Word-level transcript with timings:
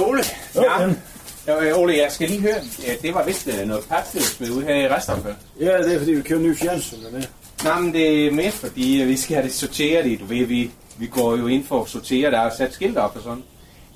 Ole. 0.00 0.22
Ja. 0.54 0.88
Ja, 1.46 1.78
Ole, 1.78 1.96
jeg 1.96 2.12
skal 2.12 2.28
lige 2.28 2.40
høre. 2.40 2.54
Ja, 2.86 2.92
det 3.02 3.14
var 3.14 3.24
vist 3.24 3.48
øh, 3.48 3.68
noget 3.68 3.84
papsmed 3.88 4.50
ude 4.50 4.64
her 4.66 4.74
i 4.74 4.88
restaurant. 4.88 5.26
Ja, 5.60 5.78
det 5.82 5.94
er 5.94 5.98
fordi, 5.98 6.12
vi 6.12 6.22
kører 6.22 6.40
ny 6.40 6.56
fjernsyn 6.56 6.96
dernede. 7.04 7.26
Nej, 7.64 7.80
men 7.80 7.92
det 7.92 8.26
er 8.26 8.30
mere 8.30 8.50
fordi, 8.50 9.02
øh, 9.02 9.08
vi 9.08 9.16
skal 9.16 9.34
have 9.36 9.46
det 9.46 9.54
sorteret 9.54 10.06
i. 10.06 10.16
Du 10.16 10.24
ved, 10.24 10.44
vi, 10.46 10.70
vi 10.98 11.06
går 11.06 11.36
jo 11.36 11.46
ind 11.46 11.66
for 11.66 11.82
at 11.82 11.88
sortere. 11.88 12.30
Der 12.30 12.38
er 12.40 12.50
sat 12.58 12.72
skilt 12.74 12.98
op 12.98 13.16
og 13.16 13.22
sådan. 13.22 13.42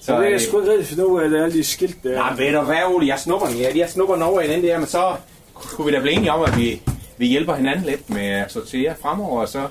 Så 0.01 0.13
det 0.13 0.19
er 0.21 0.27
øh, 0.27 0.33
jeg 0.33 0.41
sgu 0.41 0.61
ikke 0.61 0.71
rigtig 0.73 0.87
finde 0.87 1.07
ud 1.07 1.21
af, 1.23 1.29
det 1.31 1.39
er 1.41 1.45
alle 1.45 1.59
de 1.59 1.65
skilt 1.65 1.97
der. 2.03 2.15
Nej, 2.15 2.35
ved 2.37 2.53
du 2.53 2.61
hvad, 2.61 2.77
Ole, 2.87 3.07
jeg 3.07 3.19
snupper 3.19 3.47
den. 3.47 3.57
Ja, 3.57 3.71
jeg 3.75 3.91
snupper 3.91 4.15
den 4.15 4.23
over 4.23 4.41
i 4.41 4.49
den 4.49 4.63
der, 4.63 4.79
men 4.79 4.87
så 4.87 5.17
kunne 5.55 5.87
vi 5.87 5.93
da 5.93 6.01
blive 6.01 6.13
enige 6.15 6.33
om, 6.33 6.43
at 6.43 6.57
vi, 6.59 6.83
vi 7.19 7.27
hjælper 7.27 7.55
hinanden 7.55 7.85
lidt 7.85 8.11
med 8.11 8.27
at 8.31 8.53
sortere 8.53 8.95
fremover. 9.03 9.41
og 9.41 9.49
Så, 9.49 9.69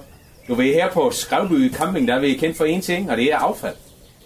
du 0.47 0.55
ved, 0.55 0.73
her 0.73 0.91
på 0.91 1.11
Skrevby 1.11 1.73
Camping, 1.73 2.07
der 2.07 2.15
er 2.15 2.19
vi 2.19 2.33
kendt 2.33 2.57
for 2.57 2.65
én 2.65 2.82
ting, 2.82 3.11
og 3.11 3.18
det 3.18 3.33
er 3.33 3.37
affald. 3.37 3.75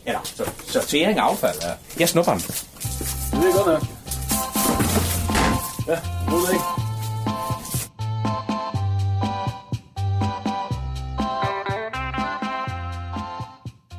Eller, 0.06 0.20
så, 0.24 0.50
sortering 0.68 1.20
af 1.20 1.24
affald. 1.24 1.58
Ja. 1.62 1.72
Jeg 2.00 2.10
snupper 2.10 2.32
den. 2.32 2.42
Det 2.42 3.50
er 3.50 3.58
godt 3.58 3.68
nok. 3.68 3.88
Ja, 5.88 6.00
nu 6.30 6.36
er 6.38 6.46
det 6.46 6.54
ikke. 6.54 6.64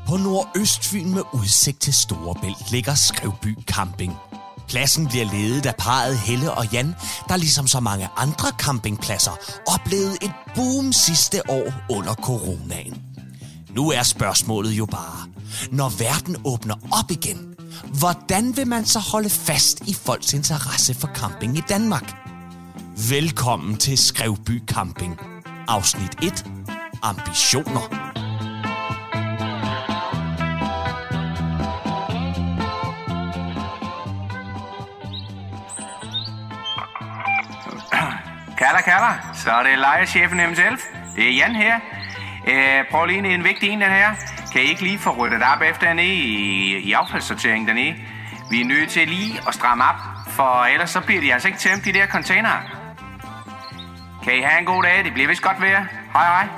På 0.08 0.16
Nordøstfyn 0.16 1.14
med 1.14 1.22
udsigt 1.32 1.80
til 1.80 1.94
Storebælt 1.94 2.70
ligger 2.70 2.94
Skrevby 2.94 3.58
Camping. 3.66 4.12
Pladsen 4.68 5.06
bliver 5.08 5.24
ledet 5.24 5.66
af 5.66 5.74
parret 5.78 6.18
Helle 6.18 6.52
og 6.52 6.72
Jan, 6.72 6.94
der 7.28 7.36
ligesom 7.36 7.66
så 7.66 7.80
mange 7.80 8.08
andre 8.16 8.48
campingpladser 8.58 9.32
oplevede 9.66 10.16
et 10.22 10.32
boom 10.54 10.92
sidste 10.92 11.50
år 11.50 11.72
under 11.90 12.14
coronaen. 12.14 13.11
Nu 13.74 13.90
er 13.90 14.02
spørgsmålet 14.02 14.70
jo 14.70 14.86
bare, 14.86 15.28
når 15.70 15.88
verden 15.98 16.36
åbner 16.44 16.74
op 16.74 17.10
igen, 17.10 17.54
hvordan 17.98 18.56
vil 18.56 18.66
man 18.66 18.84
så 18.84 18.98
holde 18.98 19.30
fast 19.30 19.80
i 19.88 19.94
folks 19.94 20.32
interesse 20.32 20.94
for 20.94 21.08
camping 21.14 21.58
i 21.58 21.62
Danmark? 21.68 22.14
Velkommen 23.10 23.76
til 23.76 23.98
Skrevby 23.98 24.62
Camping. 24.66 25.20
Afsnit 25.68 26.14
1. 26.22 26.46
Ambitioner. 27.02 28.12
Kaller, 38.58 38.80
kaller. 38.80 39.32
Så 39.34 39.50
er 39.50 39.62
det 39.62 39.78
lejechefen 39.78 40.40
himself. 40.40 40.80
Det 41.16 41.28
er 41.28 41.32
Jan 41.32 41.54
her. 41.54 42.01
Øh, 42.48 42.84
prøv 42.90 43.06
lige 43.06 43.34
en 43.34 43.44
vigtig 43.44 43.68
en, 43.68 43.80
den 43.80 43.90
her. 43.90 44.14
Kan 44.52 44.62
I 44.62 44.64
ikke 44.64 44.82
lige 44.82 44.98
få 44.98 45.10
ryddet 45.10 45.42
op 45.42 45.62
efter 45.62 45.92
nede 45.92 46.14
i, 46.14 46.78
i 46.78 46.92
affaldssorteringen 46.92 47.68
dernede? 47.68 47.94
Vi 48.50 48.60
er 48.60 48.64
nødt 48.64 48.90
til 48.90 49.08
lige 49.08 49.40
at 49.48 49.54
stramme 49.54 49.84
op, 49.84 49.96
for 50.28 50.64
ellers 50.64 50.90
så 50.90 51.00
bliver 51.00 51.20
de 51.20 51.32
altså 51.34 51.48
ikke 51.48 51.60
tømt, 51.60 51.84
de 51.84 51.92
der 51.92 52.06
containere. 52.06 52.62
Kan 54.24 54.36
I 54.38 54.40
have 54.40 54.58
en 54.60 54.66
god 54.66 54.82
dag? 54.82 55.04
Det 55.04 55.12
bliver 55.12 55.28
vist 55.28 55.42
godt 55.42 55.60
vejr. 55.60 55.86
Hej, 56.12 56.26
hej. 56.26 56.48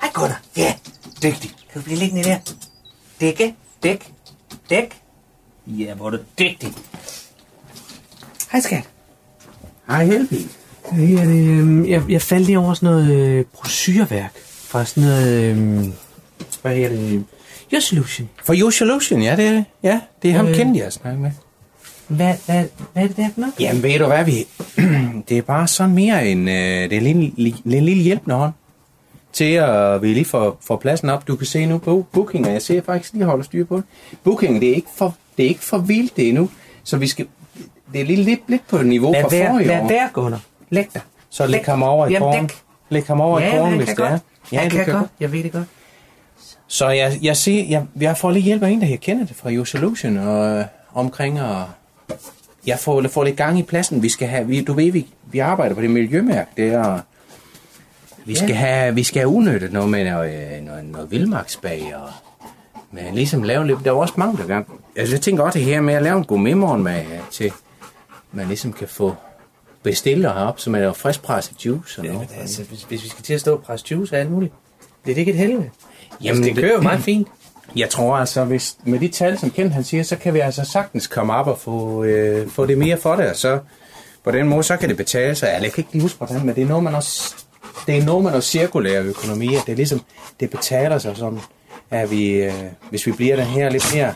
Hej 0.00 0.10
Gunnar. 0.14 0.40
Ja, 0.56 0.74
dygtig. 1.22 1.50
Kan 1.72 1.80
du 1.80 1.84
blive 1.84 1.98
liggende 1.98 2.24
der? 2.24 2.38
Dække, 3.20 3.54
dæk, 3.82 4.12
dæk. 4.70 5.00
Ja, 5.66 5.94
hvor 5.94 6.06
er 6.06 6.10
du 6.10 6.18
dygtig. 6.38 6.74
Hej 8.52 8.60
skat. 8.60 8.88
Hej, 9.88 10.08
Helby. 10.92 11.16
Ja, 11.18 11.24
det, 11.24 11.82
øh, 11.82 11.90
jeg, 11.90 12.02
jeg 12.08 12.22
faldt 12.22 12.46
lige 12.46 12.58
over 12.58 12.74
sådan 12.74 12.86
noget 12.86 13.12
øh, 13.12 13.44
brochureværk 13.54 14.32
fra 14.44 14.84
sådan 14.84 15.02
noget, 15.02 15.44
øh, 15.44 15.84
hvad 16.62 16.74
hedder 16.76 16.88
det, 16.88 17.24
Your 17.72 17.80
Solution. 17.80 18.28
For 18.44 18.54
Your 18.60 18.70
Solution, 18.70 19.22
ja, 19.22 19.36
det 19.36 19.46
er, 19.46 19.62
ja, 19.82 20.00
det 20.22 20.30
er 20.30 20.34
ham 20.34 20.46
Øh. 20.46 20.54
kendte 20.54 20.80
jeg 20.80 20.92
snakke 20.92 21.20
med. 21.20 21.30
Hvad, 22.08 22.34
hvad, 22.46 22.64
hvad 22.92 23.02
er 23.02 23.06
det 23.06 23.16
der 23.16 23.28
for 23.34 23.40
noget? 23.40 23.54
Jamen, 23.60 23.82
ved 23.82 23.98
du 23.98 24.06
hvad, 24.06 24.24
vi... 24.24 24.46
det 25.28 25.38
er 25.38 25.42
bare 25.42 25.68
sådan 25.68 25.94
mere 25.94 26.28
en... 26.28 26.48
Øh, 26.48 26.54
det 26.54 26.92
er 26.92 26.96
en 26.96 27.02
lille, 27.02 27.32
lille, 27.36 27.80
lille 27.86 28.02
hjælpende 28.02 28.36
hånd 28.36 28.52
til 29.32 29.44
at 29.54 30.02
vi 30.02 30.08
lige 30.14 30.24
får, 30.24 30.58
får 30.66 30.76
pladsen 30.76 31.08
op. 31.10 31.28
Du 31.28 31.36
kan 31.36 31.46
se 31.46 31.66
nu 31.66 31.78
på 31.78 32.06
booking, 32.12 32.46
og 32.46 32.52
jeg 32.52 32.62
ser 32.62 32.82
faktisk 32.82 33.12
lige 33.12 33.24
holder 33.24 33.44
styr 33.44 33.64
på 33.64 33.76
det. 33.76 33.84
Booking, 34.24 34.60
det 34.60 34.70
er 34.70 34.74
ikke 34.74 34.88
for, 34.96 35.14
det 35.36 35.44
er 35.44 35.48
ikke 35.48 35.64
for 35.64 35.78
vildt 35.78 36.12
endnu, 36.18 36.50
så 36.84 36.96
vi 36.96 37.06
skal... 37.06 37.26
Det 37.92 38.00
er 38.00 38.04
lige 38.04 38.22
lidt, 38.22 38.40
lidt 38.48 38.68
på 38.68 38.82
niveau 38.82 39.12
Lad 39.12 39.22
fra 39.22 39.28
være, 39.30 39.50
forrige 39.50 39.66
lad 39.68 39.80
år. 39.80 39.88
være, 39.88 40.08
Gunnar. 40.12 40.40
Læg 40.70 40.86
dig. 40.94 41.02
Så 41.30 41.46
læg 41.46 41.64
ham 41.64 41.82
over 41.82 42.06
i 42.06 42.12
Jamen, 42.12 42.28
korn. 42.28 42.40
dæk. 42.40 42.56
Læg 42.88 43.06
ham 43.06 43.20
over 43.20 43.40
i 43.40 43.50
korn, 43.50 43.76
hvis 43.76 43.86
kan 43.86 43.96
det 43.96 44.04
er. 44.04 44.10
godt. 44.10 44.22
Ja, 44.52 44.60
han 44.60 44.70
du 44.70 44.76
kan, 44.76 44.94
godt. 44.94 45.08
Jeg 45.20 45.32
ved 45.32 45.42
det 45.42 45.52
godt. 45.52 45.64
Så 46.66 46.88
jeg, 46.88 47.18
jeg 47.22 47.36
ser, 47.36 47.64
jeg, 47.68 47.86
jeg 48.00 48.16
får 48.16 48.30
lige 48.30 48.42
hjælp 48.42 48.62
af 48.62 48.68
en, 48.70 48.80
der 48.80 48.86
jeg 48.86 49.00
kender 49.00 49.26
det 49.26 49.36
fra 49.36 49.50
Your 49.52 49.64
Solution, 49.64 50.16
og 50.16 50.58
øh, 50.58 50.64
omkring 50.94 51.42
og 51.42 51.64
jeg 52.66 52.78
får, 52.78 53.04
får 53.08 53.24
lidt 53.24 53.36
gang 53.36 53.58
i 53.58 53.62
pladsen. 53.62 54.02
Vi 54.02 54.08
skal 54.08 54.28
have, 54.28 54.46
vi, 54.46 54.64
du 54.64 54.72
ved, 54.72 54.92
vi, 54.92 55.06
vi 55.24 55.38
arbejder 55.38 55.74
på 55.74 55.80
det 55.80 55.90
miljømærke, 55.90 56.50
det 56.56 56.72
er, 56.72 57.00
vi 58.24 58.34
skal, 58.34 58.54
have, 58.54 58.94
vi 58.94 59.02
skal 59.02 59.20
have 59.20 59.28
udnyttet 59.28 59.72
noget 59.72 59.88
med 59.90 60.10
noget, 60.10 60.56
øh, 60.56 60.62
noget, 60.64 60.84
noget 60.84 61.10
vildmarksbag, 61.10 61.94
og 61.96 62.10
men 62.90 63.14
ligesom 63.14 63.42
lave 63.42 63.66
lidt, 63.66 63.78
der 63.84 63.90
er 63.90 63.94
også 63.94 64.14
mange, 64.16 64.38
der 64.38 64.46
gerne, 64.46 64.64
altså 64.96 65.14
jeg 65.14 65.20
tænker 65.20 65.42
også 65.42 65.58
det 65.58 65.66
her 65.66 65.80
med 65.80 65.94
at 65.94 66.02
lave 66.02 66.18
en 66.18 66.24
gourmetmorgen 66.24 66.82
med, 66.82 67.00
øh, 67.00 67.18
til, 67.30 67.52
man 68.32 68.46
ligesom 68.46 68.72
kan 68.72 68.88
få 68.88 69.14
bestiller 69.86 70.32
herop, 70.32 70.60
som 70.60 70.74
er 70.74 70.92
friskpresset 70.92 71.66
juice 71.66 72.00
og 72.00 72.06
Ja, 72.06 72.12
noget. 72.12 72.28
altså, 72.40 72.62
hvis, 72.62 72.82
hvis 72.82 73.04
vi 73.04 73.08
skal 73.08 73.24
til 73.24 73.34
at 73.34 73.40
stå 73.40 73.52
og 73.52 73.62
presse 73.62 73.86
juice 73.90 74.14
og 74.14 74.20
alt 74.20 74.30
muligt, 74.30 74.52
det 75.04 75.10
er 75.10 75.14
det 75.14 75.20
ikke 75.20 75.32
et 75.32 75.38
helvede. 75.38 75.70
Jamen, 76.22 76.44
altså, 76.44 76.54
det 76.54 76.62
kører 76.62 76.72
jo 76.74 76.80
meget 76.80 77.00
fint. 77.10 77.28
Jeg 77.76 77.90
tror 77.90 78.16
altså, 78.16 78.44
hvis 78.44 78.76
med 78.84 78.98
de 79.00 79.08
tal, 79.08 79.38
som 79.38 79.50
Kent 79.50 79.72
han 79.72 79.84
siger, 79.84 80.02
så 80.02 80.16
kan 80.16 80.34
vi 80.34 80.40
altså 80.40 80.64
sagtens 80.64 81.06
komme 81.06 81.34
op 81.34 81.46
og 81.46 81.58
få, 81.58 82.04
øh, 82.04 82.50
få 82.50 82.66
det 82.66 82.78
mere 82.78 82.96
for 82.98 83.16
det, 83.16 83.30
og 83.30 83.36
så 83.36 83.58
på 84.24 84.30
den 84.30 84.48
måde, 84.48 84.62
så 84.62 84.76
kan 84.76 84.88
det 84.88 84.96
betale 84.96 85.34
sig. 85.34 85.46
Eller 85.54 85.62
jeg 85.66 85.72
kan 85.72 85.80
ikke 85.82 85.92
lige 85.92 86.02
huske, 86.02 86.18
hvordan, 86.18 86.46
men 86.46 86.54
det 86.54 86.62
er 86.62 86.66
noget, 86.66 86.84
man 86.84 86.94
også, 86.94 87.34
det 87.86 87.98
er 87.98 88.04
noget 88.04 88.22
med 88.22 88.30
noget 88.30 88.44
cirkulær 88.44 89.02
økonomi, 89.02 89.54
at 89.54 89.62
det 89.66 89.72
er 89.72 89.76
ligesom, 89.76 90.00
det 90.40 90.50
betaler 90.50 90.98
sig 90.98 91.16
sådan, 91.16 91.40
at 91.90 92.10
vi, 92.10 92.28
øh, 92.32 92.52
hvis 92.90 93.06
vi 93.06 93.12
bliver 93.12 93.36
der 93.36 93.42
her 93.44 93.70
lidt 93.70 93.94
mere. 93.94 94.14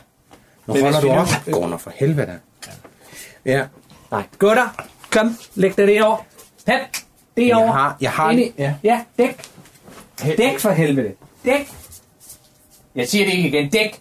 Nu 0.67 0.75
Men 0.75 0.83
holder 0.83 1.01
du 1.01 1.11
op, 1.11 1.27
Gunnar, 1.53 1.77
for 1.79 1.93
helvede. 1.95 2.39
Ja, 3.45 3.65
Nej. 4.11 4.23
Gutter, 4.39 4.85
kom, 5.11 5.37
læg 5.55 5.77
dig 5.77 5.87
det 5.87 6.03
over. 6.05 6.17
Pep, 6.67 6.75
det 7.37 7.47
Jeg 7.49 7.57
har- 7.57 7.97
jeg 8.01 8.11
har- 8.11 8.31
Ind 8.31 8.41
i- 8.41 8.53
ja. 8.59 8.75
ja, 8.85 9.01
dæk. 9.19 9.43
Dæk 10.39 10.59
for 10.59 10.71
helvede. 10.71 11.13
Dæk. 11.45 11.69
Jeg 12.95 13.09
siger 13.09 13.25
det 13.25 13.35
ikke 13.35 13.49
igen. 13.49 13.71
Dæk. 13.71 14.01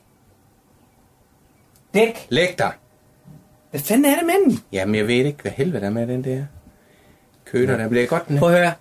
Dæk. 1.93 2.25
læg 2.29 2.55
dig. 2.57 2.71
Hvad 3.71 3.81
fanden 3.81 4.05
er 4.05 4.15
det 4.15 4.25
med 4.25 4.33
den? 4.45 4.59
Jamen, 4.71 4.95
jeg 4.95 5.07
ved 5.07 5.15
ikke, 5.15 5.41
hvad 5.41 5.51
helvede 5.51 5.81
der 5.81 5.87
er 5.87 5.91
med 5.91 6.07
den 6.07 6.23
der 6.23 6.43
køler, 7.45 7.77
der 7.77 7.87
bliver 7.87 8.05
godt. 8.05 8.27
Den 8.27 8.37
Prøv 8.37 8.49
at 8.53 8.57
høre. 8.59 8.73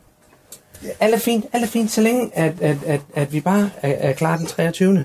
Alt 1.00 1.15
er 1.15 1.19
fint, 1.19 1.47
alt 1.53 1.65
er 1.65 1.69
fint, 1.69 1.91
så 1.91 2.00
længe 2.00 2.31
at, 2.34 2.53
at, 2.61 2.77
at, 2.87 3.00
at 3.15 3.33
vi 3.33 3.41
bare 3.41 3.71
er, 3.83 4.09
er 4.09 4.12
klar 4.12 4.37
den 4.37 4.47
23. 4.47 5.05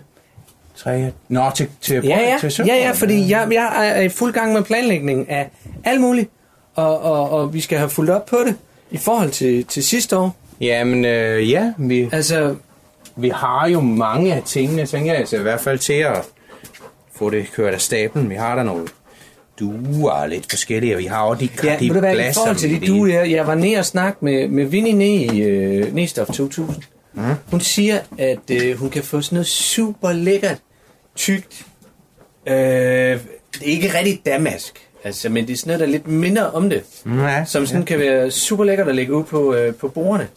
Tre, 0.75 1.12
nå, 1.28 1.51
til, 1.56 1.69
til, 1.81 2.03
Ja, 2.06 2.19
ja, 2.19 2.38
til 2.39 2.45
ja, 2.47 2.50
søndag, 2.50 2.75
ja, 2.75 2.91
fordi 2.91 3.29
jeg, 3.29 3.47
jeg 3.51 3.89
er 3.97 4.01
i 4.01 4.09
fuld 4.09 4.33
gang 4.33 4.53
med 4.53 4.63
planlægning 4.63 5.29
af 5.29 5.50
alt 5.83 6.01
muligt, 6.01 6.29
og, 6.75 7.01
og, 7.01 7.29
og 7.29 7.53
vi 7.53 7.61
skal 7.61 7.78
have 7.78 7.89
fulgt 7.89 8.11
op 8.11 8.25
på 8.25 8.38
det 8.45 8.56
i 8.91 8.97
forhold 8.97 9.29
til, 9.29 9.66
til 9.66 9.84
sidste 9.84 10.17
år. 10.17 10.35
Jamen, 10.61 11.06
øh, 11.06 11.51
ja, 11.51 11.73
vi, 11.78 12.09
Altså, 12.11 12.56
vi 13.16 13.29
har 13.29 13.67
jo 13.67 13.81
mange 13.81 14.34
af 14.34 14.44
tingene, 14.44 14.85
tænker 14.85 15.12
jeg, 15.12 15.19
altså 15.19 15.38
i 15.38 15.41
hvert 15.41 15.62
fald 15.62 15.79
til 15.79 15.94
at 15.94 16.25
få 17.16 17.29
det 17.29 17.51
kørt 17.51 17.73
af 17.73 17.81
stablen. 17.81 18.29
Vi 18.29 18.35
har 18.35 18.56
der 18.56 18.63
nogle 18.63 18.88
duer 19.59 20.25
lidt 20.25 20.50
forskellige, 20.50 20.95
og 20.95 21.00
vi 21.00 21.06
har 21.06 21.22
også 21.22 21.45
de, 21.45 21.50
ja, 21.63 21.78
de 21.79 21.89
du 21.89 22.00
hvad, 22.00 22.16
i 22.16 22.33
forhold 22.33 22.56
til 22.56 22.81
de 22.81 22.88
du, 22.88 23.06
jeg, 23.06 23.31
jeg 23.31 23.47
var 23.47 23.56
nede 23.56 23.78
og 23.78 23.85
snakke 23.85 24.25
med, 24.25 24.47
med 24.47 24.66
Vinnie 24.66 24.94
nede 24.94 25.25
i 25.25 25.83
uh, 25.83 25.95
Næstof 25.95 26.27
2000. 26.27 26.83
Mm. 27.13 27.21
Hun 27.51 27.59
siger, 27.59 28.00
at 28.18 28.39
uh, 28.51 28.80
hun 28.80 28.89
kan 28.89 29.03
få 29.03 29.21
sådan 29.21 29.36
noget 29.36 29.47
super 29.47 30.12
lækkert, 30.12 30.57
tykt, 31.15 31.65
øh, 32.47 32.53
det 32.53 33.62
er 33.62 33.65
ikke 33.65 33.97
rigtig 33.97 34.21
damask, 34.25 34.88
altså, 35.03 35.29
men 35.29 35.47
det 35.47 35.53
er 35.53 35.57
sådan 35.57 35.67
noget, 35.69 35.79
der 35.79 35.85
er 35.85 35.91
lidt 35.91 36.07
mindre 36.07 36.51
om 36.51 36.69
det. 36.69 36.83
Ja, 37.05 37.45
som 37.45 37.65
sådan 37.65 37.81
ja. 37.81 37.85
kan 37.85 38.00
være 38.00 38.31
super 38.31 38.63
lækkert 38.63 38.88
at 38.88 38.95
lægge 38.95 39.13
ud 39.13 39.23
på, 39.23 39.53
øh, 39.53 39.75
på 39.75 39.88
bordene. 39.88 40.27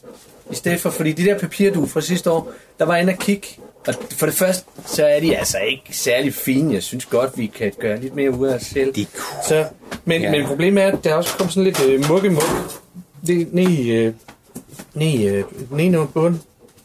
I 0.50 0.54
stedet 0.54 0.80
for, 0.80 0.90
fordi 0.90 1.12
de 1.12 1.24
der 1.24 1.38
papirduer 1.38 1.86
fra 1.86 2.00
sidste 2.00 2.30
år, 2.30 2.52
der 2.78 2.84
var 2.84 2.96
inde 2.96 3.12
og 3.12 3.18
kigge. 3.18 3.46
Og 3.86 3.94
for 4.10 4.26
det 4.26 4.34
første, 4.34 4.64
så 4.86 5.06
er 5.06 5.20
de 5.20 5.36
altså 5.36 5.58
ikke 5.58 5.82
særlig 5.96 6.34
fine. 6.34 6.74
Jeg 6.74 6.82
synes 6.82 7.04
godt, 7.06 7.38
vi 7.38 7.46
kan 7.46 7.72
gøre 7.80 8.00
lidt 8.00 8.14
mere 8.14 8.30
ud 8.30 8.46
af 8.48 8.54
os 8.54 8.62
selv. 8.62 8.94
De 8.94 9.06
cool. 9.16 9.44
så, 9.48 9.64
men, 10.04 10.22
Ja. 10.22 10.30
men 10.30 10.46
problemet 10.46 10.82
er, 10.84 10.92
at 10.92 11.04
der 11.04 11.14
også 11.14 11.36
kom 11.38 11.48
sådan 11.50 11.64
lidt 11.64 11.84
øh, 11.86 12.08
mukke 12.08 12.30
muk. 12.30 12.42
Det 13.26 13.54
ned 13.54 13.68
i, 13.68 13.90
øh, 13.92 14.12
ned 14.94 15.24
øh, 15.32 15.44
ned 15.70 15.84
i 15.84 15.88
noget 15.88 16.08
bund. 16.14 16.34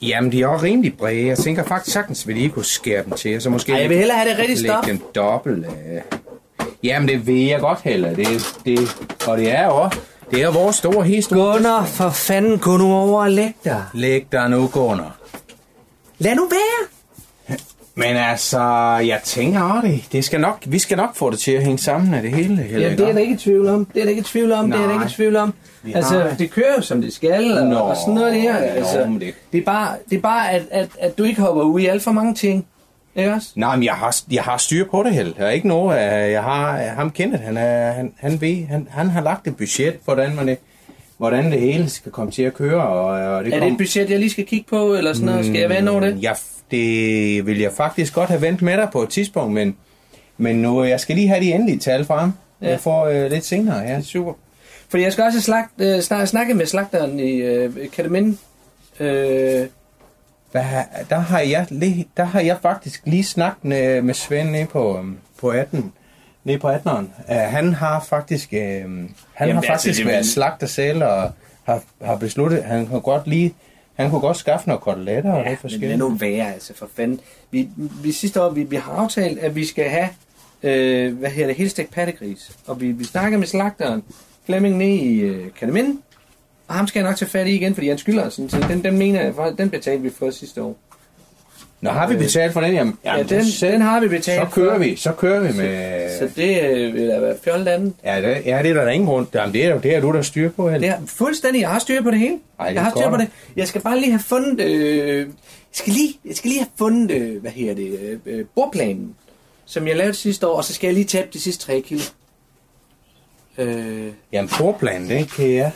Jamen, 0.02 0.32
de 0.32 0.42
er 0.42 0.48
også 0.48 0.66
rimelig 0.66 0.98
brede. 0.98 1.26
Jeg 1.28 1.38
tænker 1.38 1.64
faktisk 1.64 1.94
sagtens, 1.94 2.28
vil 2.28 2.36
de 2.36 2.42
ikke 2.42 2.54
kunne 2.54 2.66
skære 2.66 3.04
dem 3.04 3.12
til, 3.12 3.42
så 3.42 3.50
måske 3.50 3.72
Ej, 3.72 3.80
jeg 3.82 3.90
vil 3.90 3.98
hellere 3.98 4.18
have 4.18 4.30
det 4.30 4.38
rigtige 4.40 4.58
lægge 4.62 4.74
stof. 4.78 4.86
dem 4.86 5.00
dobbelt. 5.16 5.66
Øh. 5.66 6.02
Jamen, 6.84 7.08
det 7.10 7.28
vil 7.28 7.46
jeg 7.46 7.60
godt 7.60 7.80
heller. 7.84 8.14
Det, 8.16 8.28
det, 8.66 8.80
og 9.28 9.38
det 9.38 9.52
er 9.52 9.68
også, 9.68 10.00
det 10.32 10.42
er 10.42 10.52
vores 10.52 10.76
store 10.76 11.04
historie. 11.04 11.54
Gunnar, 11.54 11.86
for 11.86 12.10
fanden, 12.10 12.60
gå 12.60 12.78
nu 12.78 12.94
over 12.94 13.22
og 13.24 13.32
læg 13.32 13.54
dig. 13.64 13.84
Læg 13.94 14.26
dig 14.32 14.50
nu, 14.50 14.68
Gunnar. 14.74 15.18
Lad 16.20 16.36
nu 16.36 16.48
være. 16.50 16.88
Men 17.96 18.16
altså, 18.16 18.60
jeg 19.06 19.20
tænker 19.24 19.62
over 19.62 19.82
det. 19.82 20.04
det 20.12 20.26
skal 20.26 20.42
nok, 20.42 20.58
vi 20.68 20.80
skal 20.80 20.98
nok 20.98 21.16
få 21.16 21.30
det 21.30 21.40
til 21.40 21.52
at 21.52 21.64
hænge 21.64 21.78
sammen 21.78 22.14
af 22.14 22.22
det 22.22 22.32
hele. 22.32 22.68
Ja, 22.72 22.78
det 22.90 23.00
er 23.00 23.12
der 23.14 23.20
ikke 23.20 23.34
i 23.34 23.38
tvivl 23.38 23.68
om. 23.68 23.86
Det 23.86 24.00
er 24.00 24.04
der 24.04 24.10
ikke 24.10 24.20
i 24.20 24.24
tvivl 24.24 24.52
om. 24.52 24.72
Det 24.72 24.76
er 24.78 24.82
der 24.82 24.88
Nej. 24.88 25.04
ikke 25.04 25.12
i 25.12 25.16
tvivl 25.16 25.36
om. 25.36 25.54
Vi 25.84 25.94
Altså, 25.94 26.20
har- 26.20 26.36
det 26.40 26.52
kører 26.52 26.74
jo 26.78 26.82
som 26.82 27.02
det 27.02 27.14
skal, 27.14 27.58
og, 27.58 27.68
Nå, 27.68 27.76
og 27.76 27.96
sådan 27.98 28.14
noget 28.14 28.34
der. 28.34 28.42
jo, 28.44 28.56
Altså, 28.58 29.18
det- 29.20 29.34
det 29.52 29.58
er 29.62 29.64
bare, 29.66 29.90
det 30.10 30.18
er 30.18 30.22
bare 30.22 30.52
at, 30.52 30.64
at, 30.72 30.90
at 31.00 31.18
du 31.18 31.24
ikke 31.24 31.42
hopper 31.42 31.64
ud 31.64 31.80
i 31.80 31.86
alt 31.86 32.04
for 32.04 32.12
mange 32.12 32.36
ting. 32.36 32.66
Ikke 33.16 33.34
også? 33.34 33.48
Nej, 33.56 33.76
men 33.76 33.84
jeg 33.86 33.94
har, 33.94 34.16
jeg 34.32 34.44
har 34.44 34.58
styr 34.58 34.86
på 34.92 35.04
det, 35.04 35.14
Held. 35.14 35.34
Der 35.38 35.46
er 35.46 35.50
ikke 35.50 35.68
noget, 35.68 35.98
øh, 36.26 36.32
jeg 36.32 36.44
har 36.44 36.78
ham 36.78 37.12
kendt. 37.12 37.40
Han, 37.40 37.58
er, 37.58 37.92
han, 37.92 38.14
han, 38.20 38.42
ved, 38.42 38.66
han, 38.66 38.88
han 38.92 39.10
har 39.10 39.22
lagt 39.22 39.48
et 39.48 39.58
budget, 39.58 39.96
hvordan, 40.06 40.36
man 40.36 40.48
det, 40.48 40.58
hvordan 41.18 41.52
det 41.52 41.60
hele 41.60 41.90
skal 41.90 42.12
komme 42.12 42.32
til 42.32 42.44
at 42.44 42.54
køre. 42.54 42.88
Og, 42.88 43.06
og 43.06 43.44
det 43.46 43.54
Er 43.54 43.60
det 43.60 43.64
kom- 43.64 43.72
et 43.72 43.78
budget, 43.78 44.10
jeg 44.10 44.20
lige 44.20 44.30
skal 44.30 44.46
kigge 44.46 44.66
på, 44.70 44.94
eller 44.94 45.14
sådan 45.14 45.26
noget? 45.26 45.46
Skal 45.46 45.58
jeg 45.60 45.70
vende 45.70 45.92
over 45.92 46.00
det? 46.00 46.18
Jeg, 46.22 46.36
det 46.72 47.46
vil 47.46 47.60
jeg 47.60 47.72
faktisk 47.72 48.14
godt 48.14 48.30
have 48.30 48.42
vendt 48.42 48.62
med 48.62 48.78
dig 48.78 48.90
på 48.94 49.02
et 49.04 49.10
tidspunkt, 49.10 49.54
men, 49.54 49.76
men 50.38 50.56
nu, 50.56 50.84
jeg 50.84 51.00
skal 51.00 51.16
lige 51.16 51.28
have 51.28 51.42
de 51.42 51.54
endelige 51.54 51.80
tal 51.80 52.06
frem. 52.06 52.32
Ja. 52.62 52.70
Jeg 52.70 52.80
får 52.80 53.06
øh, 53.06 53.32
lidt 53.32 53.46
senere, 53.46 53.78
ja. 53.80 54.02
Super. 54.02 54.34
Fordi 54.90 55.04
jeg 55.04 55.12
skal 55.14 55.24
også 55.24 55.42
slagt, 55.42 55.72
øh, 55.82 56.02
snak, 56.02 56.28
snakke 56.28 56.54
med 56.54 56.66
slagteren 56.66 57.20
i 57.20 57.32
øh, 57.32 57.74
Kataminde. 57.96 58.38
Øh, 59.00 59.66
Hvad, 60.52 60.64
der, 61.10 61.20
har 61.20 61.40
jeg, 61.40 61.68
der 62.18 62.24
har 62.24 62.42
jeg 62.42 62.58
faktisk 62.62 63.02
lige 63.06 63.24
snakket 63.24 63.66
med, 63.66 64.02
med 64.02 64.14
Svend 64.14 64.50
nede 64.50 64.66
på, 64.66 64.98
øhm, 64.98 65.18
på 65.40 65.50
18. 65.50 65.94
Nede 66.44 66.60
på 66.60 66.70
18'eren. 66.70 67.06
Uh, 67.30 67.36
han 67.36 67.74
har 67.74 68.00
faktisk, 68.00 68.50
uh, 68.52 68.58
han 68.58 68.78
Jamen, 68.88 69.10
har 69.40 69.48
altså, 69.48 69.68
faktisk 69.68 69.98
det 69.98 70.08
været 70.08 70.26
slagter 70.26 70.68
selv 70.68 71.04
og 71.04 71.32
har, 71.64 71.84
har 72.02 72.16
besluttet, 72.16 72.64
han 72.64 72.88
kunne 72.88 73.02
godt 73.02 73.28
lige, 73.28 73.54
han 73.94 74.10
kunne 74.10 74.22
godt 74.22 74.38
skaffe 74.38 74.68
noget 74.68 74.82
koteletter 74.82 75.32
og 75.32 75.44
ja, 75.44 75.50
lidt 75.50 75.82
men 75.82 75.90
lad 75.90 75.98
nu 75.98 76.10
være, 76.10 76.54
altså 76.54 76.74
for 76.76 76.90
fanden. 76.96 77.20
Vi, 77.52 77.70
vi 78.04 78.12
sidste 78.12 78.44
år, 78.44 78.50
vi, 78.50 78.64
vi 78.64 78.76
har 78.76 78.92
aftalt, 78.92 79.40
at 79.40 79.56
vi 79.56 79.66
skal 79.66 79.90
have, 79.90 80.10
øh, 80.64 81.18
hvad 81.18 81.30
hedder 81.30 81.48
det, 81.48 81.56
helstegt 81.56 81.92
pattegris. 81.92 82.52
Og 82.68 82.82
vi, 82.82 82.92
vi 82.92 83.04
snakker 83.04 83.38
med 83.38 83.48
slagteren, 83.48 84.04
Flemming 84.46 84.78
nede 84.78 84.96
i 84.96 85.20
øh, 85.20 85.48
Kataminde. 85.60 86.02
Og 86.72 86.78
ham 86.78 86.88
skal 86.88 87.00
jeg 87.00 87.10
nok 87.10 87.18
tage 87.18 87.30
fat 87.30 87.48
i 87.48 87.52
igen, 87.56 87.74
fordi 87.74 87.88
han 87.88 87.98
skylder 87.98 88.24
os. 88.26 88.34
Så 88.34 88.66
den, 88.70 88.84
den 88.84 88.98
mener 88.98 89.22
jeg, 89.22 89.34
den 89.58 89.70
betalte 89.70 90.04
vi 90.04 90.10
for 90.10 90.30
sidste 90.32 90.62
år. 90.64 90.78
Nå, 91.82 91.90
har 91.90 92.08
vi 92.08 92.16
betalt 92.18 92.54
for 92.54 92.62
den? 92.62 92.74
Jamen, 92.74 92.98
Ja, 93.06 93.12
jamen, 93.12 93.30
den, 93.30 93.46
så, 93.46 93.68
den 93.68 93.82
har 93.82 94.00
vi 94.00 94.08
betalt 94.08 94.42
så 94.50 94.56
kører 94.56 94.74
for. 94.76 94.84
vi, 94.84 94.96
så 94.96 95.12
kører 95.12 95.40
vi 95.52 95.58
med... 95.58 96.20
Så 96.20 96.30
det 96.36 96.64
øh, 96.72 96.94
vil 96.94 97.08
da 97.08 97.20
være 97.20 97.36
fjollet 97.44 97.68
andet. 97.68 97.94
Ja, 98.04 98.22
det, 98.22 98.42
ja, 98.46 98.60
det 98.64 98.70
er 98.72 98.74
der 98.74 98.90
ingen 98.90 99.08
grund. 99.10 99.28
Jamen, 99.34 99.54
det 99.54 99.66
er 99.66 99.70
jo 99.74 99.80
det, 99.80 99.96
er 99.96 100.02
du 100.02 100.12
der 100.12 100.22
styr 100.22 100.50
på, 100.50 100.70
Held. 100.70 100.82
Det 100.82 100.90
er 100.90 100.98
fuldstændig, 101.06 101.62
jeg 101.62 101.70
har 101.70 101.80
styr 101.80 102.02
på 102.02 102.12
det 102.12 102.20
hele. 102.20 102.38
Ej, 102.60 102.68
det 102.68 102.76
jeg 102.76 102.84
har 102.84 102.92
styr 102.92 103.10
på 103.10 103.18
det. 103.18 103.28
Jeg 103.56 103.68
skal 103.68 103.82
bare 103.82 104.00
lige 104.00 104.12
have 104.12 104.22
fundet, 104.26 104.60
øh, 104.66 105.18
jeg, 105.18 105.26
skal 105.72 105.94
lige, 105.94 106.14
jeg 106.26 106.36
skal 106.36 106.50
lige 106.50 106.60
have 106.60 106.70
fundet, 106.78 107.12
øh, 107.12 107.42
hvad 107.42 107.52
her 107.52 107.74
det, 107.74 108.00
øh, 108.02 108.20
øh, 108.26 108.46
bordplanen, 108.56 109.16
som 109.66 109.88
jeg 109.88 109.96
lavede 109.98 110.14
sidste 110.14 110.48
år, 110.48 110.58
og 110.58 110.64
så 110.64 110.74
skal 110.74 110.88
jeg 110.88 110.94
lige 110.94 111.06
tabe 111.06 111.28
de 111.34 111.40
sidste 111.42 111.66
3 111.66 111.82
kilo. 111.82 112.02
Øh, 113.58 114.08
Jamen, 114.32 114.50
forplanen, 114.50 115.10
den 115.10 115.26
kan 115.26 115.52
jeg... 115.52 115.72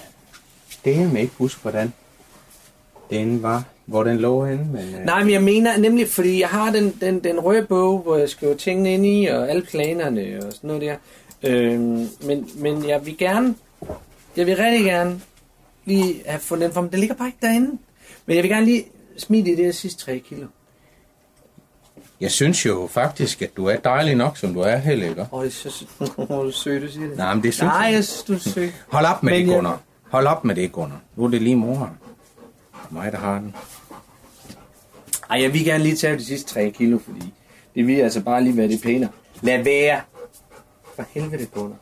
Det 0.86 0.96
er 0.96 1.18
ikke 1.18 1.34
huske, 1.38 1.62
hvordan 1.62 1.94
den 3.10 3.44
var, 3.44 3.64
hvor 3.86 4.04
den 4.04 4.18
lå 4.18 4.46
henne. 4.46 4.66
Men, 4.72 4.96
øh, 4.96 5.06
nej, 5.06 5.24
men 5.24 5.34
jeg 5.34 5.44
mener 5.44 5.78
nemlig, 5.78 6.08
fordi 6.10 6.40
jeg 6.40 6.48
har 6.50 6.72
den, 6.72 6.96
den, 7.02 7.24
den 7.24 7.40
røde 7.40 7.66
bog, 7.66 8.00
hvor 8.00 8.18
jeg 8.18 8.30
skriver 8.30 8.56
tingene 8.56 8.94
ind 8.94 9.06
i, 9.06 9.26
og 9.26 9.50
alle 9.50 9.62
planerne 9.62 10.40
og 10.48 10.54
sådan 10.54 10.68
noget 10.68 10.82
der. 10.82 10.96
Øh, 11.44 11.80
men, 12.28 12.50
men 12.56 12.88
jeg 12.88 13.06
vil 13.06 13.18
gerne, 13.18 13.56
jeg 14.38 14.46
vil 14.46 14.56
rigtig 14.58 14.84
gerne 14.86 15.22
lige 15.86 16.24
have 16.26 16.40
fundet 16.40 16.66
den 16.66 16.74
for 16.74 16.82
mig. 16.82 16.92
Den 16.92 17.00
ligger 17.00 17.16
bare 17.16 17.28
ikke 17.28 17.38
derinde. 17.42 17.78
Men 18.26 18.36
jeg 18.36 18.44
vil 18.44 18.52
gerne 18.52 18.66
lige 18.66 18.86
smide 19.18 19.46
det 19.50 19.58
der 19.58 19.72
sidste 19.72 20.06
3 20.06 20.20
kilo. 20.20 20.48
Jeg 22.22 22.32
synes 22.32 22.66
jo 22.66 22.88
faktisk, 22.92 23.42
at 23.42 23.58
du 23.58 23.66
er 23.66 23.76
dejlig 23.76 24.16
nok, 24.16 24.38
som 24.38 24.54
du 24.54 24.60
er, 24.60 24.76
Helle, 24.78 25.10
ikke? 25.10 25.22
Åh, 25.22 25.28
oh, 25.34 25.44
det 25.46 25.50
er 25.66 25.70
så 25.70 25.86
oh, 26.18 26.28
du 26.28 26.48
er 26.48 26.52
siger 26.52 26.80
det. 26.80 27.18
Nej, 27.18 27.34
men 27.34 27.44
det 27.44 27.54
synes 27.54 27.68
Nej, 27.72 27.78
jeg. 27.86 27.94
jeg 27.94 28.04
synes, 28.06 28.24
du 28.24 28.34
er 28.34 28.38
sød. 28.54 28.70
Hold 28.88 29.06
op 29.06 29.24
med 29.24 29.32
Men 29.34 29.42
det, 29.42 29.48
jeg- 29.48 29.56
Gunnar. 29.56 29.82
Hold 30.16 30.28
op 30.28 30.46
med 30.46 30.56
det, 30.56 30.72
Gunnar. 30.72 31.02
Nu 31.16 31.24
er 31.24 31.28
det 31.30 31.42
lige 31.42 31.56
mor. 31.56 31.98
Mig, 32.90 33.12
der 33.12 33.18
har 33.18 33.40
den. 33.40 33.56
Ej, 35.30 35.42
jeg 35.42 35.54
vil 35.54 35.66
gerne 35.66 35.84
lige 35.84 35.96
tage 35.96 36.18
de 36.18 36.26
sidste 36.26 36.54
3 36.54 36.70
kilo, 36.70 37.00
fordi 37.00 37.34
det 37.76 37.88
vil 37.88 37.96
altså 37.96 38.22
bare 38.22 38.44
lige 38.44 38.58
være 38.58 38.68
det 38.68 38.82
pænere. 38.84 39.10
Lad 39.42 39.64
være. 39.64 40.02
For 40.96 41.06
helvede, 41.12 41.46
Gunnar. 41.46 41.76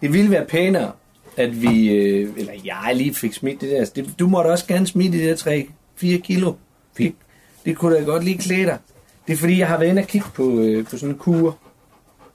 Det 0.00 0.12
ville 0.12 0.30
være 0.30 0.44
pænere, 0.44 0.92
at 1.36 1.62
vi, 1.62 1.90
øh, 1.90 2.32
eller 2.36 2.52
jeg 2.64 2.92
lige 2.94 3.14
fik 3.14 3.32
smidt 3.32 3.60
det 3.60 3.70
der. 3.70 3.78
Altså, 3.78 3.92
Det, 3.96 4.14
du 4.18 4.28
måtte 4.28 4.48
også 4.48 4.66
gerne 4.66 4.86
smide 4.86 5.18
de 5.18 5.24
der 5.28 5.66
3-4 6.00 6.20
kilo. 6.20 6.54
Det, 6.98 7.14
det 7.64 7.76
kunne 7.76 7.96
da 7.96 8.02
godt 8.02 8.24
lige 8.24 8.38
klæde 8.38 8.66
dig. 8.66 8.78
Det 9.26 9.32
er 9.32 9.36
fordi, 9.36 9.58
jeg 9.58 9.68
har 9.68 9.78
været 9.78 9.90
inde 9.90 10.02
og 10.02 10.08
kigge 10.08 10.28
på, 10.34 10.50
øh, 10.58 10.84
på 10.86 10.98
sådan 10.98 11.14
en 11.14 11.18
kur. 11.18 11.58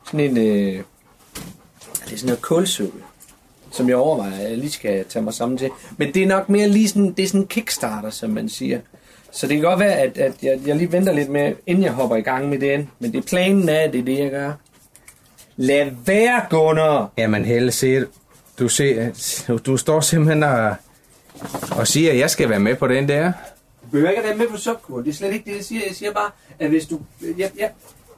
Sådan 0.05 0.19
en, 0.19 0.37
øh, 0.37 0.83
det 2.05 2.13
er 2.13 2.17
sådan 2.17 2.25
noget 2.25 2.41
kulsuppe, 2.41 2.99
som 3.71 3.89
jeg 3.89 3.97
overvejer, 3.97 4.43
at 4.43 4.49
jeg 4.49 4.57
lige 4.57 4.71
skal 4.71 5.05
tage 5.05 5.23
mig 5.23 5.33
sammen 5.33 5.57
til. 5.57 5.69
Men 5.97 6.13
det 6.13 6.23
er 6.23 6.27
nok 6.27 6.49
mere 6.49 6.67
lige 6.67 6.87
sådan, 6.87 7.13
det 7.13 7.23
er 7.23 7.27
sådan 7.27 7.41
en 7.41 7.47
kickstarter, 7.47 8.09
som 8.09 8.29
man 8.29 8.49
siger. 8.49 8.79
Så 9.31 9.47
det 9.47 9.55
kan 9.55 9.63
godt 9.63 9.79
være, 9.79 9.93
at, 9.93 10.17
at 10.17 10.33
jeg, 10.41 10.59
jeg 10.65 10.75
lige 10.75 10.91
venter 10.91 11.13
lidt 11.13 11.29
med, 11.29 11.53
inden 11.65 11.83
jeg 11.83 11.91
hopper 11.91 12.15
i 12.15 12.21
gang 12.21 12.49
med 12.49 12.59
den. 12.59 12.89
Men 12.99 13.11
det 13.11 13.17
er 13.17 13.27
planen 13.27 13.69
af, 13.69 13.83
at 13.83 13.93
det 13.93 13.99
er 13.99 14.05
det, 14.05 14.19
jeg 14.19 14.29
gør. 14.29 14.51
Lad 15.55 15.91
være, 16.05 16.41
Gunnar! 16.49 17.11
Jamen, 17.17 17.45
Helle, 17.45 17.71
se, 17.71 18.05
du, 18.59 18.69
ser, 18.69 19.11
du, 19.65 19.77
står 19.77 19.99
simpelthen 19.99 20.43
og, 20.43 20.75
og 21.71 21.87
siger, 21.87 22.11
at 22.11 22.17
jeg 22.17 22.29
skal 22.29 22.49
være 22.49 22.59
med 22.59 22.75
på 22.75 22.87
den 22.87 23.09
der. 23.09 23.31
Du 23.83 23.87
behøver 23.91 24.09
ikke 24.09 24.21
at 24.21 24.27
være 24.27 24.37
med 24.37 24.47
på 24.47 24.57
subkur. 24.57 25.01
Det 25.01 25.09
er 25.09 25.13
slet 25.13 25.33
ikke 25.33 25.49
det, 25.49 25.55
jeg 25.55 25.65
siger. 25.65 25.81
Jeg 25.87 25.95
siger 25.95 26.13
bare, 26.13 26.31
at 26.59 26.69
hvis 26.69 26.85
du... 26.85 26.99
Jeg, 27.37 27.51
jeg, 27.59 27.69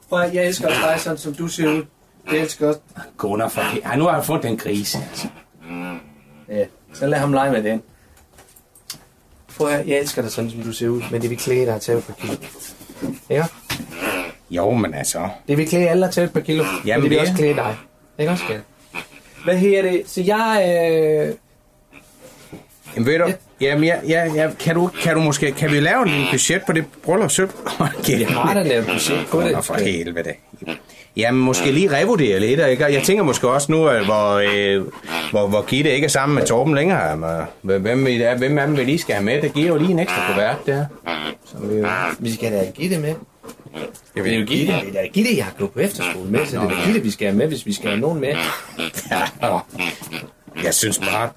prøv, 0.08 0.30
jeg 0.32 0.46
elsker 0.46 0.68
dig, 0.68 1.00
sådan 1.00 1.18
som 1.18 1.34
du 1.34 1.48
ser 1.48 1.68
ud. 1.68 1.84
Jeg 2.32 2.38
elsker 2.40 2.68
også... 2.68 2.80
Gunnar, 3.16 3.48
for 3.48 3.60
ja, 3.90 3.96
nu 3.96 4.04
har 4.04 4.14
jeg 4.14 4.24
fået 4.24 4.42
den 4.42 4.56
grise. 4.56 4.98
Ja, 6.48 6.64
så 6.94 7.06
lad 7.06 7.18
ham 7.18 7.32
lege 7.32 7.52
med 7.52 7.62
den. 7.62 7.82
Prøv 9.56 9.68
at, 9.68 9.86
jeg 9.88 9.98
elsker 9.98 10.22
dig 10.22 10.30
sådan, 10.30 10.50
som 10.50 10.60
du 10.62 10.72
ser 10.72 10.88
ud, 10.88 11.02
men 11.10 11.22
det 11.22 11.30
vil 11.30 11.38
klæde 11.38 11.66
dig 11.66 11.74
at 11.74 11.80
tage 11.80 11.98
et 11.98 12.04
par 12.04 12.12
kilo. 12.12 12.34
Ja, 13.30 13.44
Jo, 14.50 14.70
men 14.70 14.94
altså... 14.94 15.28
det 15.48 15.56
vil 15.56 15.68
klæde 15.68 15.88
alle 15.88 16.06
at 16.06 16.12
tage 16.14 16.24
et 16.24 16.32
par 16.32 16.40
kilo, 16.40 16.64
Jamen, 16.86 17.02
men 17.02 17.02
det 17.02 17.10
vil 17.10 17.10
det- 17.10 17.20
også 17.20 17.34
klæde 17.34 17.54
dig. 17.54 17.76
Ikke 18.18 18.32
også, 18.32 18.44
skat? 18.44 18.60
Hvad 19.44 19.56
her 19.56 19.82
det? 19.82 20.02
Så 20.06 20.20
jeg... 20.22 20.64
Øh, 21.28 21.34
Jamen, 22.96 23.06
ved 23.06 23.18
du, 23.18 23.32
jamen, 23.60 23.84
ja, 23.84 23.96
ja, 24.08 24.24
ja, 24.34 24.50
kan, 24.60 24.74
du, 24.74 24.86
kan 25.02 25.14
du 25.14 25.20
måske, 25.20 25.52
kan 25.52 25.70
vi 25.72 25.80
lave 25.80 26.02
en 26.08 26.26
budget 26.30 26.62
på 26.66 26.72
det 26.72 26.84
bryllup? 27.02 27.30
Så, 27.30 27.48
jeg 28.08 28.28
har 28.28 28.54
da 28.54 28.62
lavet 28.62 28.86
budget 28.86 29.26
på 29.30 29.40
det. 29.42 29.64
For 29.64 29.74
helvede. 29.74 30.32
Jamen, 31.16 31.40
måske 31.40 31.72
lige 31.72 31.92
revurdere 31.96 32.40
lidt, 32.40 32.60
ikke? 32.70 32.84
Jeg 32.84 33.02
tænker 33.02 33.22
måske 33.24 33.48
også 33.48 33.72
nu, 33.72 33.78
hvor, 33.78 34.34
øh, 34.34 34.84
hvor, 35.30 35.46
hvor 35.48 35.62
Gitte 35.66 35.94
ikke 35.94 36.04
er 36.04 36.08
sammen 36.08 36.34
med 36.38 36.46
Torben 36.46 36.74
længere. 36.74 37.08
Jamen, 37.10 37.40
hvem, 37.62 37.82
hvem, 37.82 38.06
er- 38.06 38.38
hvem 38.38 38.58
af 38.58 38.66
dem 38.66 38.76
vi 38.76 38.84
lige 38.84 38.98
skal 38.98 39.14
have 39.14 39.24
med? 39.24 39.42
Det 39.42 39.52
giver 39.54 39.66
jo 39.68 39.76
lige 39.76 39.90
en 39.90 39.98
ekstra 39.98 40.32
kuvert 40.32 40.66
der. 40.66 40.84
Som 41.44 41.70
vi. 41.70 41.84
Vi 42.18 42.32
skal 42.34 42.52
da 42.52 42.70
give 42.74 42.90
det 42.94 43.00
med. 43.00 43.14
Jeg 44.16 44.24
Det 44.24 44.34
er 44.34 44.38
jo 44.40 44.46
Gitte, 44.46 44.72
det 44.72 44.96
er 45.00 45.08
Gitte, 45.12 45.36
jeg 45.36 45.44
har 45.44 45.52
gået 45.58 45.70
på 45.70 45.78
efterskole 45.80 46.30
med, 46.30 46.46
så 46.46 46.56
det 46.60 46.64
er 46.64 46.84
Gitte, 46.86 47.02
vi 47.02 47.10
skal 47.10 47.26
have 47.28 47.36
med, 47.38 47.46
hvis 47.48 47.66
vi 47.66 47.72
skal 47.72 47.88
have 47.88 48.00
nogen 48.00 48.20
med. 48.20 48.28
Ja, 49.10 49.20
jeg 50.64 50.74
synes 50.74 50.98
bare... 50.98 51.28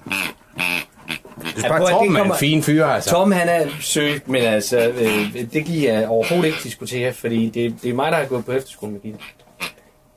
Jeg 0.56 1.52
synes 1.52 1.64
Ja, 1.64 1.68
bare, 1.68 1.78
prøv 1.78 1.86
at- 1.86 1.92
Torben 1.92 2.08
det 2.10 2.16
er 2.16 2.22
en 2.22 2.28
kommer- 2.28 2.36
fin 2.36 2.62
fyr, 2.62 2.84
altså. 2.86 3.10
Tom, 3.10 3.32
han 3.32 3.48
er 3.48 3.66
søg, 3.80 4.20
men 4.26 4.42
altså, 4.42 4.78
øh, 5.00 5.34
det 5.52 5.64
giver 5.64 5.92
jeg 5.98 6.08
overhovedet 6.08 6.46
ikke 6.46 6.58
diskutere, 6.64 7.12
fordi 7.12 7.46
det, 7.54 7.74
det 7.82 7.90
er 7.90 7.94
mig, 7.94 8.12
der 8.12 8.18
har 8.18 8.24
gået 8.24 8.44
på 8.44 8.52
efterskole 8.52 8.92
med 8.92 9.00
Gitte. 9.00 9.18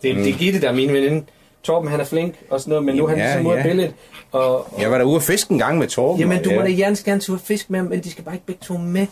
Det, 0.02 0.16
mm. 0.18 0.24
det 0.24 0.34
er 0.34 0.38
Gitte, 0.38 0.62
der 0.62 0.70
er 0.70 0.74
min 0.74 0.94
veninde. 0.94 1.26
Torben, 1.64 1.90
han 1.92 2.00
er 2.00 2.04
flink 2.06 2.36
og 2.50 2.60
sådan 2.60 2.70
noget, 2.72 2.86
men 2.86 2.96
nu 2.96 3.04
er 3.06 3.10
han 3.10 3.18
Ja, 3.18 3.24
ligesom 3.26 3.46
ude 3.48 3.56
af 3.56 3.64
ja. 3.64 3.68
billedet. 3.68 3.94
Og, 4.32 4.74
og, 4.74 4.82
Jeg 4.82 4.92
var 4.92 4.98
derude 4.98 5.16
og 5.16 5.22
fiske 5.24 5.52
en 5.52 5.58
gang 5.60 5.78
med 5.78 5.88
Torben. 5.88 6.20
jamen, 6.20 6.44
du 6.44 6.50
og 6.50 6.56
må 6.56 6.62
da 6.62 6.68
jeg- 6.68 6.78
gerne 6.78 6.96
gerne 7.06 7.22
tage 7.22 7.32
ud 7.34 7.38
og 7.38 7.46
fisk 7.46 7.70
med 7.70 7.80
ham, 7.80 7.88
men 7.88 8.04
de 8.04 8.12
skal 8.12 8.24
bare 8.24 8.36
ikke 8.36 8.46
begge 8.46 8.62
to 8.66 8.78
med. 8.78 9.08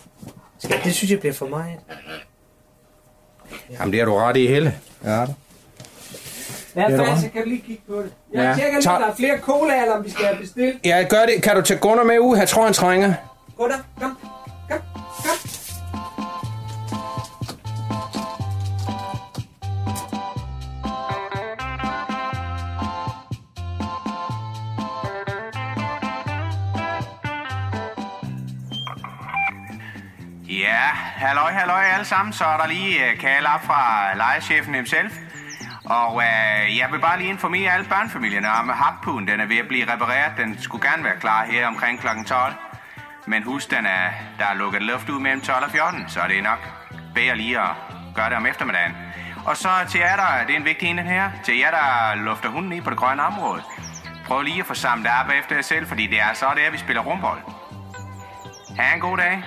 Skal, 0.59 0.75
det 0.83 0.93
synes 0.93 1.11
jeg 1.11 1.19
bliver 1.19 1.33
for 1.33 1.47
meget. 1.47 1.73
Jamen, 3.71 3.91
det 3.91 3.99
har 3.99 4.05
du 4.05 4.13
ret 4.15 4.37
i, 4.37 4.47
Helle. 4.47 4.75
Ja, 5.03 5.25
Ja, 6.75 6.87
du 6.97 6.97
faktisk, 7.05 7.21
så 7.27 7.31
kan 7.33 7.43
lige 7.47 7.61
kigge 7.67 7.81
på 7.87 7.95
det. 7.95 8.11
Ja, 8.33 8.41
Jeg 8.41 8.55
tjekker 8.57 8.79
lige, 8.79 8.89
om 8.91 9.01
der 9.01 9.07
er 9.07 9.15
flere 9.15 9.37
cola, 9.41 9.81
eller 9.81 9.93
om 9.95 10.05
vi 10.05 10.09
skal 10.09 10.25
have 10.25 10.37
bestilt. 10.41 10.77
Jeg 10.85 11.07
gør 11.09 11.25
det. 11.25 11.43
Kan 11.43 11.55
du 11.55 11.61
tage 11.61 11.79
Gunnar 11.79 12.03
med 12.03 12.19
ud? 12.19 12.37
Jeg 12.37 12.47
tror, 12.47 12.63
han 12.63 12.73
trænger. 12.73 13.07
Der, 13.07 13.13
kom, 13.57 13.71
kom. 14.01 14.17
Halløj, 31.25 31.51
halløj 31.51 31.83
alle 31.83 32.05
sammen. 32.05 32.33
Så 32.33 32.45
er 32.45 32.57
der 32.57 32.67
lige 32.67 33.05
øh, 33.05 33.13
uh, 33.13 33.19
kald 33.19 33.45
op 33.45 33.63
fra 33.63 34.13
lejechefen 34.15 34.75
himself. 34.75 35.13
Og 35.85 36.21
øh, 36.23 36.77
jeg 36.77 36.87
vil 36.91 36.99
bare 36.99 37.17
lige 37.17 37.29
informere 37.29 37.73
alle 37.73 37.85
børnefamilierne 37.85 38.51
om, 38.51 38.69
at 38.69 38.75
happugen 38.75 39.27
den 39.27 39.39
er 39.39 39.45
ved 39.45 39.57
at 39.57 39.67
blive 39.67 39.93
repareret. 39.93 40.31
Den 40.37 40.61
skulle 40.61 40.89
gerne 40.89 41.03
være 41.03 41.19
klar 41.19 41.45
her 41.45 41.67
omkring 41.67 41.99
kl. 41.99 42.07
12. 42.25 42.53
Men 43.27 43.43
husk, 43.43 43.71
den 43.71 43.85
er, 43.85 44.09
der 44.39 44.45
er 44.45 44.53
lukket 44.53 44.81
luft 44.81 45.09
ud 45.09 45.19
mellem 45.19 45.41
12 45.41 45.63
og 45.63 45.71
14, 45.71 46.05
så 46.07 46.19
det 46.27 46.37
er 46.37 46.43
nok 46.43 46.59
bedre 47.15 47.35
lige 47.37 47.59
at 47.59 47.69
gøre 48.15 48.29
det 48.29 48.37
om 48.37 48.45
eftermiddagen. 48.45 48.95
Og 49.45 49.57
så 49.57 49.69
til 49.89 49.99
jer, 49.99 50.15
der, 50.15 50.45
det 50.47 50.53
er 50.53 50.59
en 50.59 50.65
vigtig 50.65 50.89
enhed 50.89 51.05
her, 51.05 51.31
til 51.43 51.57
jer, 51.57 51.71
der 51.71 52.15
lufter 52.15 52.49
hunden 52.49 52.73
i 52.73 52.81
på 52.81 52.89
det 52.89 52.97
grønne 52.97 53.23
område. 53.23 53.61
Prøv 54.25 54.41
lige 54.41 54.59
at 54.59 54.65
få 54.65 54.73
samlet 54.73 55.11
op 55.23 55.31
efter 55.39 55.55
jer 55.55 55.61
selv, 55.61 55.87
fordi 55.87 56.07
det 56.07 56.21
er 56.21 56.33
så 56.33 56.45
det 56.55 56.65
er, 56.65 56.71
vi 56.71 56.77
spiller 56.77 57.01
rumbold. 57.01 57.39
Ha' 58.77 58.93
en 58.93 58.99
god 58.99 59.17
dag. 59.17 59.43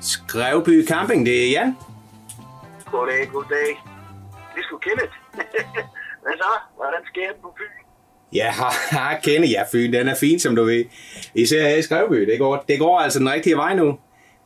Skrevby 0.00 0.86
Camping, 0.86 1.26
det 1.26 1.36
er 1.44 1.50
Jan. 1.50 1.76
Goddag, 2.92 3.28
goddag. 3.32 3.68
Det 4.52 4.60
er 4.60 4.66
sgu 4.66 4.78
Kenneth. 4.78 5.14
Hvad 6.22 6.34
så? 6.42 6.52
Hvordan 6.80 7.02
sker 7.10 7.26
det 7.32 7.40
på 7.42 7.54
Fyn? 7.58 7.72
Ja, 8.40 8.48
har 8.96 9.12
kende 9.26 9.46
ja, 9.56 9.62
Fyn, 9.72 9.92
den 9.92 10.08
er 10.08 10.16
fin, 10.24 10.38
som 10.44 10.56
du 10.56 10.64
ved. 10.64 10.84
Især 11.34 11.62
her 11.68 11.76
i 11.76 11.82
Skrevby, 11.82 12.20
det 12.30 12.38
går, 12.38 12.64
det 12.68 12.78
går 12.78 13.00
altså 13.04 13.18
den 13.18 13.30
rigtige 13.34 13.56
vej 13.56 13.74
nu. 13.74 13.88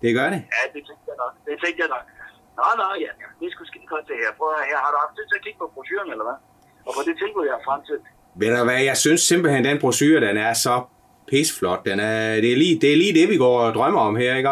Det 0.03 0.11
gør 0.19 0.29
det. 0.35 0.41
Ja, 0.57 0.63
det 0.75 0.81
tænkte 0.89 1.07
jeg 1.11 1.17
nok. 1.25 1.33
Det 1.47 1.55
tænkte 1.65 1.81
jeg 1.85 1.91
nok. 1.97 2.05
Nå, 2.59 2.67
nå, 2.83 2.89
ja, 3.05 3.11
ja. 3.23 3.27
Det 3.39 3.45
er 3.49 3.53
sgu 3.55 3.65
skide 3.71 3.87
godt 3.95 4.05
det 4.11 4.17
her. 4.23 4.31
Prøv 4.39 4.49
her. 4.71 4.79
Har 4.85 4.91
du 4.95 4.99
haft 5.05 5.15
tid 5.17 5.25
til 5.31 5.37
at 5.41 5.45
kigge 5.45 5.59
på 5.63 5.67
brochuren, 5.75 6.09
eller 6.15 6.27
hvad? 6.29 6.39
Og 6.87 6.93
på 6.97 7.03
det 7.09 7.15
tilbud, 7.23 7.45
jeg 7.49 7.55
har 7.59 7.65
fremsendt. 7.69 8.05
Ved 8.41 8.49
du 8.57 8.65
hvad, 8.69 8.81
jeg 8.91 8.97
synes 9.05 9.21
simpelthen, 9.31 9.63
den 9.69 9.79
brochure, 9.83 10.21
den 10.29 10.37
er 10.47 10.53
så 10.67 10.75
pisflot. 11.31 11.81
Den 11.89 11.99
er, 12.01 12.41
det, 12.43 12.51
er 12.53 12.59
lige, 12.63 12.75
det 12.83 12.89
er 12.93 12.97
lige 13.03 13.15
det, 13.21 13.27
vi 13.35 13.37
går 13.45 13.57
og 13.67 13.71
drømmer 13.79 14.01
om 14.09 14.17
her, 14.23 14.33
ikke? 14.41 14.51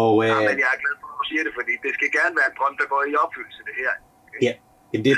Og, 0.00 0.12
øh, 0.24 0.28
Ja, 0.28 0.34
men 0.50 0.58
jeg 0.64 0.70
er 0.76 0.80
glad 0.82 0.94
for, 1.00 1.06
at 1.12 1.16
du 1.20 1.24
siger 1.30 1.42
det, 1.46 1.52
fordi 1.58 1.72
det 1.84 1.90
skal 1.98 2.08
gerne 2.18 2.34
være 2.38 2.48
en 2.52 2.56
drøm, 2.58 2.74
der 2.80 2.86
går 2.92 3.00
i 3.12 3.14
opfyldelse, 3.24 3.60
det 3.68 3.74
her. 3.82 3.92
ja, 4.46 4.52
jamen, 4.92 5.04
det, 5.08 5.14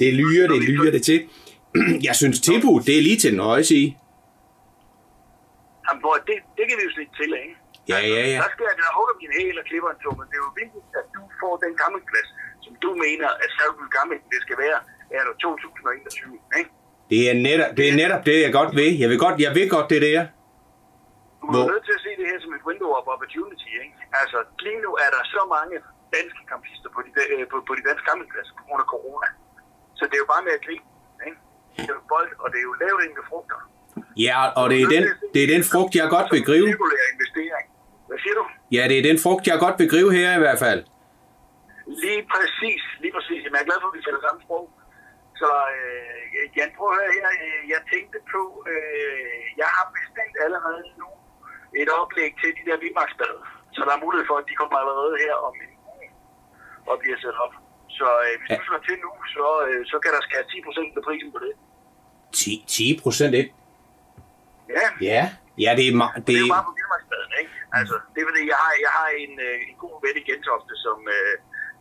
det 0.00 0.08
lyrer, 0.20 0.46
det 0.54 0.60
lyrer 0.70 0.92
det 0.96 1.02
til. 1.10 1.18
Jeg 2.08 2.14
synes, 2.20 2.36
tilbud, 2.48 2.76
det 2.88 2.94
er 2.98 3.02
lige 3.08 3.18
til 3.22 3.30
den 3.34 3.40
høje 3.50 3.64
sige. 3.72 3.88
Jamen, 5.86 6.00
hvor 6.04 6.14
det, 6.28 6.36
det 6.56 6.64
kan 6.68 6.74
vi 6.78 6.84
jo 6.88 6.92
slet 6.96 7.12
til, 7.20 7.30
ikke? 7.44 7.56
Ja, 7.92 7.98
ja, 8.14 8.20
ja. 8.32 8.38
Der 8.44 8.50
skal 8.54 8.64
jeg 8.70 8.76
da 8.80 8.84
hugge 8.98 9.14
din 9.22 9.32
hæl 9.38 9.56
og 9.60 9.64
klipper 9.70 9.90
en 9.94 9.98
tog, 10.04 10.14
men 10.20 10.26
det 10.30 10.36
er 10.40 10.44
jo 10.48 10.52
vigtigt, 10.62 10.86
at 11.00 11.06
du 11.16 11.22
får 11.42 11.54
den 11.64 11.72
campingplads, 11.80 12.28
som 12.64 12.72
du 12.84 12.90
mener, 13.06 13.28
at 13.42 13.48
Salby 13.56 13.86
Camping, 13.96 14.22
det 14.32 14.40
skal 14.46 14.56
være, 14.64 14.78
er 15.18 15.22
der 15.26 15.34
2021, 15.42 16.60
ikke? 16.60 16.70
Det 17.10 17.20
er 17.30 17.34
netop 17.46 17.70
det, 17.76 17.84
er 17.90 17.96
netop 18.02 18.22
det 18.28 18.36
jeg 18.46 18.52
godt 18.58 18.72
ved. 18.80 18.90
Jeg 19.02 19.08
vil 19.12 19.18
godt, 19.24 19.36
jeg 19.46 19.52
ved 19.58 19.66
godt 19.76 19.88
det 19.92 20.00
der. 20.08 20.20
Du 21.42 21.46
er 21.62 21.70
nødt 21.74 21.84
til 21.88 21.94
at 21.98 22.02
se 22.06 22.12
det 22.20 22.26
her 22.30 22.38
som 22.44 22.50
et 22.58 22.64
window 22.70 22.90
of 22.98 23.06
opportunity, 23.14 23.70
ikke? 23.84 23.96
Altså, 24.20 24.38
lige 24.66 24.80
nu 24.86 24.90
er 25.04 25.10
der 25.16 25.22
så 25.34 25.42
mange 25.56 25.76
danske 26.16 26.40
campister 26.50 26.88
på 26.94 27.00
de, 27.06 27.10
øh, 27.32 27.42
på, 27.52 27.56
på 27.68 27.72
de 27.78 27.82
danske 27.88 28.04
campingpladser 28.08 28.54
på 28.58 28.62
grund 28.66 28.80
af 28.84 28.88
corona. 28.94 29.28
Så 29.98 30.02
det 30.08 30.14
er 30.18 30.22
jo 30.24 30.30
bare 30.34 30.44
med 30.46 30.52
at 30.58 30.62
gribe, 30.66 30.86
ikke? 31.26 31.38
Det 31.76 31.82
er 31.90 31.94
jo 31.98 32.02
bold, 32.12 32.30
og 32.42 32.46
det 32.52 32.58
er 32.62 32.66
jo 32.70 32.74
lavthængende 32.82 33.24
frugter. 33.30 33.58
Ja, 34.26 34.38
og 34.60 34.64
det 34.72 34.78
er 34.84 34.88
den, 34.96 35.04
det 35.34 35.40
er 35.44 35.48
den 35.54 35.62
frugt, 35.72 35.92
jeg 36.00 36.06
godt 36.16 36.28
vil 36.34 36.42
gribe. 36.48 36.68
Investering. 37.14 37.66
Hvad 38.08 38.18
siger 38.24 38.34
du? 38.40 38.44
Ja, 38.76 38.82
det 38.90 38.96
er 39.00 39.04
den 39.10 39.18
frugt, 39.24 39.42
jeg 39.50 39.56
godt 39.64 39.76
vil 39.80 39.88
gribe 39.92 40.10
her 40.18 40.30
i 40.38 40.42
hvert 40.44 40.60
fald. 40.64 40.80
Lige 42.04 42.22
præcis, 42.32 42.82
lige 43.02 43.12
præcis. 43.16 43.40
Jamen, 43.44 43.56
jeg 43.56 43.62
er 43.64 43.68
glad 43.70 43.78
for, 43.82 43.88
at 43.90 43.94
vi 43.96 44.02
taler 44.06 44.20
samme 44.26 44.40
sprog. 44.44 44.64
Så 45.40 45.50
øh, 45.76 46.42
Jan, 46.56 46.70
prøv 46.76 46.88
at 46.90 46.96
høre 46.98 47.10
her. 47.18 47.28
Jeg 47.74 47.80
tænkte 47.92 48.18
på, 48.34 48.42
øh, 48.72 49.40
jeg 49.60 49.68
har 49.76 49.86
bestilt 49.96 50.36
allerede 50.46 50.82
nu 51.00 51.08
et 51.82 51.90
oplæg 52.00 52.30
til 52.40 52.50
de 52.58 52.62
der 52.68 52.76
vildmarksbade. 52.82 53.38
Så 53.76 53.80
der 53.86 53.92
er 53.96 54.04
mulighed 54.04 54.26
for, 54.30 54.36
at 54.42 54.46
de 54.50 54.54
kommer 54.60 54.76
allerede 54.82 55.14
her 55.24 55.34
om 55.48 55.54
en 55.64 55.72
uge 55.92 56.06
og 56.90 56.94
bliver 57.02 57.18
sat 57.24 57.36
op. 57.44 57.54
Så 57.98 58.08
øh, 58.26 58.34
hvis 58.40 58.50
du 58.58 58.62
slår 58.68 58.82
til 58.88 58.96
nu, 59.06 59.12
så, 59.36 59.46
øh, 59.68 59.80
så 59.90 59.96
kan 60.02 60.10
der 60.14 60.20
skære 60.28 60.44
10 60.52 60.66
procent 60.66 60.90
af 61.00 61.02
prisen 61.08 61.30
på 61.34 61.38
det. 61.44 61.52
10, 62.32 62.64
10 62.68 63.00
procent 63.04 63.32
ikke? 63.40 63.52
Ja, 64.76 64.86
Ja, 65.10 65.22
ja 65.64 65.70
det 65.78 65.84
er, 65.90 65.94
ma- 66.00 66.14
det 66.18 66.26
det 66.26 66.34
er 66.38 66.42
jo 66.46 66.54
bare 66.56 66.66
på 66.70 66.74
vildmarksbaden, 66.78 67.32
ikke? 67.42 67.52
Altså, 67.78 67.96
det 68.12 68.18
er 68.22 68.26
fordi, 68.30 68.42
jeg 68.52 68.58
har, 68.64 68.72
jeg 68.86 68.92
har 68.98 69.08
en, 69.24 69.32
øh, 69.46 69.56
en 69.70 69.76
god 69.84 69.94
ven 70.04 70.16
i 70.20 70.24
Gentofte, 70.30 70.74
som, 70.84 70.98
øh, 71.16 71.34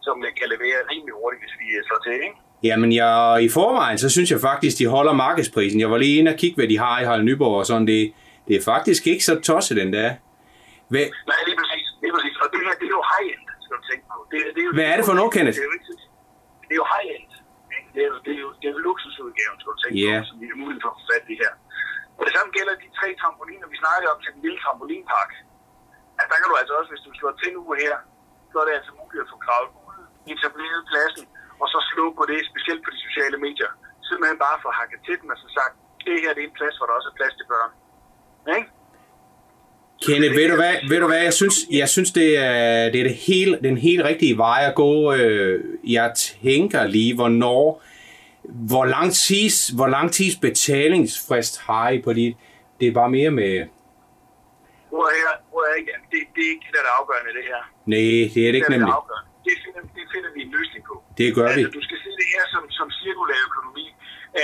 som 0.06 0.16
kan 0.40 0.48
levere 0.54 0.78
rimelig 0.92 1.14
hurtigt, 1.20 1.42
hvis 1.44 1.56
vi 1.62 1.68
øh, 1.78 1.82
slår 1.88 2.02
til, 2.08 2.18
ikke? 2.28 2.40
Jamen, 2.64 2.92
jeg, 3.02 3.38
i 3.48 3.50
forvejen, 3.60 3.98
så 4.04 4.10
synes 4.16 4.30
jeg 4.34 4.40
faktisk, 4.50 4.76
de 4.82 4.86
holder 4.96 5.14
markedsprisen. 5.26 5.80
Jeg 5.84 5.90
var 5.94 5.98
lige 6.06 6.16
inde 6.20 6.32
og 6.34 6.38
kigge, 6.42 6.56
hvad 6.60 6.68
de 6.72 6.78
har 6.86 6.96
i 7.02 7.06
Harald 7.08 7.24
Nyborg 7.30 7.56
og 7.62 7.66
sådan. 7.72 7.88
Det, 7.94 8.02
det 8.48 8.54
er 8.60 8.64
faktisk 8.74 9.02
ikke 9.12 9.24
så 9.30 9.34
tosset, 9.50 9.76
den 9.82 9.90
der. 9.98 10.10
Hvad, 10.92 11.06
Nej, 11.32 11.40
lige 11.48 11.58
præcis. 11.62 11.86
Lige 12.04 12.14
præcis. 12.16 12.36
Og 12.44 12.48
det 12.54 12.60
her, 12.66 12.74
det 12.82 12.88
er 12.92 12.96
jo 13.00 13.04
high-end, 13.14 13.44
skal 13.66 13.76
du 13.80 13.84
tænke 13.92 14.04
på. 14.12 14.18
Det, 14.32 14.38
det 14.56 14.62
er 14.64 14.68
jo, 14.70 14.72
Hvad 14.78 14.88
er 14.92 14.96
det 15.00 15.06
for 15.10 15.16
noget, 15.20 15.32
Kenneth? 15.36 15.56
Det 15.58 15.64
er 15.66 15.70
jo, 15.72 15.76
ikke, 15.78 15.88
det 16.68 16.74
er 16.76 16.80
jo 16.84 16.88
high-end. 16.96 17.26
Det 17.94 18.00
er 18.06 18.10
jo, 18.12 18.16
det 18.26 18.32
er 18.38 18.42
jo, 18.46 18.50
det 18.60 18.66
er 18.70 18.74
jo 18.78 18.80
luksusudgaven, 18.90 19.58
skal 19.62 19.70
du 19.74 19.78
tænke 19.84 19.96
Ja. 20.08 20.16
på, 20.22 20.26
som 20.30 20.36
vi 20.42 20.46
har 20.52 20.58
mulighed 20.64 20.82
for 20.86 20.90
at 20.94 20.98
få 21.00 21.04
fat 21.12 21.24
i 21.34 21.36
her. 21.44 21.52
Og 22.20 22.24
det 22.28 22.34
samme 22.36 22.50
gælder 22.58 22.74
de 22.84 22.88
tre 23.00 23.08
trampoliner, 23.22 23.68
vi 23.74 23.78
snakkede 23.84 24.10
om 24.14 24.18
til 24.24 24.30
den 24.36 24.42
lille 24.46 24.60
trampolinpark. 24.64 25.32
At 26.22 26.26
der 26.32 26.38
kan 26.40 26.48
du 26.52 26.56
altså 26.62 26.74
også, 26.80 26.90
hvis 26.94 27.04
du 27.08 27.12
slår 27.20 27.34
til 27.42 27.52
nu 27.58 27.62
her, 27.84 27.94
så 28.52 28.56
er 28.62 28.66
det 28.68 28.76
altså 28.80 28.92
muligt 29.02 29.22
at 29.26 29.30
få 29.34 29.38
gravet 29.46 29.70
ud, 29.88 30.00
etableret 30.34 30.82
pladsen, 30.92 31.24
og 31.62 31.68
så 31.74 31.80
slå 31.92 32.06
på 32.20 32.24
det, 32.32 32.40
specielt 32.52 32.82
på 32.86 32.90
de 32.96 33.00
sociale 33.08 33.38
medier. 33.46 33.72
Simpelthen 34.10 34.40
bare 34.48 34.58
for 34.64 34.72
hakket 34.80 35.00
til 35.08 35.16
den 35.22 35.28
og 35.34 35.38
så 35.44 35.48
sagt, 35.60 35.74
det 36.06 36.16
her 36.24 36.32
det 36.36 36.42
er 36.44 36.48
en 36.52 36.58
plads, 36.60 36.76
hvor 36.78 36.86
der 36.90 36.96
også 37.00 37.10
er 37.14 37.18
plads 37.20 37.34
til 37.40 37.46
børn. 37.54 37.72
Ikke? 38.58 38.70
Kenneth, 40.06 40.36
ved 40.40 40.48
du 40.52 40.56
hvad, 40.56 40.74
ved 40.90 41.00
du 41.04 41.08
hvad 41.08 41.22
jeg 41.30 41.34
synes, 41.34 41.56
jeg 41.72 41.90
synes 41.90 42.12
det 42.12 42.30
er, 42.38 42.90
det 42.92 43.00
er 43.00 43.04
det 43.04 43.16
hele, 43.16 43.60
den 43.68 43.78
helt 43.78 44.04
rigtige 44.04 44.38
vej 44.38 44.60
at 44.70 44.76
gå. 44.76 45.14
Øh, 45.14 45.64
Jeg 45.98 46.12
tænker 46.16 46.88
lige, 46.88 47.16
hvornår, 47.16 47.84
hvor 48.44 48.86
lang 48.86 49.14
tids, 49.14 49.68
hvor 49.70 49.88
lang 49.88 50.12
tids 50.12 50.36
betalingsfrist 50.36 51.60
har 51.68 51.90
I 51.90 52.02
på 52.02 52.14
dit? 52.14 52.38
Det 52.80 52.88
er 52.88 52.92
bare 52.92 53.10
mere 53.10 53.32
med, 53.32 53.54
Hvor 54.90 55.06
er 55.14 55.18
jeg, 55.26 55.36
hvor 55.52 55.62
er? 55.62 55.74
Det, 56.12 56.20
det 56.36 56.42
er 56.46 56.50
ikke 56.54 56.66
det, 56.68 56.74
der 56.74 56.80
er 56.80 56.84
det 56.90 56.94
afgørende, 57.00 57.32
det 57.38 57.44
her. 57.52 57.62
nej, 57.94 58.32
det 58.34 58.42
er 58.48 58.52
det 58.52 58.58
ikke 58.60 58.70
nemlig. 58.76 58.90
er 58.90 58.94
afgørende. 59.02 59.30
Det 59.46 59.54
det 59.98 60.04
finder 60.14 60.30
vi 60.36 60.42
en 60.48 60.52
løsning 60.58 60.84
på. 60.90 60.96
Det 61.20 61.26
gør 61.38 61.50
vi. 61.58 61.62
Altså, 61.64 61.76
du 61.80 61.84
skal 61.88 61.98
se 62.06 62.10
det 62.22 62.28
her 62.36 62.44
som, 62.54 62.64
som 62.80 62.88
cirkulær 63.00 63.40
økonomi, 63.50 63.86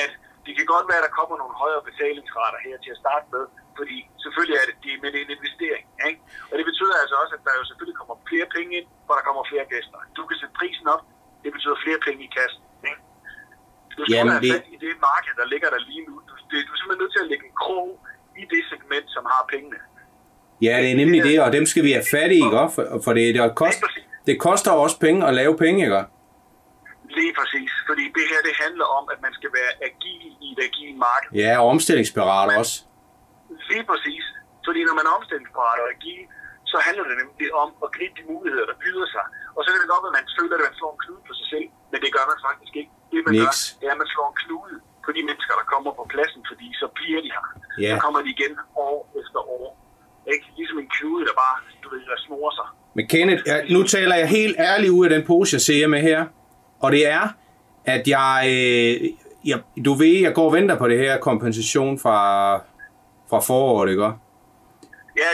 at 0.01 0.11
det 0.45 0.53
kan 0.57 0.65
godt 0.73 0.85
være, 0.89 0.99
at 1.01 1.05
der 1.07 1.13
kommer 1.19 1.35
nogle 1.41 1.55
højere 1.63 1.83
betalingsrater 1.89 2.59
her 2.67 2.75
til 2.83 2.91
at 2.95 2.99
starte 3.03 3.25
med, 3.35 3.43
fordi 3.79 3.97
selvfølgelig 4.23 4.55
er 4.61 4.65
det, 4.69 4.75
det 4.83 4.89
det 5.13 5.19
er 5.21 5.25
en 5.27 5.33
investering. 5.37 5.85
Ikke? 6.09 6.19
Og 6.51 6.55
det 6.59 6.65
betyder 6.69 6.95
altså 7.03 7.15
også, 7.21 7.33
at 7.37 7.41
der 7.47 7.53
jo 7.59 7.63
selvfølgelig 7.69 7.97
kommer 8.01 8.15
flere 8.31 8.47
penge 8.55 8.71
ind, 8.79 8.87
hvor 9.05 9.15
der 9.19 9.23
kommer 9.27 9.43
flere 9.51 9.65
gæster. 9.73 9.99
Du 10.17 10.21
kan 10.27 10.35
sætte 10.41 10.55
prisen 10.61 10.85
op, 10.95 11.03
det 11.43 11.49
betyder 11.55 11.77
flere 11.85 11.99
penge 12.07 12.21
i 12.27 12.29
kassen. 12.37 12.61
Ikke? 12.89 13.01
Du 13.97 14.01
skal 14.03 14.13
Jamen, 14.15 14.35
det- 14.45 14.63
i 14.75 14.77
det 14.85 14.93
marked, 15.09 15.33
der 15.41 15.45
ligger 15.53 15.69
der 15.75 15.81
lige 15.89 16.03
nu. 16.09 16.13
Du, 16.27 16.33
det, 16.49 16.57
du 16.67 16.71
er 16.75 16.77
simpelthen 16.79 17.01
nødt 17.03 17.13
til 17.15 17.21
at 17.25 17.29
lægge 17.31 17.45
en 17.51 17.55
krog 17.63 17.89
i 18.41 18.43
det 18.53 18.61
segment, 18.71 19.07
som 19.15 19.23
har 19.33 19.43
pengene. 19.53 19.79
Ja, 20.67 20.75
det 20.83 20.89
er 20.91 20.95
nemlig 20.95 21.19
det, 21.29 21.35
og 21.45 21.49
dem 21.57 21.65
skal 21.71 21.83
vi 21.87 21.91
have 21.97 22.07
fat 22.15 22.31
i, 22.37 22.39
ikke? 22.47 22.63
For, 22.75 22.83
for 23.05 23.11
det, 23.17 23.25
det, 23.35 23.41
kost, 23.61 23.79
det 24.27 24.35
koster 24.47 24.71
også 24.83 24.97
penge 25.05 25.19
at 25.29 25.33
lave 25.41 25.53
penge, 25.63 25.79
ikke? 25.87 26.01
Lige 27.17 27.33
præcis, 27.39 27.71
fordi 27.89 28.03
det 28.17 28.25
her 28.31 28.39
det 28.47 28.53
handler 28.65 28.87
om, 28.97 29.03
at 29.13 29.19
man 29.25 29.33
skal 29.37 29.49
være 29.59 29.71
agil 29.89 30.25
i 30.45 30.47
et 30.55 30.59
agil 30.67 30.91
marked. 31.07 31.29
Ja, 31.43 31.51
og 31.61 31.65
omstillingsparat 31.73 32.47
også. 32.61 32.75
Lige 33.71 33.85
præcis. 33.91 34.23
Fordi 34.67 34.79
når 34.87 34.95
man 34.99 35.05
er 35.09 35.13
omstillingsparat 35.19 35.79
og 35.83 35.89
agil, 35.95 36.23
så 36.71 36.77
handler 36.87 37.05
det 37.09 37.15
nemlig 37.21 37.47
om 37.63 37.69
at 37.85 37.89
gribe 37.95 38.13
de 38.19 38.23
muligheder, 38.33 38.65
der 38.71 38.77
byder 38.83 39.07
sig. 39.15 39.25
Og 39.55 39.61
så 39.63 39.67
kan 39.71 39.79
det 39.83 39.89
godt 39.93 40.01
være, 40.05 40.13
at 40.13 40.17
man 40.19 40.27
føler, 40.37 40.55
at 40.59 40.63
man 40.67 40.75
slår 40.79 40.91
en 40.95 40.99
knude 41.03 41.21
på 41.29 41.33
sig 41.39 41.47
selv, 41.53 41.67
men 41.91 41.97
det 42.03 42.09
gør 42.15 42.25
man 42.31 42.39
faktisk 42.47 42.73
ikke. 42.81 42.91
Det 43.11 43.19
man 43.25 43.31
Niks. 43.35 43.45
gør, 43.45 43.79
det 43.79 43.85
er, 43.89 43.93
at 43.97 44.01
man 44.03 44.09
slår 44.13 44.27
en 44.33 44.37
knude 44.43 44.75
på 45.05 45.09
de 45.15 45.21
mennesker, 45.29 45.53
der 45.61 45.65
kommer 45.73 45.91
på 45.99 46.03
pladsen, 46.13 46.41
fordi 46.49 46.67
så 46.81 46.87
bliver 46.97 47.19
de 47.25 47.29
her. 47.35 47.45
Ja. 47.85 47.91
Så 47.91 47.95
kommer 48.05 48.19
de 48.25 48.29
igen 48.37 48.53
år 48.87 48.97
efter 49.21 49.39
år. 49.57 49.67
Ikke? 50.33 50.45
Ligesom 50.59 50.77
en 50.83 50.89
knude, 50.97 51.21
der 51.27 51.35
bare, 51.43 51.55
du 51.83 51.87
ved, 51.93 52.01
der 52.11 52.17
snor 52.25 52.47
sig. 52.59 52.67
Men 52.97 53.05
Kenneth, 53.13 53.41
jeg, 53.49 53.59
nu 53.75 53.79
taler 53.95 54.15
jeg 54.21 54.27
helt 54.37 54.55
ærligt 54.71 54.91
ud 54.97 55.03
af 55.07 55.11
den 55.15 55.23
pose, 55.29 55.49
jeg 55.57 55.61
ser 55.61 55.87
med 55.95 56.01
her. 56.09 56.19
Og 56.83 56.91
det 56.91 57.07
er, 57.07 57.27
at 57.85 58.07
jeg, 58.07 58.43
øh, 58.47 59.09
jeg, 59.45 59.59
du 59.85 59.93
ved, 59.93 60.19
jeg 60.21 60.33
går 60.33 60.45
og 60.45 60.53
venter 60.53 60.77
på 60.77 60.87
det 60.87 60.99
her 60.99 61.17
kompensation 61.19 61.99
fra, 61.99 62.55
fra 63.29 63.39
foråret, 63.39 63.89
ikke? 63.89 64.03
Ja, 64.03 64.09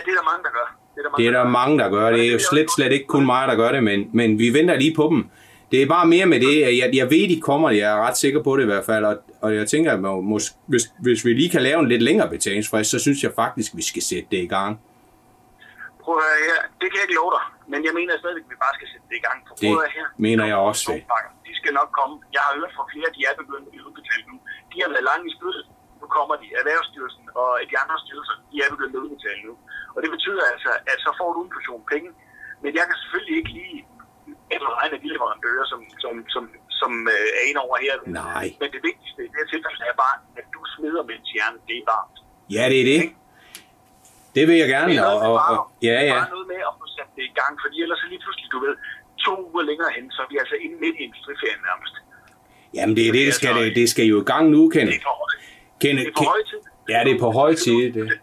det 0.05 0.11
er 0.11 0.17
der 0.19 0.23
mange, 0.31 0.43
der 0.43 0.49
gør. 0.57 0.75
Det 0.95 0.99
er 0.99 1.03
der 1.03 1.09
mange, 1.09 1.17
Det 1.23 1.27
er 1.27 1.31
der 1.31 1.43
gør. 1.43 1.49
mange, 1.49 1.79
der 1.79 1.89
gør. 1.89 2.11
Det 2.11 2.27
er 2.27 2.31
jo 2.31 2.39
slet, 2.51 2.71
slet 2.75 2.91
ikke 2.91 3.07
kun 3.07 3.25
mig, 3.25 3.47
der 3.47 3.55
gør 3.55 3.71
det, 3.71 3.83
men, 3.83 4.09
men 4.13 4.39
vi 4.39 4.53
venter 4.53 4.75
lige 4.75 4.95
på 4.95 5.07
dem. 5.11 5.29
Det 5.71 5.81
er 5.81 5.87
bare 5.87 6.07
mere 6.07 6.25
med 6.25 6.39
det, 6.39 6.63
at 6.63 6.77
jeg, 6.77 6.89
jeg 6.93 7.05
ved, 7.09 7.29
de 7.29 7.41
kommer, 7.41 7.69
jeg 7.69 7.91
er 7.91 8.01
ret 8.07 8.17
sikker 8.17 8.43
på 8.43 8.57
det 8.57 8.63
i 8.63 8.65
hvert 8.65 8.85
fald, 8.85 9.05
og, 9.05 9.17
og 9.41 9.55
jeg 9.55 9.67
tænker, 9.67 9.91
at 9.93 9.99
må, 9.99 10.21
mås, 10.21 10.55
hvis, 10.65 10.83
hvis 11.01 11.25
vi 11.25 11.33
lige 11.33 11.49
kan 11.49 11.61
lave 11.61 11.79
en 11.79 11.87
lidt 11.87 12.01
længere 12.01 12.29
betalingsfrist, 12.29 12.91
så 12.91 12.99
synes 12.99 13.23
jeg 13.23 13.31
faktisk, 13.35 13.71
vi 13.75 13.81
skal 13.83 14.01
sætte 14.01 14.27
det 14.31 14.37
i 14.37 14.47
gang. 14.47 14.79
Prøv 16.03 16.15
at 16.15 16.21
høre 16.21 16.39
her. 16.49 16.61
Det 16.81 16.87
kan 16.91 16.95
jeg 16.99 17.03
ikke 17.09 17.15
love 17.15 17.31
dig. 17.31 17.58
Men 17.71 17.79
jeg 17.87 17.93
mener 17.99 18.11
stadigvæk, 18.21 18.45
at 18.47 18.51
vi 18.53 18.59
bare 18.65 18.75
skal 18.77 18.87
sætte 18.91 19.05
det 19.11 19.17
i 19.21 19.23
gang. 19.27 19.37
For 19.47 19.53
Det 19.61 19.91
her. 19.97 20.05
mener 20.27 20.45
jeg 20.51 20.59
også. 20.69 20.83
De 21.47 21.53
skal 21.59 21.71
nok 21.79 21.89
komme. 21.99 22.15
Jeg 22.35 22.41
har 22.47 22.53
hørt 22.59 22.71
fra 22.77 22.85
flere, 22.93 23.09
de 23.17 23.21
er 23.29 23.33
begyndt 23.41 23.65
at 23.67 23.71
blive 23.73 23.85
udbetalt 23.89 24.25
nu. 24.31 24.35
De 24.71 24.77
har 24.83 24.89
været 24.93 25.05
langt 25.11 25.25
i 25.29 25.31
spyttet. 25.37 25.65
Nu 26.01 26.05
kommer 26.17 26.35
de. 26.41 26.47
Erhvervsstyrelsen 26.61 27.23
og 27.41 27.47
de 27.71 27.75
andre 27.83 27.97
styrelser, 28.03 28.35
de 28.51 28.55
er 28.65 28.69
begyndt 28.75 28.93
at 28.97 29.01
udbetale 29.05 29.41
nu. 29.49 29.53
Og 29.95 29.99
det 30.03 30.09
betyder 30.15 30.43
altså, 30.53 30.71
at 30.91 30.97
så 31.05 31.11
får 31.19 31.29
du 31.35 31.39
en 31.45 31.51
portion 31.55 31.81
penge. 31.93 32.09
Men 32.63 32.69
jeg 32.77 32.83
kan 32.89 32.95
selvfølgelig 33.01 33.35
ikke 33.41 33.53
lige 33.59 33.77
eller 34.55 34.71
egen 34.81 34.93
af 34.97 34.99
de 35.03 35.07
leverandører, 35.15 35.65
som, 35.71 35.79
som, 36.03 36.13
som, 36.33 36.43
som 36.81 36.91
øh, 37.15 37.27
er 37.39 37.43
inde 37.49 37.59
over 37.65 37.75
her. 37.85 37.93
Nej. 38.23 38.45
Men 38.61 38.67
det 38.75 38.81
vigtigste 38.89 39.19
i 39.25 39.29
det 39.31 39.37
her 39.41 39.47
tilfælde 39.53 39.83
er 39.93 39.97
bare, 40.05 40.15
at 40.39 40.45
du 40.55 40.59
smider, 40.73 41.03
mens 41.11 41.25
hjernen 41.35 41.61
det 41.69 41.75
er 41.81 41.85
varmt. 41.93 42.17
Ja, 42.55 42.63
det 42.71 42.79
er 42.83 42.87
det. 42.93 43.01
Det 44.35 44.43
vil 44.49 44.55
jeg 44.63 44.69
gerne. 44.75 44.89
Det 44.91 44.97
er 44.99 45.05
Og, 45.05 45.11
noget 45.11 45.27
og, 45.29 45.33
bare, 45.41 45.57
og, 45.59 45.63
ja, 45.87 45.95
ja. 46.09 46.15
bare 46.19 46.29
noget 46.35 46.47
med 46.53 46.59
at 46.69 46.73
få 46.81 46.85
sat 46.99 47.09
det 47.17 47.23
i 47.31 47.33
gang, 47.41 47.53
fordi 47.63 47.75
ellers 47.83 47.99
så 48.03 48.07
lige 48.13 48.21
pludselig, 48.25 48.47
du 48.55 48.59
ved, 48.65 48.73
to 49.25 49.33
uger 49.49 49.63
længere 49.71 49.91
hen, 49.97 50.05
så 50.15 50.19
er 50.25 50.29
vi 50.33 50.37
altså 50.43 50.55
inde 50.65 50.75
midt 50.83 50.95
i 50.99 51.01
industriferien 51.07 51.61
nærmest. 51.69 51.95
Jamen, 52.77 52.93
det 52.97 53.03
er 53.07 53.11
det, 53.17 53.23
det 53.29 53.33
skal, 53.39 53.51
det, 53.63 53.75
det 53.79 53.87
skal 53.93 54.05
jo 54.13 54.17
i 54.23 54.25
gang 54.33 54.45
nu, 54.55 54.61
Det 54.65 54.73
Kenneth. 54.75 54.97
er 54.97 55.03
for, 55.07 55.15
Kenneth, 55.83 56.05
det 56.07 56.13
er 56.13 56.17
på 56.21 56.23
høj 56.33 56.41
tid. 56.51 56.61
Ja, 56.93 56.99
det 57.05 57.11
er 57.15 57.19
på 57.25 57.29
høj 57.41 57.51
tid, 57.65 57.81
det. 57.97 58.03
Det. 58.09 58.17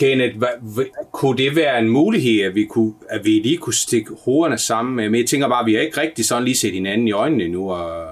Kenneth, 0.00 0.36
hva, 0.38 0.48
hva, 0.74 0.84
kunne 1.12 1.36
det 1.42 1.56
være 1.56 1.78
en 1.78 1.88
mulighed, 1.88 2.40
at 2.48 2.54
vi, 2.54 2.64
kunne, 2.74 2.94
at 3.08 3.24
vi 3.24 3.30
lige 3.30 3.58
kunne 3.58 3.74
stikke 3.86 4.10
hovederne 4.24 4.58
sammen? 4.58 4.94
med- 4.96 5.08
Men 5.10 5.20
jeg 5.20 5.28
tænker 5.28 5.48
bare, 5.48 5.60
at 5.60 5.66
vi 5.66 5.74
har 5.74 5.80
ikke 5.80 6.00
rigtig 6.00 6.24
sådan 6.24 6.44
lige 6.44 6.56
set 6.56 6.72
hinanden 6.72 7.08
i 7.08 7.12
øjnene 7.12 7.48
nu, 7.48 7.72
og, 7.72 8.06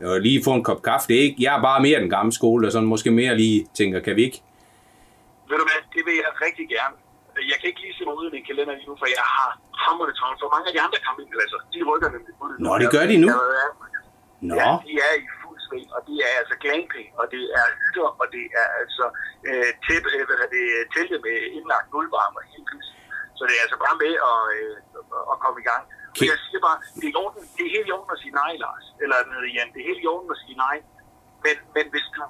og 0.00 0.20
lige 0.20 0.44
få 0.44 0.52
en 0.54 0.64
kop 0.64 0.82
kaffe. 0.82 1.08
Det 1.08 1.16
er 1.16 1.20
ikke, 1.20 1.36
jeg 1.40 1.56
er 1.58 1.62
bare 1.62 1.82
mere 1.82 2.00
den 2.00 2.10
gamle 2.10 2.32
skole, 2.32 2.68
og 2.68 2.72
sådan 2.72 2.88
måske 2.88 3.10
mere 3.10 3.36
lige 3.36 3.66
tænker, 3.74 4.00
kan 4.00 4.16
vi 4.16 4.24
ikke? 4.24 4.40
Ved 5.48 5.56
du 5.58 5.64
hvad, 5.70 5.80
det 5.94 6.02
vil 6.06 6.14
jeg 6.14 6.46
rigtig 6.46 6.68
gerne. 6.68 6.96
Jeg 7.50 7.56
kan 7.60 7.66
ikke 7.70 7.82
lige 7.84 7.94
se 7.98 8.02
mig 8.08 8.14
ud 8.20 8.26
i 8.30 8.32
min 8.36 8.44
kalender 8.50 8.72
lige 8.78 8.88
nu, 8.90 8.94
for 9.02 9.08
jeg 9.18 9.24
har 9.36 9.50
hammerne 9.84 10.12
travlt. 10.18 10.38
For 10.42 10.50
mange 10.54 10.66
af 10.70 10.74
de 10.76 10.80
andre 10.86 10.98
campingpladser, 11.06 11.58
de 11.74 11.78
rykker 11.90 12.08
nemlig 12.14 12.34
på 12.40 12.44
det. 12.50 12.56
Nå, 12.64 12.70
det 12.82 12.88
gør 12.94 13.04
de 13.12 13.16
nu? 13.24 13.28
Ja, 13.34 13.66
Nå, 14.48 14.54
Ja, 14.60 14.70
de 14.86 14.92
er 15.08 15.12
i 15.24 15.26
fuld 15.42 15.58
sving, 15.66 15.86
og 15.96 16.00
det 16.08 16.16
er 16.26 16.32
altså 16.40 16.54
glamping, 16.62 17.06
og 17.20 17.24
det 17.34 17.42
er 17.58 17.64
hytter, 17.82 18.08
og 18.20 18.26
det 18.34 18.44
er 18.60 18.66
altså 18.82 19.04
øh, 19.48 19.68
tæt, 19.86 20.04
øh, 20.14 20.22
hvad 20.26 20.36
hedder 20.40 20.52
det, 20.58 20.64
telte 20.94 21.16
med 21.26 21.36
indlagt 21.56 21.86
gulvvarme 21.94 22.36
og 22.40 22.44
pysen. 22.68 22.80
Så 23.38 23.42
det 23.48 23.54
er 23.58 23.62
altså 23.66 23.78
bare 23.84 23.96
med 24.04 24.12
at, 24.30 24.40
øh, 24.58 24.74
at 25.32 25.36
komme 25.44 25.58
i 25.62 25.66
gang. 25.70 25.82
Og 26.20 26.24
jeg 26.30 26.38
siger 26.46 26.60
bare, 26.68 26.78
det 27.00 27.06
er, 27.10 27.16
orden, 27.24 27.40
det 27.56 27.62
er 27.68 27.72
helt 27.76 27.88
i 27.90 27.92
orden 27.98 28.10
at 28.16 28.20
sige 28.22 28.34
nej, 28.42 28.52
Lars. 28.64 28.86
Eller 29.02 29.16
noget, 29.32 29.48
Jan, 29.56 29.68
det 29.74 29.78
er 29.82 29.86
helt 29.90 30.02
i 30.04 30.08
orden 30.14 30.28
at 30.34 30.38
sige 30.44 30.56
nej. 30.66 30.76
Men, 31.44 31.56
men 31.76 31.84
hvis, 31.92 32.06
du, 32.14 32.20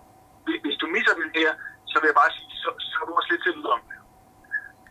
hvis- 0.46 0.62
hvis 0.66 0.78
du 0.82 0.87
misser 0.96 1.14
den 1.23 1.30
her, 1.38 1.50
så 1.90 1.96
vil 2.00 2.08
jeg 2.12 2.18
bare 2.23 2.32
sige, 2.37 2.49
så, 2.62 2.68
så 2.90 2.96
er 3.02 3.06
du 3.08 3.12
også 3.20 3.30
lidt 3.32 3.42
til 3.46 3.54
om 3.76 3.80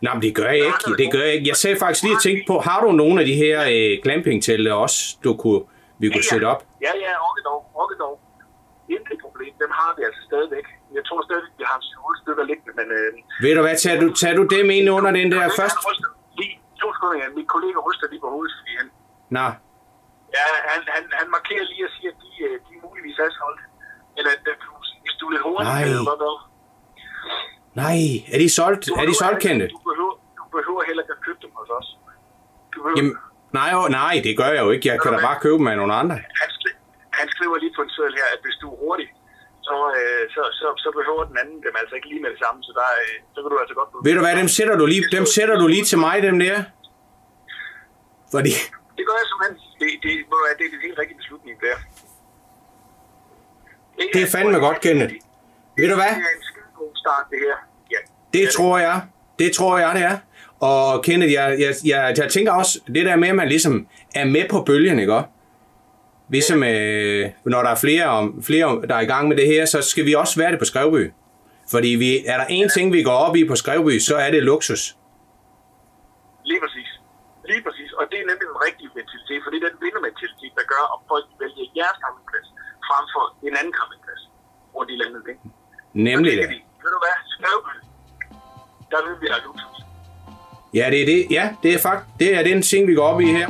Nå, 0.04 0.10
men 0.14 0.22
det 0.26 0.32
gør 0.40 0.50
jeg 0.58 0.66
ikke. 0.70 0.84
Det 1.02 1.08
gør 1.14 1.22
jeg 1.28 1.34
ikke. 1.36 1.48
Jeg 1.52 1.56
sagde 1.62 1.76
faktisk 1.82 2.02
lige 2.06 2.16
at 2.18 2.22
tænke 2.28 2.42
på, 2.50 2.54
har 2.68 2.78
du 2.84 2.88
nogle 3.02 3.16
af 3.20 3.26
de 3.30 3.34
her 3.44 3.56
øh, 3.74 3.92
glamping-telte 4.04 4.70
også, 4.84 4.98
du 5.24 5.30
kunne, 5.42 5.62
vi 6.00 6.06
kunne 6.12 6.28
sætte 6.32 6.46
op? 6.52 6.60
Ja, 6.86 6.92
ja, 7.04 7.12
Okkedov, 7.28 7.58
Okkedov. 7.82 8.12
Intet 8.94 9.18
problem, 9.26 9.52
dem 9.62 9.70
har 9.80 9.90
vi 9.96 10.02
altså 10.08 10.22
stadigvæk. 10.30 10.66
Jeg 10.96 11.02
tror 11.08 11.18
stadigvæk, 11.28 11.54
vi 11.60 11.64
har 11.70 11.78
7 11.80 12.22
stykker 12.22 12.44
liggende, 12.50 12.72
men... 12.80 12.88
Øh, 12.98 13.08
Ved 13.44 13.52
du 13.56 13.60
hvad, 13.66 13.76
tager 13.84 13.98
du, 14.02 14.06
tager 14.20 14.36
du 14.40 14.44
dem 14.56 14.66
ind 14.78 14.86
under 14.96 15.10
den 15.18 15.26
der 15.34 15.42
først? 15.60 15.76
Lige, 16.38 16.54
to 16.80 16.86
sekunder, 16.96 17.16
Jan. 17.20 17.30
Min 17.38 17.48
kollega 17.54 17.78
ryster 17.88 18.06
lige 18.12 18.22
på 18.26 18.30
hovedet, 18.34 18.52
fordi 18.58 18.72
han, 18.80 18.86
Nå, 19.36 19.46
ja, 20.36 20.44
han, 20.72 20.80
han, 20.94 21.02
han 21.20 21.26
markerer 21.36 21.64
lige 21.72 21.84
og 21.88 21.92
siger, 21.96 22.10
at 22.14 22.18
de, 22.24 22.30
øh, 22.46 22.54
de 22.66 22.70
er 22.78 22.80
muligvis 22.88 23.16
asfalt. 23.26 23.60
Eller 24.18 24.30
at 24.36 24.44
øh, 24.52 24.56
hvis 25.04 25.14
du 25.20 25.24
er 25.28 25.32
lidt 25.34 25.44
hurtigt, 25.48 25.74
Nej. 25.74 25.82
det 25.88 26.08
godt 26.12 26.22
være. 26.26 26.38
Nej, 27.82 27.98
er 28.34 28.38
de 28.44 28.48
solgt? 28.58 28.80
Du 28.88 28.92
Er 29.00 29.06
de 29.10 29.14
solgt, 29.22 29.40
Kenneth? 29.44 29.72
Du 29.76 29.80
behøver, 29.90 30.14
du 30.38 30.44
behøver 30.56 30.82
heller 30.88 31.02
ikke 31.04 31.14
at 31.18 31.22
købe 31.26 31.40
dem 31.44 31.50
hos 31.60 31.68
os. 31.78 31.88
Du 32.72 32.78
behøver, 32.82 32.96
Jamen, 32.98 33.14
nej, 33.58 33.68
jo, 33.76 33.80
nej, 34.00 34.14
det 34.26 34.32
gør 34.40 34.50
jeg 34.56 34.62
jo 34.66 34.70
ikke. 34.74 34.84
Jeg 34.90 34.96
kan 35.02 35.10
da 35.14 35.18
bare 35.28 35.38
købe 35.44 35.56
dem 35.60 35.66
af 35.72 35.76
nogle 35.80 35.94
andre. 36.02 36.16
han, 36.42 36.48
skri- 36.56 36.78
han 37.20 37.26
skriver 37.34 37.56
lige 37.62 37.72
på 37.78 37.82
en 37.86 37.90
seddel 37.94 38.14
her, 38.20 38.28
at 38.34 38.40
hvis 38.44 38.56
du 38.62 38.66
er 38.74 38.78
hurtig, 38.84 39.08
så, 39.68 39.76
øh, 40.00 40.22
så, 40.34 40.42
så, 40.60 40.66
så 40.84 40.88
behøver 40.98 41.22
den 41.30 41.36
anden 41.42 41.56
dem 41.66 41.74
altså 41.80 41.94
ikke 41.98 42.08
lige 42.12 42.22
med 42.24 42.30
det 42.34 42.40
samme, 42.44 42.58
så, 42.66 42.72
der, 42.80 42.88
øh, 43.04 43.14
så 43.34 43.38
kan 43.42 43.48
du 43.52 43.56
altså 43.62 43.74
godt... 43.78 43.88
Ved 44.06 44.14
du 44.18 44.22
hvad, 44.24 44.34
dem 44.42 44.48
sætter 44.58 44.76
du 44.80 44.84
lige, 44.92 45.02
dem 45.16 45.24
sætter 45.36 45.56
du 45.62 45.66
lige 45.74 45.84
til 45.90 45.98
mig, 46.06 46.16
dem 46.28 46.36
der. 46.44 46.56
Fordi, 48.34 48.52
Det 48.98 49.04
gør 49.08 49.16
jeg 49.22 49.26
simpelthen. 49.30 49.56
Det, 49.80 49.88
det, 50.04 50.12
hvad, 50.30 50.52
det 50.58 50.64
er 50.68 50.70
den 50.74 50.82
helt 50.86 50.98
rigtige 51.02 51.18
beslutning, 51.22 51.54
der. 51.66 51.76
Det 54.14 54.20
er 54.26 54.30
fandme 54.36 54.58
godt, 54.66 54.78
Kenneth. 54.86 55.14
Ved 55.78 55.88
du 55.92 55.96
hvad? 56.02 56.12
God 56.78 56.92
start, 57.02 57.24
det 57.30 57.38
her. 57.46 57.56
Ja. 57.92 58.00
det 58.38 58.48
tror 58.56 58.78
jeg, 58.78 59.02
det 59.38 59.52
tror 59.52 59.78
jeg, 59.78 59.90
det 59.94 60.02
er. 60.02 60.18
Og 60.60 61.02
Kenneth, 61.04 61.32
jeg, 61.32 61.56
jeg, 61.58 61.72
jeg, 61.84 62.14
jeg 62.18 62.30
tænker 62.30 62.52
også, 62.52 62.80
det 62.86 63.06
der 63.06 63.16
med, 63.16 63.28
at 63.28 63.34
man 63.34 63.48
ligesom 63.48 63.88
er 64.14 64.24
med 64.24 64.48
på 64.50 64.62
bølgen, 64.66 64.98
ikke 64.98 65.14
også? 65.14 65.28
Ligesom 66.28 66.62
øh, 66.62 67.30
når 67.44 67.62
der 67.62 67.70
er 67.70 67.80
flere, 67.86 68.04
om, 68.04 68.42
flere, 68.42 68.68
der 68.88 68.94
er 68.94 69.00
i 69.00 69.10
gang 69.14 69.28
med 69.28 69.36
det 69.36 69.46
her, 69.46 69.64
så 69.64 69.82
skal 69.82 70.04
vi 70.08 70.12
også 70.14 70.34
være 70.40 70.50
det 70.52 70.58
på 70.58 70.64
Skrevby. 70.64 71.12
Fordi 71.70 71.88
vi, 71.88 72.10
er 72.32 72.36
der 72.40 72.46
en 72.58 72.68
ting, 72.76 72.92
vi 72.92 73.02
går 73.02 73.18
op 73.26 73.36
i 73.36 73.48
på 73.48 73.56
Skrevby, 73.62 73.98
så 74.08 74.14
er 74.24 74.30
det 74.30 74.42
luksus. 74.42 74.82
Lige 76.50 76.60
præcis. 76.64 76.90
Lige 77.50 77.62
præcis. 77.66 77.90
Og 77.98 78.04
det 78.10 78.16
er 78.22 78.26
nemlig 78.30 78.46
den 78.52 78.60
rigtige 78.66 78.90
mentalitet, 78.98 79.40
for 79.44 79.50
det 79.50 79.58
er 79.60 79.64
den 79.70 79.78
vindermentalitet, 79.86 80.52
der 80.58 80.64
gør, 80.72 80.84
at 80.94 80.98
folk 81.10 81.26
vælger 81.42 81.64
jeres 81.78 81.98
campingplads 82.04 82.48
frem 82.88 83.04
for 83.14 83.24
en 83.48 83.54
anden 83.60 83.74
campingplads 83.78 84.22
rundt 84.76 84.90
i 84.94 84.96
landet. 85.02 85.22
Ikke? 85.32 85.42
Nemlig 86.08 86.32
det. 86.40 86.65
Ved 86.86 86.92
du 86.92 87.00
hvad? 87.04 87.16
Skrevby. 87.34 87.74
Der 88.90 89.08
vil 89.08 89.20
vi 89.20 89.26
have 89.30 89.42
luksus. 89.44 89.84
Ja, 90.74 90.90
det 90.90 91.02
er 91.02 91.06
det. 91.06 91.26
Ja, 91.30 91.54
det 91.62 91.74
er 91.74 91.78
fakt. 91.78 92.04
Det 92.18 92.34
er 92.34 92.42
den 92.42 92.62
ting, 92.62 92.88
vi 92.88 92.94
går 92.94 93.02
op 93.02 93.20
i 93.20 93.24
her. 93.24 93.48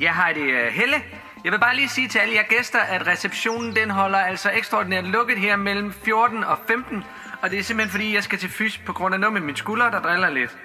Jeg 0.00 0.14
har 0.14 0.32
det 0.32 0.72
Helle. 0.72 0.96
Jeg 1.44 1.52
vil 1.52 1.58
bare 1.58 1.76
lige 1.76 1.88
sige 1.88 2.08
til 2.08 2.18
alle 2.18 2.34
jer 2.34 2.42
gæster, 2.42 2.78
at 2.78 3.06
receptionen 3.06 3.76
den 3.76 3.90
holder 3.90 4.18
altså 4.18 4.50
ekstraordinært 4.54 5.04
lukket 5.04 5.38
her 5.38 5.56
mellem 5.56 5.92
14 5.92 6.44
og 6.44 6.58
15. 6.66 7.04
Og 7.42 7.50
det 7.50 7.58
er 7.58 7.62
simpelthen 7.62 7.90
fordi, 7.90 8.14
jeg 8.14 8.22
skal 8.22 8.38
til 8.38 8.50
fys 8.50 8.78
på 8.78 8.92
grund 8.92 9.14
af 9.14 9.20
noget 9.20 9.32
med 9.32 9.40
min 9.40 9.56
skulder, 9.56 9.90
der 9.90 10.02
driller 10.02 10.30
lidt. 10.30 10.56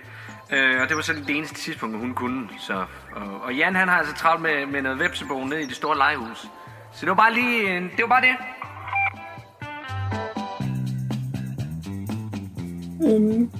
Uh, 0.53 0.81
og 0.81 0.89
det 0.89 0.95
var 0.95 1.01
så 1.01 1.13
det 1.13 1.35
eneste 1.37 1.55
tidspunkt, 1.55 1.97
hun 1.97 2.13
kunne. 2.13 2.49
Så, 2.59 2.73
og, 3.15 3.41
og 3.43 3.55
Jan 3.55 3.75
han 3.75 3.87
har 3.87 3.97
altså 3.97 4.15
travlt 4.15 4.41
med, 4.41 4.65
med 4.65 4.81
noget 4.81 4.99
vepsebog 4.99 5.47
nede 5.47 5.61
i 5.61 5.65
det 5.65 5.75
store 5.75 5.97
legehus. 5.97 6.41
Så 6.93 7.01
det 7.01 7.07
var 7.09 7.15
bare 7.15 7.33
lige, 7.33 7.61
øh, 7.75 7.81
det 7.81 8.01
var 8.01 8.07
bare 8.07 8.21
det. 8.21 8.35
Øhm, 13.03 13.51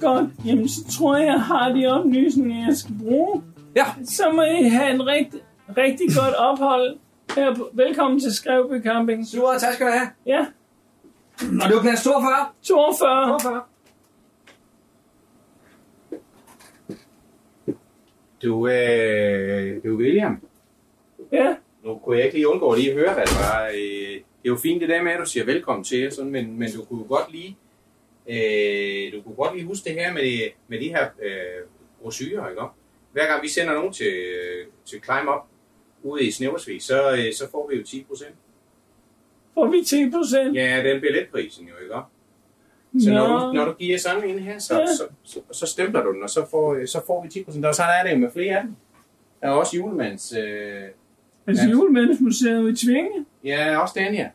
godt, 0.00 0.30
jamen 0.44 0.68
så 0.68 0.80
tror 0.98 1.16
jeg, 1.16 1.26
jeg 1.26 1.40
har 1.40 1.68
de 1.68 1.86
oplysninger, 1.86 2.66
jeg 2.66 2.76
skal 2.76 2.94
bruge. 3.02 3.42
Ja, 3.76 3.84
Så 4.04 4.32
må 4.32 4.42
I 4.42 4.68
have 4.68 4.90
en 4.90 5.06
rigtig, 5.06 5.40
rigtig 5.76 6.06
godt 6.16 6.34
ophold. 6.34 6.96
Her 7.36 7.54
på, 7.54 7.68
velkommen 7.72 8.20
til 8.20 8.34
Skrevby 8.34 8.82
Camping. 8.82 9.26
super, 9.28 9.58
tak 9.60 9.72
skal 9.74 9.86
du 9.86 9.92
have. 9.92 10.08
Ja, 10.26 10.46
Og 11.62 11.68
det 11.68 11.76
var 11.76 11.82
plads 11.82 12.02
42. 12.04 12.46
42. 12.62 13.28
42. 13.28 13.60
Du, 18.42 18.68
øh, 18.68 19.84
du 19.84 19.96
William, 19.96 20.40
Ja, 21.32 21.56
nu 21.84 21.98
kunne 21.98 22.16
jeg 22.16 22.24
ikke 22.24 22.36
lige 22.36 22.48
undgå 22.48 22.74
lige 22.74 22.90
at 22.90 22.96
høre, 22.96 23.14
hvad 23.14 23.26
det 23.26 23.34
var. 23.34 23.66
Øh, 23.66 24.14
det 24.14 24.48
er 24.48 24.54
jo 24.54 24.56
fint 24.56 24.80
det 24.80 24.88
der 24.88 25.02
med, 25.02 25.12
at 25.12 25.20
du 25.20 25.26
siger 25.26 25.44
velkommen 25.44 25.84
til, 25.84 26.12
sådan, 26.12 26.30
men, 26.30 26.58
men 26.58 26.72
du 26.72 26.84
kunne 26.84 27.04
godt 27.04 27.32
lige, 27.32 27.56
øh, 28.28 29.12
du 29.12 29.22
kunne 29.22 29.34
godt 29.34 29.54
lige 29.54 29.66
huske 29.66 29.84
det 29.84 29.94
her 29.94 30.12
med, 30.12 30.48
med 30.68 30.80
de 30.80 30.88
her 30.88 31.08
øh, 31.22 31.66
brosyrer, 32.02 32.48
ikke? 32.48 32.62
Hver 33.12 33.26
gang 33.26 33.42
vi 33.42 33.48
sender 33.48 33.74
nogen 33.74 33.92
til, 33.92 34.12
til 34.84 35.02
Climb 35.04 35.28
Up 35.28 35.42
ude 36.02 36.24
i 36.24 36.30
Snæversvig, 36.30 36.82
så, 36.82 37.12
øh, 37.12 37.32
så 37.32 37.50
får 37.50 37.68
vi 37.70 37.76
jo 37.76 37.82
10 37.84 38.04
procent. 38.08 38.34
får 39.54 39.66
vi 39.70 39.84
10 39.84 40.10
procent. 40.10 40.56
Ja, 40.56 40.82
den 40.84 41.00
billetprisen 41.00 41.68
jo, 41.68 41.74
ikke? 41.82 41.94
Så 42.98 43.10
når 43.10 43.46
du, 43.46 43.52
når 43.52 43.64
du 43.64 43.72
giver 43.72 43.98
sådan 43.98 44.24
en 44.30 44.38
her, 44.38 44.58
så, 44.58 44.78
Ja. 44.80 44.86
så, 44.86 45.02
så, 45.24 45.40
så 45.52 45.66
stempler 45.66 46.02
du 46.02 46.12
den, 46.12 46.22
og 46.22 46.30
så 46.30 46.46
får, 46.50 46.74
øh, 46.74 46.86
så 46.86 47.00
får 47.06 47.22
vi 47.22 47.28
10 47.28 47.44
procent. 47.44 47.64
Og 47.66 47.74
så 47.74 47.82
er 47.82 48.02
det 48.04 48.12
jo 48.12 48.18
med 48.18 48.30
flere 48.32 48.56
af 48.56 48.62
dem. 48.62 48.76
Der 49.40 49.46
er 49.46 49.50
også 49.50 49.76
julemands... 49.76 50.32
Øh, 50.32 50.82
Altså 51.46 51.68
julemandsmuseet 51.68 52.68
i 52.82 52.86
Tvinge. 52.86 53.10
Ja, 53.44 53.78
også 53.78 53.94
den 53.98 54.14
her. 54.14 54.28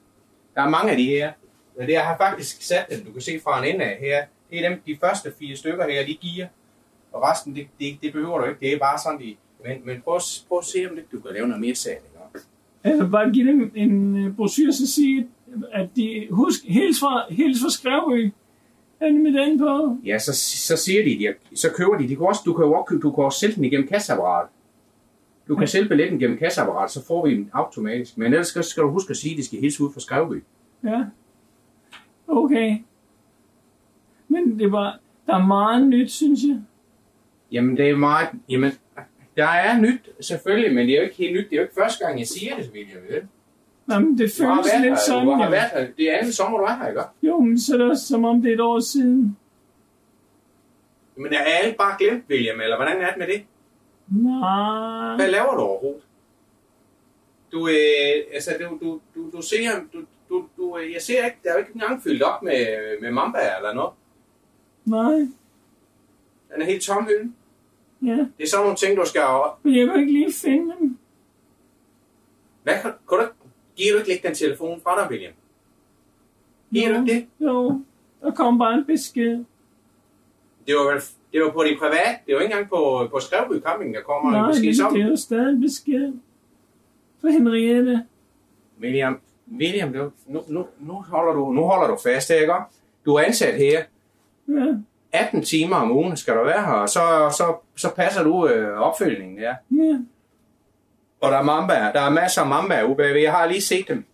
Der 0.56 0.62
er 0.62 0.70
mange 0.70 0.92
af 0.92 0.98
de 0.98 1.04
her. 1.06 1.32
Men 1.78 1.88
det, 1.88 1.94
jeg 1.94 2.02
har 2.06 2.18
faktisk 2.18 2.62
sat 2.62 2.86
dem, 2.90 3.06
du 3.06 3.12
kan 3.12 3.22
se 3.22 3.40
fra 3.44 3.64
en 3.66 3.74
ende 3.76 3.86
af 3.86 3.98
her. 4.02 4.24
Det 4.52 4.66
er 4.66 4.70
dem, 4.70 4.82
de 4.88 4.98
første 5.02 5.32
fire 5.40 5.56
stykker 5.56 5.88
her, 5.90 6.06
de 6.06 6.14
giver. 6.14 6.48
Og 7.12 7.24
resten, 7.24 7.56
det, 7.56 7.68
det, 7.80 7.98
det 8.02 8.14
behøver 8.14 8.38
du 8.40 8.46
ikke. 8.46 8.60
Det 8.60 8.74
er 8.74 8.80
bare 8.80 9.00
sådan, 9.04 9.20
de... 9.20 9.36
Men, 9.66 9.78
men 9.86 10.02
prøv, 10.02 10.20
prøv 10.48 10.58
at 10.60 10.66
se, 10.66 10.88
om 10.90 10.96
det, 10.96 11.06
du 11.12 11.20
kan 11.20 11.32
lave 11.34 11.48
noget 11.48 11.62
mere 11.62 11.76
salg. 11.76 12.02
Altså 12.84 13.08
bare 13.08 13.32
give 13.32 13.48
dem 13.52 13.72
en 13.76 14.26
øh, 14.26 14.36
brochure, 14.36 14.74
så 14.74 14.88
sige, 14.88 15.28
at 15.74 15.90
de 15.96 16.28
husk, 16.32 16.60
hils 16.68 17.00
fra, 17.00 17.26
hils 17.30 17.60
fra 17.62 17.70
Skrevby. 17.70 18.34
Det 19.06 19.22
med 19.22 19.34
den 19.34 19.60
på? 19.60 19.98
Ja, 20.06 20.20
så, 20.20 20.34
så 20.68 20.78
siger 20.78 21.04
de, 21.04 21.10
de, 21.10 21.58
så 21.58 21.72
køber 21.76 21.98
de. 21.98 22.08
de 22.08 22.16
kan 22.16 22.26
også, 22.26 22.42
du 22.46 22.54
kan 22.54 22.66
jo 22.66 22.74
også, 22.74 23.00
du 23.04 23.12
kan 23.12 23.24
også 23.24 23.40
sælge 23.40 23.56
den 23.56 23.66
igennem 23.66 23.88
kasseapparatet. 23.88 24.52
Du 25.48 25.56
kan 25.56 25.68
sælge 25.68 25.90
billetten 25.90 26.20
gennem 26.20 26.38
kasseapparatet, 26.38 26.92
så 26.92 27.06
får 27.06 27.26
vi 27.26 27.36
den 27.36 27.50
automatisk. 27.54 28.18
Men 28.18 28.34
ellers 28.34 28.48
skal, 28.48 28.64
skal 28.64 28.84
du 28.84 28.90
huske 28.90 29.12
at 29.12 29.18
sige, 29.18 29.32
at 29.32 29.38
de 29.38 29.46
skal 29.46 29.60
hilse 29.60 29.84
ud 29.84 29.94
fra 29.94 30.00
Skrevby. 30.00 30.44
Ja. 30.84 31.04
Okay. 32.28 32.78
Men 34.28 34.60
det 34.60 34.72
var, 34.72 35.00
der 35.28 35.36
er 35.36 35.46
meget 35.46 35.88
nyt, 35.88 36.12
synes 36.12 36.40
jeg. 36.44 36.62
Jamen, 37.52 37.78
det 37.78 37.90
er 37.90 37.96
meget... 37.96 38.30
Jamen, 38.50 38.72
der 39.38 39.48
er 39.48 39.82
nyt, 39.82 40.10
selvfølgelig, 40.22 40.76
men 40.76 40.88
det 40.88 40.94
er 40.94 40.98
jo 40.98 41.04
ikke 41.04 41.16
helt 41.16 41.34
nyt. 41.34 41.50
Det 41.50 41.54
er 41.54 41.58
jo 41.58 41.62
ikke 41.62 41.76
første 41.82 42.06
gang, 42.06 42.20
jeg 42.20 42.28
siger 42.28 42.56
det, 42.56 42.72
William. 42.74 43.02
Vel? 43.10 43.28
Jamen, 43.90 44.18
det 44.18 44.32
Du 44.40 44.44
har 44.46 44.56
føles 44.56 44.72
været 44.74 44.82
lidt 44.82 45.00
sådan, 45.00 45.26
du 45.28 45.34
har 45.34 45.50
været 45.50 45.70
her. 45.72 45.88
Det 45.98 46.12
er 46.12 46.18
anden 46.18 46.34
sommer, 46.34 46.58
du 46.58 46.64
er 46.64 46.76
her, 46.76 46.88
ikke? 46.88 47.02
Jo, 47.24 47.40
men 47.40 47.60
så 47.60 47.74
er 47.74 47.78
det 47.78 47.90
også 47.90 48.08
som 48.08 48.26
om 48.26 48.42
det 48.42 48.50
er 48.50 48.54
et 48.54 48.62
år 48.62 48.80
siden. 48.80 49.38
Men 51.16 51.34
er 51.34 51.40
alle 51.40 51.76
bare 51.78 51.96
glemt, 52.00 52.24
William, 52.30 52.62
eller 52.62 52.76
hvordan 52.76 53.02
er 53.02 53.10
det 53.10 53.18
med 53.18 53.28
det? 53.28 53.46
Nej. 54.08 55.16
Hvad 55.16 55.32
laver 55.32 55.56
du 55.56 55.62
overhovedet? 55.62 56.02
Du, 57.52 57.68
øh, 57.68 58.34
altså, 58.34 58.52
du, 58.60 58.78
du, 58.86 59.02
du, 59.16 59.38
du 59.38 59.42
ser, 59.42 59.72
du, 59.94 60.06
du, 60.30 60.46
du, 60.58 60.78
jeg 60.78 61.02
ser 61.02 61.26
ikke, 61.26 61.38
der 61.44 61.50
er 61.50 61.54
jo 61.54 61.60
ikke 61.60 61.72
engang 61.74 62.04
fyldt 62.04 62.24
op 62.24 62.44
med, 62.44 62.66
med 63.02 63.12
mamba 63.12 63.40
eller 63.58 63.74
noget. 63.74 63.94
Nej. 64.86 65.28
Den 66.54 66.62
er 66.62 66.66
helt 66.66 66.84
tom 66.84 67.06
hylden. 67.06 67.36
Ja. 68.02 68.12
Det 68.38 68.44
er 68.44 68.48
sådan 68.48 68.64
nogle 68.64 68.78
ting, 68.78 68.98
du 68.98 69.06
skal... 69.06 69.22
Men 69.64 69.76
jeg 69.76 69.88
kan 69.88 70.00
ikke 70.00 70.14
lige 70.14 70.34
finde 70.34 70.74
dem. 70.80 70.98
Hvad 72.64 72.74
kan 72.82 72.92
du, 73.10 73.28
giver 73.76 73.92
du 73.94 73.98
ikke 73.98 74.10
lægge 74.10 74.28
den 74.28 74.36
telefon 74.36 74.82
fra 74.84 75.02
dig, 75.02 75.12
William? 75.12 75.34
Giver 76.74 76.90
du 76.94 77.02
ikke 77.02 77.14
det? 77.16 77.28
Jo. 77.48 77.82
Der 78.22 78.32
kom 78.32 78.58
bare 78.60 78.74
en 78.74 78.86
besked. 78.86 79.44
Det 80.68 80.76
var, 80.76 81.04
det 81.34 81.42
var 81.42 81.52
på 81.52 81.64
det 81.64 81.78
private. 81.80 82.20
Det 82.28 82.36
var 82.36 82.42
ikke 82.42 82.54
engang 82.54 82.70
på, 82.70 83.08
på 83.12 83.20
Skrevby 83.20 83.62
Camping, 83.66 83.96
der 83.96 84.02
kommer 84.02 84.32
Nej, 84.32 84.42
en 84.42 84.48
besked 84.48 84.66
men 84.66 84.76
som. 84.76 84.94
det 84.94 85.02
er 85.04 85.08
jo 85.08 85.16
stadig 85.16 85.50
en 85.50 85.62
besked. 85.62 86.14
For 87.22 87.28
Henriette. 87.28 88.06
William, 88.82 89.20
William, 89.58 89.94
du, 89.94 90.12
nu, 90.28 90.44
nu, 90.48 90.66
nu, 90.80 90.94
holder 90.94 91.34
du, 91.34 91.52
nu 91.52 91.62
holder 91.62 91.88
du 91.88 91.98
fast 92.04 92.30
ikke? 92.30 92.54
Du 93.06 93.14
er 93.16 93.22
ansat 93.22 93.56
her. 93.56 93.84
Ja. 94.48 94.66
18 95.12 95.42
timer 95.44 95.76
om 95.76 95.92
ugen 95.92 96.18
skal 96.18 96.36
du 96.36 96.44
være 96.44 96.66
her, 96.66 96.74
og 96.74 96.90
så, 96.90 97.00
så, 97.38 97.56
så 97.76 97.96
passer 97.96 98.24
du 98.24 98.48
øh, 98.48 98.78
opfølgningen, 98.78 99.40
ja. 99.40 99.54
Ja. 99.72 100.00
Og 101.26 101.32
der 101.32 101.38
er 101.38 101.44
mamba, 101.44 101.74
der 101.74 102.02
er 102.02 102.10
masser 102.10 102.42
af 102.42 102.48
mamba 102.48 102.84
ude 102.84 102.96
bagved. 102.96 103.22
Jeg 103.22 103.32
har 103.32 103.46
lige 103.48 103.62
set 103.62 103.88
dem. 103.88 104.06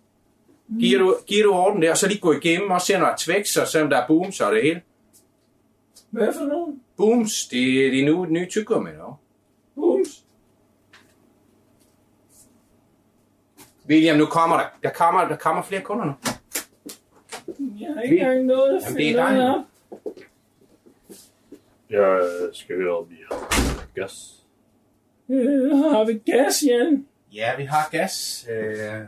Giver 0.79 0.99
du, 0.99 1.17
giver 1.27 1.43
du 1.43 1.53
orden 1.53 1.81
der, 1.81 1.91
og 1.91 1.97
så 1.97 2.07
lige 2.07 2.19
gå 2.19 2.31
igennem 2.33 2.71
og 2.71 2.81
se, 2.81 2.93
når 2.93 3.05
der 3.05 3.11
er 3.11 3.17
tvæks, 3.17 3.57
og 3.57 3.67
se, 3.67 3.81
om 3.81 3.89
der 3.89 3.97
er 3.97 4.07
booms 4.07 4.41
og 4.41 4.51
det 4.55 4.61
hele. 4.63 4.81
Hvad 6.09 6.33
for 6.33 6.45
nogen? 6.45 6.81
Booms, 6.97 7.47
det 7.47 7.85
er 7.87 7.91
de 7.91 8.05
nu, 8.05 8.25
nye 8.25 8.45
tyggegummi, 8.49 8.89
no? 8.91 9.13
Booms. 9.75 10.23
William, 13.89 14.17
nu 14.17 14.25
kommer 14.25 14.57
der, 14.57 14.65
der 14.83 14.89
kommer, 14.89 15.27
der 15.27 15.35
kommer 15.35 15.61
flere 15.61 15.81
kunder 15.81 16.05
nu. 16.05 16.13
Jeg 17.79 17.93
har 17.93 18.01
ikke 18.01 18.17
engang 18.19 18.45
noget 18.45 18.75
at 18.77 18.83
Jamen, 18.83 18.97
det 18.97 19.09
er 19.09 19.13
finde 19.13 19.21
dig. 19.21 19.33
noget 19.33 19.55
op. 19.55 19.65
Jeg 21.89 22.29
skal 22.53 22.75
høre, 22.75 22.97
om 22.97 23.05
I 23.11 23.15
har 23.31 23.85
gas. 23.95 24.40
Øh, 25.31 25.71
har 25.77 26.05
vi 26.05 26.13
gas, 26.31 26.63
Jan? 26.67 27.05
Ja, 27.33 27.55
vi 27.57 27.63
har 27.63 27.87
gas. 27.91 28.47
Øh, 28.51 28.57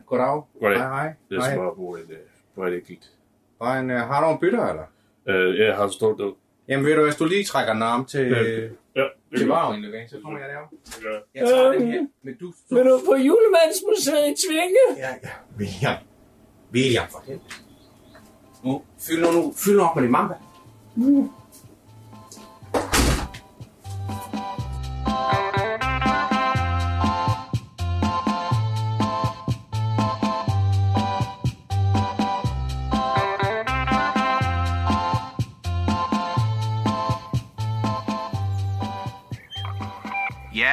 goddag. 0.05 0.41
Goddag. 0.59 0.77
Hej, 0.77 0.87
hej. 0.87 1.13
Det 1.29 1.37
er 1.37 1.41
hej. 1.41 1.55
som 1.55 1.67
at 1.67 1.75
bo 1.75 1.95
en, 1.95 2.01
øh, 2.09 2.17
på 2.55 2.63
et 2.65 2.73
enkelt. 2.75 3.11
Og 3.59 3.77
en, 3.79 3.89
øh, 3.91 3.97
har 3.99 4.27
du 4.27 4.33
en 4.33 4.39
bytter, 4.39 4.65
eller? 4.69 4.83
Øh, 5.27 5.59
jeg 5.59 5.75
har 5.75 5.87
stået 5.87 6.17
der. 6.17 6.31
Jamen 6.67 6.85
ved 6.85 6.95
du, 6.95 7.03
hvis 7.03 7.15
du 7.15 7.25
lige 7.25 7.43
trækker 7.43 7.73
den 7.73 7.81
arm 7.81 8.05
til, 8.05 8.19
Øh, 8.31 8.71
Ja, 8.95 9.01
det 9.31 9.37
til 9.39 9.47
varven, 9.47 9.85
okay, 9.85 10.07
så 10.07 10.17
kommer 10.23 10.39
jeg 10.39 10.49
derom. 10.49 10.67
jeg. 11.03 11.21
Jeg 11.35 11.47
tager 11.49 11.69
Øhm. 11.71 11.79
den 11.81 11.91
her. 11.91 12.01
Men 12.23 12.35
du... 12.37 12.45
du 12.69 12.75
Vil 12.75 12.85
du 12.85 12.99
på 13.05 13.15
julemandsmuseet 13.15 14.27
i 14.29 14.47
Tvinge? 14.47 14.83
ja, 14.97 15.09
ja. 15.23 15.29
William. 15.57 15.95
William, 16.73 17.07
for 17.11 17.23
helvede. 17.27 17.43
Nu, 18.63 18.81
fyld 18.99 19.21
nu, 19.21 19.53
fyld 19.65 19.75
nu 19.77 19.83
op 19.83 19.95
med 19.95 20.03
det 20.03 20.11
mamba. 20.11 20.33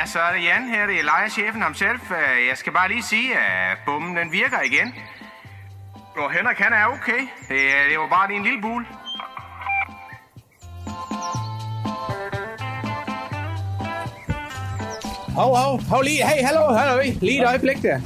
Ja, 0.01 0.07
så 0.07 0.19
er 0.19 0.33
det 0.33 0.45
Jan 0.45 0.69
her, 0.69 0.87
det 0.87 0.99
er 0.99 1.03
lejerchefen 1.05 1.63
ham 1.63 1.75
selv. 1.75 1.99
Øh, 2.11 2.47
Jeg 2.49 2.57
skal 2.57 2.73
bare 2.73 2.89
lige 2.89 3.03
sige, 3.03 3.39
at 3.39 3.79
bommen 3.87 4.17
den 4.17 4.33
virker 4.33 4.61
igen. 4.71 4.95
Og 6.17 6.33
Henrik 6.33 6.59
han 6.59 6.73
er 6.73 6.87
okay. 6.87 7.21
Det, 7.49 7.59
det 7.91 7.99
var 7.99 8.09
bare 8.09 8.29
lige 8.29 8.37
en 8.39 8.45
lille 8.45 8.61
bul. 8.63 8.87
Hov, 15.35 15.57
hov, 15.57 15.81
hov 15.89 16.03
lige. 16.03 16.27
Hey, 16.29 16.45
hallo, 16.45 16.73
hallo. 16.73 17.03
Lige 17.21 17.43
et 17.43 17.47
øjeblik 17.49 17.83
der. 17.83 17.97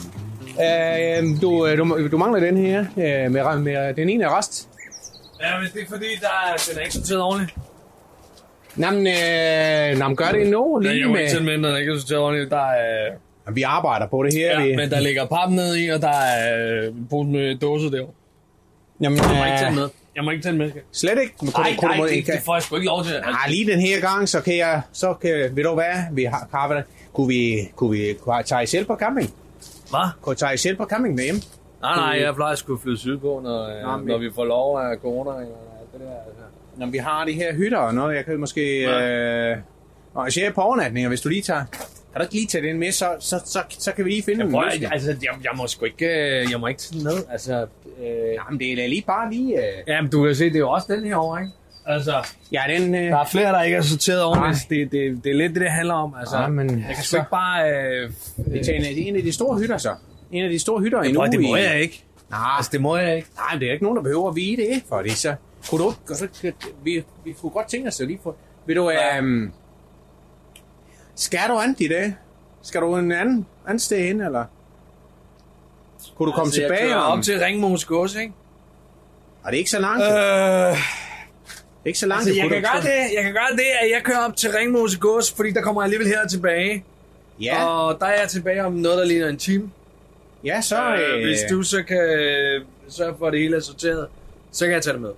Øh, 0.64 1.40
du, 1.42 1.76
du, 1.76 2.08
du 2.08 2.18
mangler 2.18 2.40
den 2.40 2.56
her 2.56 2.80
øh, 2.80 3.32
med, 3.32 3.58
med 3.58 3.94
den 3.94 4.08
ene 4.08 4.28
rest. 4.38 4.68
Ja, 5.42 5.58
men 5.58 5.68
det 5.74 5.82
er 5.82 5.86
fordi, 5.88 6.06
der 6.20 6.28
er, 6.46 6.56
den 6.70 6.78
er 6.78 6.82
ikke 6.82 6.94
sorteret 6.94 7.22
ordentligt. 7.22 7.58
Jamen, 8.78 9.06
øh, 9.06 9.98
jamen, 9.98 10.16
gør 10.16 10.28
det 10.32 10.46
nu 10.48 10.80
Ja, 10.82 10.88
lige 10.90 11.00
jeg 11.00 11.08
må 11.08 11.16
ikke 11.16 11.24
med... 11.24 11.46
tænde 11.46 11.58
med, 11.58 11.70
er 11.70 11.76
ikke 11.76 11.98
sorteret 12.00 12.20
ordentligt. 12.22 12.50
Der 12.50 12.66
er, 12.66 13.10
Jamen, 13.46 13.56
Vi 13.56 13.62
arbejder 13.62 14.06
på 14.06 14.22
det 14.22 14.34
her. 14.34 14.60
ja, 14.60 14.66
vi... 14.66 14.76
men 14.76 14.90
der 14.90 15.00
ligger 15.00 15.26
pap 15.26 15.50
ned 15.50 15.76
i, 15.76 15.88
og 15.88 16.00
der 16.02 16.08
er 16.08 16.86
øh, 16.86 16.92
pose 17.10 17.30
med 17.30 17.54
dåser 17.58 17.90
derovre. 17.90 18.12
Jamen, 19.00 19.18
Jeg 19.18 19.26
må 19.38 19.44
ikke 19.44 19.58
tænde 19.58 19.70
øh, 19.72 19.74
med. 19.76 19.88
Jeg 20.16 20.24
må 20.24 20.30
ikke 20.30 20.42
tænde 20.42 20.58
med. 20.58 20.70
Slet 20.92 21.18
ikke. 21.22 21.34
Men 21.42 21.52
kunne 21.52 21.62
Nej, 21.62 21.70
du- 21.76 21.80
kunne 21.80 21.88
du 21.88 21.94
nej, 21.94 21.98
må- 22.02 22.06
det, 22.06 22.26
det 22.26 22.40
får 22.44 22.54
jeg 22.54 22.62
sgu 22.62 22.76
ikke 22.76 22.86
lov 22.86 23.04
til. 23.04 23.14
Altså, 23.14 23.30
Ah, 23.44 23.50
lige 23.50 23.72
den 23.72 23.80
her 23.80 24.00
gang, 24.00 24.28
så 24.28 24.40
kan 24.40 24.56
jeg, 24.56 24.82
så 24.92 25.14
kan, 25.14 25.30
ved 25.56 25.64
du 25.64 25.74
hvad, 25.74 25.94
vi 26.12 26.24
har, 26.24 26.68
vi, 26.74 26.82
kunne 27.12 27.28
vi, 27.28 27.58
kunne 27.76 27.90
vi 27.90 28.14
kunne 28.20 28.42
tage 28.42 28.62
I 28.62 28.66
selv 28.66 28.84
på 28.84 28.96
camping? 28.96 29.30
Hvad? 29.90 30.08
Kunne 30.22 30.34
tage 30.34 30.54
I 30.54 30.56
selv 30.56 30.76
på 30.76 30.84
camping 30.84 31.14
med 31.14 31.24
hjem? 31.24 31.34
Nej, 31.82 31.96
nej, 31.96 32.22
jeg 32.24 32.34
plejer 32.34 32.54
sgu 32.54 32.78
flyde 32.78 32.98
sydpå, 32.98 33.40
når, 33.44 33.82
Nå, 33.82 33.98
øh, 34.00 34.06
når 34.06 34.18
vi 34.18 34.30
får 34.34 34.44
lov 34.44 34.78
af 34.80 34.96
corona. 35.02 35.30
Eller 35.30 35.56
det 35.92 36.00
der, 36.00 36.06
altså. 36.26 36.43
Når 36.76 36.86
vi 36.86 36.98
har 36.98 37.24
de 37.24 37.32
her 37.32 37.54
hytter 37.54 37.78
og 37.78 37.94
noget, 37.94 38.16
jeg 38.16 38.24
kan 38.24 38.40
måske, 38.40 38.84
øh, 38.86 39.56
og 40.14 40.28
jeg 40.36 40.54
på 40.54 40.60
overnatninger, 40.60 41.08
hvis 41.08 41.20
du 41.20 41.28
lige 41.28 41.42
tager, 41.42 41.64
kan 41.70 41.80
du 42.16 42.22
ikke 42.22 42.34
lige 42.34 42.46
tage 42.46 42.66
den 42.68 42.78
med, 42.78 42.92
så, 42.92 43.08
så, 43.20 43.40
så, 43.44 43.58
så 43.68 43.92
kan 43.92 44.04
vi 44.04 44.10
lige 44.10 44.22
finde 44.22 44.38
Jeg, 44.40 44.46
en 44.46 44.52
prøver, 44.52 44.64
løsning. 44.64 44.92
altså, 44.92 45.10
jeg, 45.10 45.30
jeg 45.42 45.50
må 45.56 45.66
sgu 45.66 45.84
ikke, 45.84 46.06
øh, 46.06 46.50
jeg 46.50 46.60
må 46.60 46.66
ikke 46.66 46.80
tage 46.80 46.94
den 46.98 47.04
med. 47.04 47.16
Altså, 47.30 47.66
øh, 48.00 48.34
Jamen, 48.46 48.60
det 48.60 48.84
er 48.84 48.88
lige 48.88 49.04
bare 49.06 49.30
lige, 49.32 49.56
øh, 49.58 49.64
jamen, 49.86 50.10
du 50.10 50.24
kan 50.24 50.34
se, 50.34 50.44
det 50.44 50.54
er 50.54 50.58
jo 50.58 50.70
også 50.70 50.86
den 50.94 51.04
her 51.04 51.16
over, 51.16 51.38
ikke? 51.38 51.50
Altså, 51.86 52.14
ja, 52.52 52.62
den, 52.68 52.94
øh, 52.94 53.00
der 53.02 53.18
er 53.18 53.24
flere, 53.32 53.52
der 53.52 53.62
ikke 53.62 53.76
er 53.76 53.82
sorteret 53.82 54.24
ordentligt. 54.24 54.70
Det, 54.70 54.92
det, 54.92 55.24
det 55.24 55.30
er 55.32 55.36
lidt 55.36 55.54
det, 55.54 55.60
det 55.62 55.70
handler 55.70 55.94
om. 55.94 56.14
Altså, 56.20 56.36
Ja, 56.36 56.48
men 56.48 56.70
jeg 56.70 56.94
kan 56.94 57.04
sgu 57.04 57.16
ikke 57.16 57.30
bare... 57.30 57.70
Øh, 57.72 58.10
vi 58.36 58.64
tager 58.64 58.78
en, 58.78 58.84
af- 58.84 58.94
en 58.96 59.16
af 59.16 59.22
de 59.22 59.32
store 59.32 59.58
hytter 59.58 59.78
så. 59.78 59.94
En 60.32 60.44
af 60.44 60.50
de 60.50 60.58
store 60.58 60.80
hytter 60.82 61.02
i 61.02 61.12
nu. 61.12 61.18
Prøv, 61.20 61.28
det 61.32 61.40
må 61.40 61.56
jeg 61.56 61.80
ikke. 61.80 62.04
Nej, 62.30 62.40
Altså, 62.56 62.70
det 62.72 62.80
må 62.80 62.96
jeg 62.96 63.16
ikke. 63.16 63.28
nej, 63.36 63.58
det 63.58 63.68
er 63.68 63.72
ikke 63.72 63.84
nogen, 63.84 63.96
der 63.96 64.02
behøver 64.02 64.28
at 64.30 64.36
vide 64.36 64.56
det, 64.56 64.82
fordi 64.88 65.10
så, 65.10 65.34
du, 65.70 65.90
ikke- 65.90 66.14
så, 66.14 66.28
vi, 66.82 67.04
vi 67.24 67.32
kunne 67.32 67.50
godt 67.50 67.68
tænke 67.68 67.88
os 67.88 68.00
at 68.00 68.06
lige 68.06 68.20
få, 68.22 68.36
vil 68.66 68.76
du, 68.76 68.90
Ja. 68.90 69.18
øhm, 69.18 69.52
skal 71.14 71.48
du 71.48 71.58
andet 71.58 71.80
i 71.80 71.88
dag? 71.88 72.14
Skal 72.62 72.80
du 72.80 72.96
en 72.96 73.12
anden, 73.12 73.46
anden 73.66 73.78
sted 73.78 73.98
hen, 74.06 74.20
eller? 74.20 74.44
Kunne 76.16 76.26
du 76.26 76.32
komme 76.32 76.48
altså, 76.48 76.60
tilbage 76.60 76.88
jeg 76.88 76.96
om? 76.96 77.18
op 77.18 77.24
til 77.24 77.38
Ringmose 77.40 77.86
Gods, 77.86 78.14
ikke? 78.14 78.32
Er 79.44 79.50
det 79.50 79.56
ikke 79.56 79.70
så 79.70 79.80
langt? 79.80 80.02
Øh, 80.02 80.08
Det 80.10 80.16
er 81.84 81.86
ikke 81.86 81.98
så 81.98 82.06
langt. 82.06 82.26
altså, 82.26 82.40
jeg 82.42 82.50
kan, 82.50 82.62
gøre 82.62 82.82
det, 82.82 83.14
jeg 83.16 83.22
kan 83.24 83.32
gøre 83.32 83.50
det, 83.56 83.64
at 83.82 83.90
jeg 83.90 84.00
kører 84.04 84.18
op 84.18 84.36
til 84.36 84.50
Ringmose 84.52 84.98
Gods, 84.98 85.32
fordi 85.32 85.50
der 85.50 85.62
kommer 85.62 85.82
jeg 85.82 85.84
alligevel 85.84 86.06
her 86.08 86.26
tilbage. 86.28 86.84
Ja, 87.40 87.64
Og 87.66 88.00
der 88.00 88.06
er 88.06 88.20
jeg 88.20 88.28
tilbage 88.28 88.64
om 88.64 88.72
noget, 88.72 88.98
der 88.98 89.04
ligner 89.04 89.28
en 89.28 89.36
time. 89.38 89.70
ja, 90.44 90.60
så... 90.60 90.94
Øh, 90.94 91.14
Øh, 91.18 91.22
hvis 91.24 91.38
du 91.50 91.62
så 91.62 91.82
kan 91.82 91.98
sørge 92.88 93.14
for, 93.18 93.26
at 93.26 93.32
det 93.32 93.40
hele 93.40 93.56
er 93.56 93.60
sorteret, 93.60 94.08
så 94.52 94.64
kan 94.64 94.74
jeg 94.74 94.82
tage 94.82 94.92
det 94.94 95.02
med. 95.02 95.10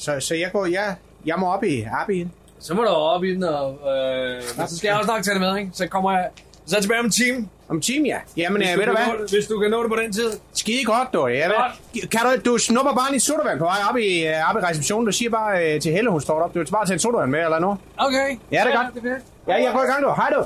Så, 0.00 0.20
så 0.20 0.34
jeg 0.34 0.50
går, 0.52 0.66
jeg, 0.66 0.94
jeg 1.26 1.34
må 1.38 1.46
op 1.52 1.64
i, 1.64 1.86
i 2.10 2.28
Så 2.60 2.74
må 2.74 2.82
du 2.82 2.88
op 2.88 3.24
i 3.24 3.34
den, 3.34 3.44
og 3.44 3.70
øh, 3.72 4.42
men 4.58 4.68
så 4.68 4.76
skal 4.76 4.88
jeg 4.88 4.96
også 4.96 5.10
nok 5.10 5.22
tage 5.22 5.34
det 5.34 5.40
med, 5.40 5.56
ikke? 5.58 5.70
Så 5.74 5.86
kommer 5.86 6.12
jeg, 6.12 6.28
så 6.66 6.76
er 6.76 6.78
jeg 6.78 6.82
tilbage 6.82 7.00
om 7.00 7.04
en 7.06 7.10
time. 7.12 7.48
om 7.68 7.80
time, 7.80 8.08
ja. 8.08 8.16
Jamen, 8.36 8.56
Hvis 8.62 8.70
øh, 8.72 8.78
ved 8.78 8.86
du 8.86 8.92
hvad? 8.92 9.22
det- 9.22 9.30
Hvis 9.30 9.46
du 9.46 9.58
kan 9.60 9.70
nå 9.70 9.82
det 9.82 9.90
på 9.90 9.96
den 9.96 10.12
tid. 10.12 10.30
Skide 10.54 10.84
godt, 10.84 11.08
du. 11.12 11.26
Ja, 11.26 11.46
hvad? 11.46 12.08
Kan 12.10 12.20
du, 12.44 12.50
du 12.52 12.58
snupper 12.58 12.92
bare 12.94 13.14
en 13.14 13.20
sodavand 13.20 13.58
på 13.58 13.64
vej 13.64 13.76
op 13.90 13.96
i, 13.96 14.26
øh, 14.26 14.50
op 14.50 14.56
i 14.62 14.66
receptionen. 14.66 15.06
Du 15.06 15.12
siger 15.12 15.30
bare 15.30 15.74
øh, 15.74 15.80
til 15.80 15.92
Helle, 15.92 16.10
hun 16.10 16.20
står 16.20 16.42
op. 16.42 16.54
Du 16.54 16.58
vil 16.58 16.68
bare 16.72 16.86
tage 16.86 16.92
en 16.94 16.98
sodavand 16.98 17.30
med, 17.30 17.44
eller 17.44 17.58
noget? 17.58 17.78
Okay. 17.98 18.38
Ja, 18.52 18.62
det 18.66 18.74
er 18.74 18.82
godt. 18.82 19.04
Det 19.04 19.10
er. 19.12 19.16
Ja, 19.52 19.62
jeg 19.64 19.72
går 19.72 19.82
i 19.82 19.86
gang, 19.86 20.02
du. 20.04 20.12
Hej, 20.16 20.30
du. 20.36 20.44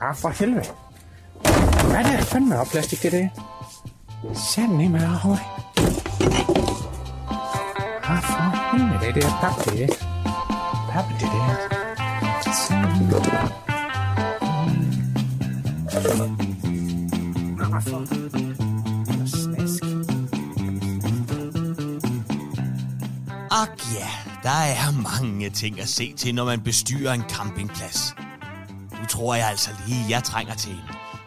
Ah, 0.00 0.14
for 0.16 0.28
helvede. 0.28 0.64
Hvad 1.90 2.00
er 2.12 2.16
det 2.16 2.26
fandme 2.26 2.58
op 2.60 2.66
plastik, 2.66 3.02
det 3.02 3.12
der? 3.12 3.28
Sanden 4.34 4.80
i 4.80 4.88
mig, 4.88 5.00
høj. 5.00 5.36
Ah, 8.04 8.22
for 8.22 8.76
helvede, 8.76 9.14
det 9.14 9.24
er 9.24 9.40
pap, 9.40 9.64
det 9.64 9.78
der. 9.78 9.94
Pap, 10.90 11.04
det 11.20 11.20
der. 11.20 11.76
Ah, 17.74 17.82
for... 17.82 18.06
Snask. 19.26 19.84
Ak 23.50 23.94
ja, 23.94 24.08
der 24.42 24.50
er 24.50 25.02
mange 25.02 25.50
ting 25.50 25.80
at 25.80 25.88
se 25.88 26.12
til, 26.12 26.34
når 26.34 26.44
man 26.44 26.60
bestyrer 26.60 27.12
en 27.12 27.22
campingplads. 27.28 28.14
nu 29.00 29.06
tror 29.08 29.34
jeg 29.34 29.48
altså 29.48 29.70
lige, 29.86 30.04
jeg 30.08 30.22
trænger 30.24 30.54
til 30.54 30.72
en 30.72 30.78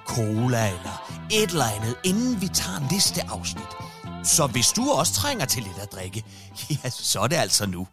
cola 0.07 0.67
eller 0.67 1.08
et 1.31 1.49
eller 1.49 1.65
andet, 1.65 1.95
inden 2.03 2.41
vi 2.41 2.47
tager 2.47 2.91
næste 2.91 3.21
afsnit. 3.23 3.67
Så 4.23 4.47
hvis 4.47 4.67
du 4.71 4.91
også 4.91 5.13
trænger 5.13 5.45
til 5.45 5.63
lidt 5.63 5.77
at 5.77 5.91
drikke, 5.91 6.25
ja, 6.83 6.89
så 6.89 7.19
er 7.19 7.27
det 7.27 7.35
altså 7.35 7.65
nu. 7.65 7.87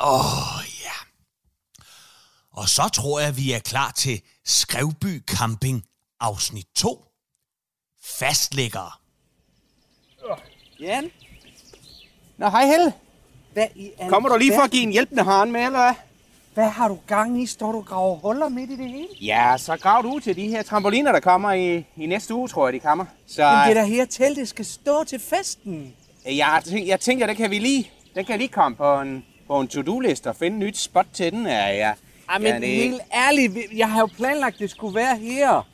Åh, 0.00 0.56
oh, 0.58 0.64
ja. 0.84 0.98
Og 2.50 2.68
så 2.68 2.88
tror 2.88 3.20
jeg, 3.20 3.36
vi 3.36 3.52
er 3.52 3.58
klar 3.58 3.90
til 3.90 4.22
Skrevby 4.44 5.24
Camping 5.26 5.84
afsnit 6.20 6.66
2. 6.74 7.04
Fastlæggere. 8.02 8.90
Jan? 10.80 11.10
Nå, 12.38 12.48
hej 12.48 12.66
Helle. 12.66 12.92
Hvad 13.52 13.66
i 13.76 13.90
Kommer 14.08 14.28
du 14.28 14.36
lige 14.36 14.54
for 14.54 14.62
at 14.62 14.70
give 14.70 14.82
en 14.82 14.92
hjælpende 14.92 15.22
hånd 15.22 15.50
med, 15.50 15.60
eller 15.66 15.78
hvad? 15.82 15.94
Hvad 16.54 16.68
har 16.68 16.88
du 16.88 16.98
gang 17.06 17.42
i? 17.42 17.46
Står 17.46 17.72
du 17.72 17.78
og 17.78 17.84
graver 17.86 18.16
huller 18.16 18.48
midt 18.48 18.70
i 18.70 18.76
det 18.76 18.88
hele? 18.90 19.06
Ja, 19.20 19.54
så 19.58 19.76
grav 19.76 20.02
du 20.02 20.14
ud 20.14 20.20
til 20.20 20.36
de 20.36 20.48
her 20.48 20.62
trampoliner, 20.62 21.12
der 21.12 21.20
kommer 21.20 21.52
i, 21.52 21.76
i 21.96 22.06
næste 22.06 22.34
uge, 22.34 22.48
tror 22.48 22.66
jeg, 22.66 22.72
de 22.72 22.78
kommer. 22.80 23.04
Så 23.26 23.42
Men 23.42 23.50
det 23.70 23.78
er 23.78 23.82
da 23.82 23.84
her 23.88 24.04
teltet 24.04 24.48
skal 24.48 24.64
stå 24.64 25.04
til 25.04 25.20
festen. 25.20 25.92
jeg, 26.26 26.62
tænk, 26.68 26.86
jeg 26.88 27.00
tænker, 27.00 27.26
det 27.26 27.36
kan 27.36 27.50
vi 27.50 27.58
lige, 27.58 27.90
den 28.14 28.24
kan 28.24 28.38
lige 28.38 28.48
komme 28.48 28.76
på 28.76 29.00
en, 29.00 29.24
på 29.46 29.60
en 29.60 29.68
to-do-liste 29.68 30.28
og 30.28 30.36
finde 30.36 30.56
et 30.56 30.62
nyt 30.66 30.78
spot 30.78 31.06
til 31.12 31.32
den. 31.32 31.46
Ja, 31.46 31.68
ja. 31.68 31.92
Ej, 32.28 32.38
men 32.38 32.46
ja, 32.46 32.54
ja, 32.54 32.60
det- 32.60 32.68
helt 32.68 33.00
ærligt, 33.14 33.58
jeg 33.76 33.90
har 33.90 34.00
jo 34.00 34.06
planlagt, 34.16 34.54
at 34.54 34.60
det 34.60 34.70
skulle 34.70 34.94
være 34.94 35.16
her. 35.16 35.66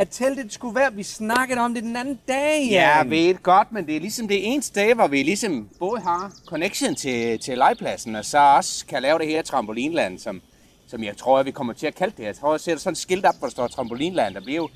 At 0.00 0.08
teltet 0.10 0.52
skulle 0.52 0.74
være, 0.74 0.94
vi 0.94 1.02
snakkede 1.02 1.60
om 1.60 1.74
det 1.74 1.82
den 1.82 1.96
anden 1.96 2.18
dag, 2.28 2.68
Ja, 2.70 2.88
jeg 2.88 2.96
Jan. 2.98 3.10
ved 3.10 3.42
godt, 3.42 3.72
men 3.72 3.86
det 3.86 3.96
er 3.96 4.00
ligesom 4.00 4.28
det 4.28 4.52
ene 4.52 4.62
sted, 4.62 4.94
hvor 4.94 5.06
vi 5.06 5.22
ligesom 5.22 5.68
både 5.78 6.00
har 6.00 6.32
connection 6.46 6.94
til, 6.94 7.38
til 7.38 7.58
legepladsen, 7.58 8.14
og 8.16 8.24
så 8.24 8.38
også 8.38 8.86
kan 8.86 9.02
lave 9.02 9.18
det 9.18 9.26
her 9.26 9.42
trampolinland, 9.42 10.18
som, 10.18 10.40
som 10.86 11.04
jeg 11.04 11.16
tror, 11.16 11.38
at 11.38 11.46
vi 11.46 11.50
kommer 11.50 11.72
til 11.72 11.86
at 11.86 11.94
kalde 11.94 12.14
det. 12.16 12.24
Jeg 12.24 12.36
tror, 12.36 12.52
jeg 12.52 12.60
sætter 12.60 12.80
sådan 12.80 12.92
et 12.92 12.98
skilt 12.98 13.24
op, 13.26 13.34
hvor 13.38 13.46
der 13.46 13.50
står 13.52 13.66
trampolinland. 13.66 14.34
Der 14.34 14.40
bliver 14.40 14.56
jo 14.56 14.68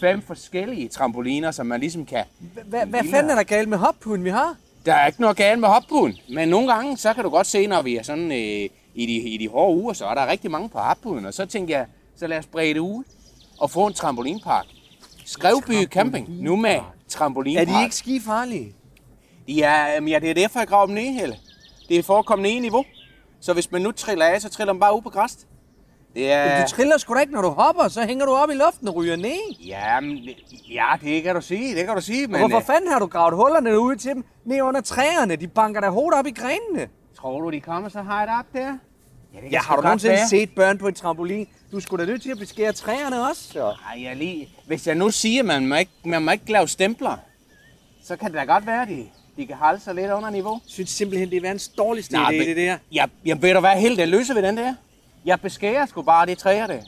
fem 0.00 0.22
forskellige 0.22 0.88
trampoliner, 0.88 1.50
som 1.50 1.66
man 1.66 1.80
ligesom 1.80 2.06
kan... 2.06 2.24
Hvad, 2.66 3.04
fanden 3.10 3.30
er 3.30 3.34
der 3.34 3.42
galt 3.42 3.68
med 3.68 3.78
hophunden, 3.78 4.24
vi 4.24 4.30
har? 4.30 4.56
Der 4.86 4.94
er 4.94 5.06
ikke 5.06 5.20
noget 5.20 5.36
galt 5.36 5.60
med 5.60 5.68
hoppuden, 5.68 6.16
men 6.34 6.48
nogle 6.48 6.72
gange, 6.72 6.96
så 6.96 7.14
kan 7.14 7.24
du 7.24 7.30
godt 7.30 7.46
se, 7.46 7.66
når 7.66 7.82
vi 7.82 7.96
er 7.96 8.02
sådan 8.02 8.32
øh, 8.32 8.68
i, 8.94 9.06
de, 9.06 9.12
i 9.12 9.36
de 9.36 9.48
hårde 9.48 9.76
uger, 9.76 9.92
så 9.92 10.06
er 10.06 10.14
der 10.14 10.26
rigtig 10.26 10.50
mange 10.50 10.68
på 10.68 10.78
hoppuden, 10.78 11.26
og 11.26 11.34
så 11.34 11.46
tænker 11.46 11.76
jeg, 11.76 11.86
så 12.16 12.26
lad 12.26 12.38
os 12.38 12.46
brede 12.46 12.74
det 12.74 12.80
ud 12.80 13.04
og 13.60 13.70
få 13.70 13.86
en 13.86 13.94
trampolinpark. 13.94 14.64
Skrevby 15.24 15.84
Camping, 15.86 16.28
nu 16.42 16.56
med 16.56 16.70
Er 16.70 16.94
trampolinpark. 17.08 17.66
de 17.68 17.82
ikke 17.82 17.96
ski 17.96 18.20
farlige? 18.20 18.74
Ja, 19.48 19.96
øhm, 19.96 20.08
ja, 20.08 20.18
det 20.18 20.30
er 20.30 20.34
derfor, 20.34 20.58
jeg 20.60 20.68
graver 20.68 20.86
dem 20.86 20.94
ned, 20.94 21.12
Helle. 21.20 21.36
Det 21.88 21.98
er 21.98 22.02
for 22.02 22.18
at 22.18 22.26
komme 22.26 22.42
ned 22.42 22.50
i 22.50 22.58
niveau. 22.58 22.84
Så 23.40 23.52
hvis 23.52 23.70
man 23.72 23.82
nu 23.82 23.92
triller 23.92 24.24
af, 24.26 24.40
så 24.40 24.48
triller 24.50 24.72
man 24.72 24.80
bare 24.80 24.96
ud 24.96 25.02
på 25.02 25.10
græs. 25.10 25.38
Det 26.14 26.32
er... 26.32 26.52
Men 26.54 26.62
du 26.62 26.68
triller 26.70 26.98
sgu 26.98 27.14
da 27.14 27.20
ikke, 27.20 27.32
når 27.32 27.42
du 27.42 27.48
hopper, 27.48 27.88
så 27.88 28.06
hænger 28.06 28.26
du 28.26 28.32
op 28.32 28.50
i 28.50 28.54
luften 28.54 28.88
og 28.88 28.94
ryger 28.94 29.16
ned. 29.16 29.54
Ja, 29.66 30.00
men, 30.00 30.18
ja, 30.70 30.86
det 31.00 31.22
kan 31.22 31.34
du 31.34 31.40
sige, 31.40 31.76
det 31.76 31.86
kan 31.86 31.94
du 31.94 32.00
sige, 32.00 32.24
Og 32.26 32.30
men... 32.30 32.40
hvorfor 32.40 32.56
øh, 32.56 32.62
fanden 32.64 32.90
har 32.92 32.98
du 32.98 33.06
gravet 33.06 33.34
hullerne 33.34 33.80
ud 33.80 33.96
til 33.96 34.10
dem 34.14 34.24
ned 34.44 34.62
under 34.62 34.80
træerne? 34.80 35.36
De 35.36 35.48
banker 35.48 35.80
der 35.80 35.90
hovedet 35.90 36.18
op 36.18 36.26
i 36.26 36.30
grenene. 36.30 36.88
Tror 37.16 37.40
du, 37.40 37.50
de 37.50 37.60
kommer 37.60 37.88
så 37.88 38.02
højt 38.02 38.28
op 38.38 38.44
der? 38.52 38.78
Ja, 39.34 39.36
det 39.36 39.42
kan 39.42 39.52
Ja, 39.52 39.60
sgu 39.62 39.68
har 39.68 39.76
du 39.76 39.82
nogensinde 39.82 40.14
være. 40.14 40.28
set 40.28 40.50
børn 40.54 40.78
på 40.78 40.88
en 40.88 40.94
trampolin? 40.94 41.48
Du 41.72 41.80
sgu 41.80 41.96
da 41.96 42.04
nødt 42.04 42.22
til 42.22 42.30
at 42.30 42.38
beskære 42.38 42.72
træerne 42.72 43.28
også. 43.28 43.42
Så. 43.52 43.64
Ej, 43.64 44.02
jeg 44.02 44.16
lige... 44.16 44.48
Hvis 44.66 44.86
jeg 44.86 44.94
nu 44.94 45.10
siger, 45.10 45.40
at 45.42 45.46
man 45.46 45.66
må 45.66 45.74
ikke, 45.74 45.90
man 46.04 46.22
må 46.22 46.30
ikke 46.30 46.52
lave 46.52 46.68
stempler, 46.68 47.16
så 48.04 48.16
kan 48.16 48.26
det 48.32 48.34
da 48.34 48.44
godt 48.44 48.66
være, 48.66 48.82
at 48.82 48.88
de, 48.88 49.06
de 49.36 49.46
kan 49.46 49.56
holde 49.56 49.80
sig 49.80 49.94
lidt 49.94 50.10
under 50.10 50.30
niveau. 50.30 50.52
Jeg 50.52 50.60
synes 50.72 50.90
simpelthen, 50.90 51.30
det 51.30 51.36
er 51.36 51.40
verdens 51.40 51.68
dårligste 51.68 52.12
Nej, 52.14 52.30
idé, 52.32 52.38
men- 52.38 52.46
det 52.48 52.56
der. 52.56 52.76
Ja, 52.92 53.04
jeg 53.24 53.42
ved 53.42 53.54
du 53.54 53.60
hvad, 53.60 53.76
helt 53.80 53.98
det 53.98 54.08
løser 54.08 54.34
vi 54.34 54.42
den 54.42 54.56
der. 54.56 54.74
Jeg 55.24 55.40
beskærer 55.40 55.86
sgu 55.86 56.02
bare 56.02 56.26
de 56.26 56.34
træer 56.34 56.66
der. 56.66 56.80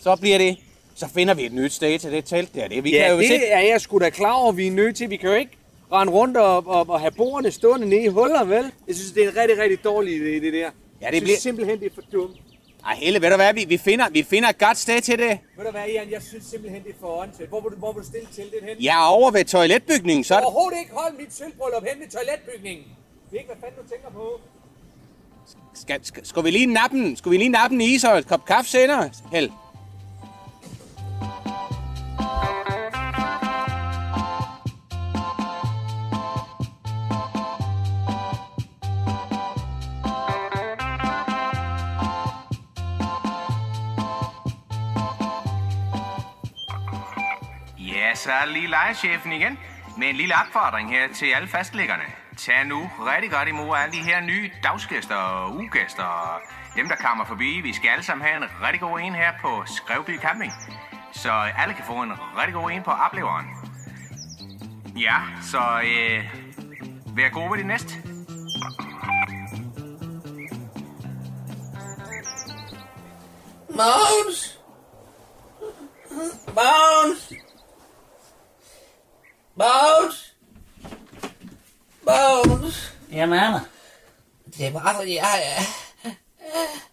Så 0.00 0.16
bliver 0.16 0.38
det... 0.38 0.56
Så 0.94 1.08
finder 1.08 1.34
vi 1.34 1.46
et 1.46 1.52
nyt 1.52 1.72
sted 1.72 1.98
til 1.98 2.12
det 2.12 2.24
telt 2.24 2.54
der. 2.54 2.68
Det, 2.68 2.84
vi 2.84 2.90
kan 2.90 2.98
Ja, 2.98 3.12
jo 3.12 3.20
se... 3.20 3.28
det 3.28 3.52
er 3.54 3.60
jeg 3.60 3.80
sgu 3.80 3.98
da 3.98 4.10
klar 4.10 4.32
over, 4.32 4.52
vi 4.52 4.66
er 4.66 4.70
nødt 4.70 4.96
til. 4.96 5.10
Vi 5.10 5.16
kan 5.16 5.28
jo 5.28 5.34
ikke 5.34 5.52
rende 5.92 6.12
rundt 6.12 6.36
og, 6.36 6.66
og, 6.66 6.88
og 6.90 7.00
have 7.00 7.10
bordene 7.10 7.50
stående 7.50 7.88
nede 7.88 8.02
i 8.04 8.08
huller, 8.08 8.44
vel? 8.44 8.72
Jeg 8.88 8.94
synes, 8.94 9.12
det 9.12 9.24
er 9.24 9.28
en 9.30 9.36
rigtig, 9.36 9.58
rigtig 9.58 9.84
dårlig 9.84 10.12
idé, 10.20 10.44
det 10.44 10.52
der. 10.52 10.70
Ja, 11.00 11.10
det 11.10 11.22
bliver... 11.22 11.38
simpelthen, 11.38 11.80
det 11.80 11.86
er 11.90 11.94
for 11.94 12.02
dumt. 12.12 12.36
Ej, 12.86 12.94
Helle, 12.94 13.22
ved 13.22 13.30
du 13.30 13.36
hvad, 13.36 13.54
vi, 13.54 13.64
vi, 13.64 13.76
finder, 13.76 14.08
vi 14.10 14.22
finder 14.22 14.48
et 14.48 14.58
godt 14.58 14.78
sted 14.78 15.00
til 15.00 15.18
det. 15.18 15.38
Ved 15.56 15.64
du 15.64 15.70
hvad, 15.70 15.86
Jan, 15.86 16.10
jeg 16.10 16.22
synes 16.22 16.44
simpelthen, 16.44 16.82
det 16.84 16.90
er 16.90 16.94
for 17.00 17.22
åndssvagt. 17.22 17.48
Hvor, 17.48 17.60
vil 17.60 17.70
du- 17.70 17.76
hvor 17.76 17.92
vil 17.92 18.02
du 18.02 18.06
stille 18.06 18.28
teltet 18.36 18.58
hen? 18.62 18.76
Jeg 18.84 18.96
er 19.04 19.06
over 19.08 19.30
ved 19.30 19.44
toiletbygningen, 19.44 20.24
så 20.24 20.34
er 20.34 20.38
det... 20.38 20.46
Overhovedet 20.46 20.78
ikke 20.78 20.92
hold 20.92 21.12
mit 21.18 21.34
sølvbrøllup 21.34 21.82
hen 21.88 22.00
ved 22.02 22.08
toiletbygningen. 22.10 22.84
Det 23.30 23.36
er 23.36 23.40
ikke, 23.40 23.52
hvad 23.52 23.60
fanden 23.70 23.82
du 23.84 23.88
tænker 23.90 24.10
på. 24.10 24.40
Skal, 25.74 26.04
skal, 26.04 26.26
skal 26.26 26.44
vi 26.44 26.50
lige 26.50 26.66
nappe 26.66 26.96
den? 26.96 27.16
Skal 27.16 27.32
vi 27.32 27.36
lige 27.36 27.48
nappe 27.48 27.74
en 27.74 27.80
is 27.80 28.04
og 28.04 28.18
et 28.18 28.26
kop 28.28 28.44
kaffe 28.44 28.70
senere, 28.70 29.10
Helle? 29.32 29.52
Er 48.42 48.46
lige 48.46 48.66
lejechefen 48.66 49.32
igen 49.32 49.58
med 49.98 50.08
en 50.08 50.16
lille 50.16 50.34
opfordring 50.34 50.90
her 50.90 51.08
til 51.12 51.26
alle 51.26 51.48
fastlæggerne. 51.48 52.02
Tag 52.36 52.64
nu 52.66 52.90
rigtig 53.06 53.30
godt 53.30 53.48
imod 53.48 53.76
alle 53.76 53.92
de 53.92 54.02
her 54.02 54.20
nye 54.20 54.50
dagsgæster 54.62 55.14
og 55.14 55.54
ugæster 55.54 56.02
og 56.02 56.40
dem, 56.76 56.88
der 56.88 56.96
kommer 56.96 57.24
forbi. 57.24 57.60
Vi 57.60 57.72
skal 57.72 57.88
alle 57.88 58.04
sammen 58.04 58.26
have 58.26 58.36
en 58.36 58.48
rigtig 58.62 58.80
god 58.80 59.00
en 59.00 59.14
her 59.14 59.32
på 59.40 59.62
Skrevby 59.66 60.18
Camping, 60.20 60.52
så 61.12 61.32
alle 61.32 61.74
kan 61.74 61.84
få 61.84 62.02
en 62.02 62.12
rigtig 62.38 62.54
god 62.54 62.70
en 62.70 62.82
på 62.82 62.90
opleveren. 62.90 63.46
Ja, 64.96 65.16
så 65.42 65.80
øh, 65.84 66.24
vær 67.16 67.28
god 67.28 67.50
ved 67.50 67.58
det 67.58 67.66
næste. 67.66 67.94
Mogens! 73.70 74.58
Mogens! 76.54 77.45
Mogens! 79.56 80.34
Mogens! 82.02 82.92
Jamen, 83.12 83.38
Anna. 83.38 83.60
Det 84.58 84.66
er 84.66 84.72
bare 84.72 84.94
fordi, 84.96 85.14
jeg 85.14 85.42
er... 85.44 85.62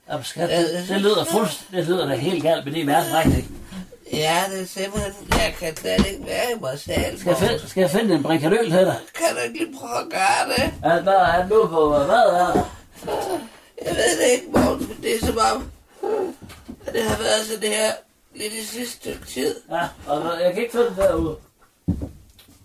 Jamen, 0.09 0.23
skat, 0.23 0.49
det, 0.49 0.87
det 0.89 1.01
lyder 1.01 1.23
fuldst, 1.23 1.65
det 1.71 1.85
lyder 1.87 2.07
da 2.07 2.15
helt 2.15 2.43
galt, 2.43 2.65
men 2.65 2.73
det 2.73 2.81
er 2.81 2.85
værst 2.85 3.09
rigtigt. 3.13 3.47
Ja, 4.13 4.43
det 4.51 4.61
er 4.61 4.65
simpelthen, 4.65 5.13
jeg 5.29 5.55
kan 5.59 5.77
slet 5.77 6.07
ikke 6.07 6.25
være 6.25 6.51
i 6.51 6.59
mig 6.61 6.79
selv. 6.79 7.19
Skal 7.19 7.29
jeg, 7.29 7.37
finde, 7.37 7.69
skal 7.69 7.81
jeg 7.81 7.89
finde 7.89 8.15
en 8.15 8.23
brikadyl 8.23 8.71
til 8.71 8.85
dig? 8.85 8.99
Kan 9.15 9.35
du 9.35 9.41
ikke 9.41 9.57
lige 9.57 9.77
prøve 9.79 9.99
at 9.99 10.09
gøre 10.09 10.55
det? 10.57 10.73
Er 10.83 11.01
der 11.03 11.19
er 11.19 11.47
nu 11.47 11.67
på, 11.67 11.89
hvad 11.89 11.99
er 11.99 12.05
der? 12.07 12.69
Jeg 13.85 13.95
ved 13.95 14.19
det 14.21 14.31
ikke, 14.33 14.47
Mogens, 14.51 14.87
men 14.87 14.97
det 15.01 15.15
er 15.15 15.25
som 15.25 15.37
om, 15.55 15.71
at 16.87 16.93
det 16.93 17.03
har 17.03 17.17
været 17.17 17.45
sådan 17.45 17.69
her 17.69 17.91
lige 18.35 18.49
det 18.49 18.67
sidste 18.67 18.95
stykke 18.95 19.25
tid. 19.25 19.55
Ja, 19.71 19.87
og 20.07 20.41
jeg 20.41 20.53
kan 20.53 20.63
ikke 20.63 20.71
finde 20.71 20.89
det 20.89 20.97
derude. 20.97 21.35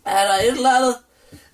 Er 0.09 0.25
der 0.29 0.35
et 0.35 0.49
eller 0.49 0.71
andet? 0.77 0.97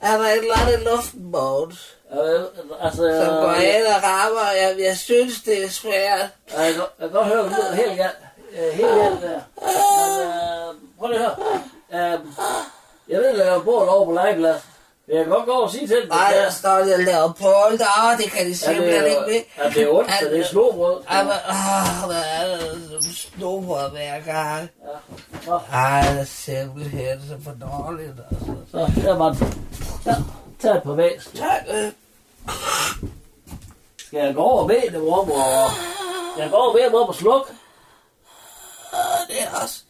Er 0.03 0.17
der 0.17 0.25
et 0.25 0.38
eller 0.38 0.55
andet 0.67 1.14
Mogens? 1.14 1.97
Øh, 2.12 2.40
altså, 2.81 3.25
Som 3.25 3.35
går 3.35 3.53
ind 3.55 3.87
og 3.87 4.03
rammer, 4.05 4.51
jeg, 4.62 4.77
jeg 4.79 4.97
synes, 4.97 5.43
det 5.43 5.64
er 5.64 5.69
svært. 5.69 6.21
Jeg 6.21 6.29
kan, 6.73 6.81
godt- 6.81 6.90
jeg 7.01 7.09
kan 7.09 7.17
godt 7.19 7.27
høre, 7.27 7.43
det 7.45 7.51
lyder 7.51 7.75
helt 7.75 7.97
galt. 7.97 8.17
Helt 8.75 8.88
galt 8.88 9.23
der. 9.23 9.40
Men, 9.61 10.27
øh, 10.27 10.75
prøv 10.99 11.09
lige 11.09 11.21
at 11.25 11.31
høre. 11.93 12.12
Øh, 12.14 12.19
jeg 13.09 13.19
ved, 13.21 13.40
at 13.40 13.47
jeg 13.53 13.62
bor 13.64 13.87
over 13.88 14.05
på 14.05 14.12
legeplads. 14.12 14.62
Jeg 15.09 15.25
kan 15.25 15.33
godt 15.33 15.47
gå 15.47 15.53
og 15.53 15.71
sige 15.71 15.87
til 15.87 15.97
dem. 15.97 16.09
Nej, 16.09 16.33
der 16.33 16.51
står 16.51 16.77
de 16.77 16.95
og 16.95 17.01
laver 17.01 17.33
derovre, 17.79 18.17
det 18.17 18.33
kan 18.33 18.47
de 18.47 18.57
simpelthen 18.57 19.05
ikke 19.05 19.21
med. 19.27 19.43
Er 19.57 19.71
det 19.71 19.88
ondt, 19.88 20.11
så 20.11 20.29
det 20.31 20.40
er? 20.40 21.03
Ej, 21.09 21.23
men, 21.23 21.33
åh, 21.33 22.07
hvad 22.07 22.23
er 22.40 22.57
det 22.90 23.17
snobrød 23.17 23.90
hver 23.90 24.21
gang? 24.21 24.71
Nå. 25.47 25.61
Ej, 25.73 26.01
det 26.12 26.21
er 26.21 26.25
simpelthen 26.25 27.21
så 27.29 27.37
for 27.45 27.55
dårligt, 27.67 28.12
altså. 28.31 28.55
Så, 28.71 29.03
der 29.03 29.17
var 29.17 29.33
den. 29.33 29.69
Ja, 30.07 30.14
tag 30.61 30.83
par 30.83 30.93
væs. 30.93 31.31
Tak. 31.35 31.61
Skal 34.07 34.19
jeg 34.27 34.35
gå 34.35 34.43
over 34.43 34.62
og 34.62 34.69
bede 34.69 34.93
dem 34.93 35.09
om 35.09 35.31
og... 35.31 35.71
Jeg 36.38 36.51
går 36.51 36.57
over 36.57 36.69
og 36.69 36.75
bede 36.75 36.85
dem 36.85 36.95
om 36.95 37.11
at 37.11 37.17
slukke. 37.17 37.53
Det 39.29 39.43
er 39.43 39.62
også... 39.62 39.81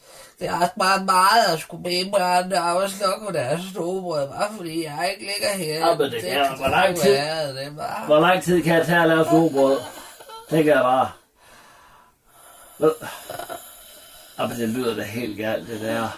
Det 0.44 0.52
er 0.52 0.60
også 0.60 0.72
meget 0.76 1.04
meget 1.04 1.44
at 1.52 1.60
skulle 1.60 2.06
om 2.60 2.82
at 2.82 2.90
slukke 2.90 3.26
på 3.26 3.32
deres 3.32 3.60
snobrød, 3.72 4.28
bare 4.28 4.50
fordi 4.56 4.84
jeg 4.84 5.10
ikke 5.10 5.32
ligger 5.32 5.64
her. 5.64 5.88
Ja, 5.88 5.96
men 5.96 6.10
det 6.10 6.22
kan 6.22 6.56
hvor 6.56 6.68
lang 6.68 6.96
tid. 6.96 7.12
Være, 7.12 7.48
det 7.48 7.76
bare... 7.76 8.06
Hvor 8.06 8.20
lang 8.20 8.42
tid 8.42 8.62
kan 8.62 8.74
jeg 8.74 8.86
tage 8.86 9.02
at 9.02 9.08
lave 9.08 9.24
snobrød? 9.24 9.78
Tænker 10.50 10.74
jeg 10.74 10.82
bare. 10.82 11.10
Øh. 12.80 12.90
Ja, 14.38 14.46
men 14.46 14.56
det 14.58 14.68
lyder 14.68 14.94
da 14.94 15.02
helt 15.02 15.38
galt, 15.38 15.68
det 15.68 15.80
der. 15.80 15.92
Ja, 15.92 16.08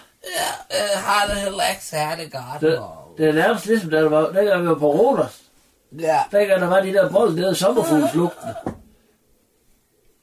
jeg 0.69 1.01
har 1.03 1.27
det 1.27 1.35
heller 1.35 1.63
ikke 1.69 1.83
særlig 1.83 2.31
godt. 2.31 2.61
Det, 2.61 2.81
det 3.17 3.29
er 3.29 3.33
nærmest 3.33 3.65
ligesom, 3.65 3.89
da, 3.89 3.97
det 3.97 4.11
var, 4.11 4.25
dengang 4.25 4.63
vi 4.63 4.67
var 4.67 4.75
på 4.75 4.91
Rodos. 4.91 5.41
Ja. 5.99 6.19
Dengang 6.31 6.61
der 6.61 6.67
var 6.67 6.79
de 6.79 6.93
der 6.93 7.09
bold 7.09 7.35
nede 7.35 7.51
i 7.51 7.55
sommerfuglslugten. 7.55 8.49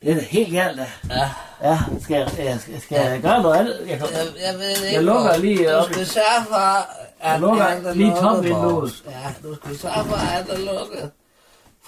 Det 0.04 0.12
er 0.16 0.20
helt 0.20 0.52
galt, 0.52 0.78
da. 0.78 0.86
Ja. 1.14 1.28
Ja, 1.62 1.78
skal 2.02 2.16
jeg, 2.16 2.28
jeg, 2.38 2.58
skal, 2.60 2.80
skal 2.80 2.96
jeg 3.10 3.20
gøre 3.22 3.42
noget 3.42 3.56
andet? 3.58 3.80
Jeg, 3.88 3.98
kan, 3.98 4.06
Jeg, 4.12 4.26
jeg 4.46 4.58
ved 4.58 4.68
ikke, 4.70 4.92
jeg 4.94 5.02
lukker 5.04 5.22
hvor- 5.30 5.36
lige 5.40 5.64
Du 5.68 5.74
op. 5.74 5.92
skal 5.92 6.06
sørge 6.06 6.46
for, 6.48 6.56
Jeg 7.24 7.34
at 7.34 7.40
lukker 7.40 7.64
alt 7.64 7.86
er 7.86 7.94
lige. 7.94 8.10
Mogens. 8.10 9.04
Ja, 9.06 9.48
du 9.48 9.54
skal 9.54 9.78
sørge 9.78 10.04
for, 10.08 10.16
at 10.16 10.36
alt 10.38 10.50
er 10.50 10.58
lukket. 10.58 11.10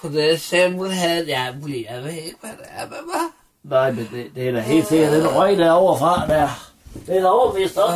For 0.01 0.07
det 0.09 0.33
er 0.33 0.37
simpelthen, 0.37 1.27
jeg 1.27 1.55
bliver, 1.63 1.93
jeg 1.93 2.03
ved 2.03 2.11
ikke, 2.11 2.35
hvad 2.41 2.49
det 2.51 2.67
er 2.77 2.85
med 2.89 2.97
mig. 3.05 3.21
Nej, 3.63 3.91
men 3.91 4.09
det, 4.13 4.25
det 4.35 4.47
er 4.47 4.51
da 4.51 4.59
helt 4.59 4.87
sikkert 4.87 5.11
den 5.11 5.27
røg 5.27 5.57
der 5.57 5.71
overfra 5.71 6.27
der. 6.27 6.69
Det 7.07 7.17
er 7.17 7.21
da 7.21 7.27
overvist 7.27 7.77
op. 7.77 7.91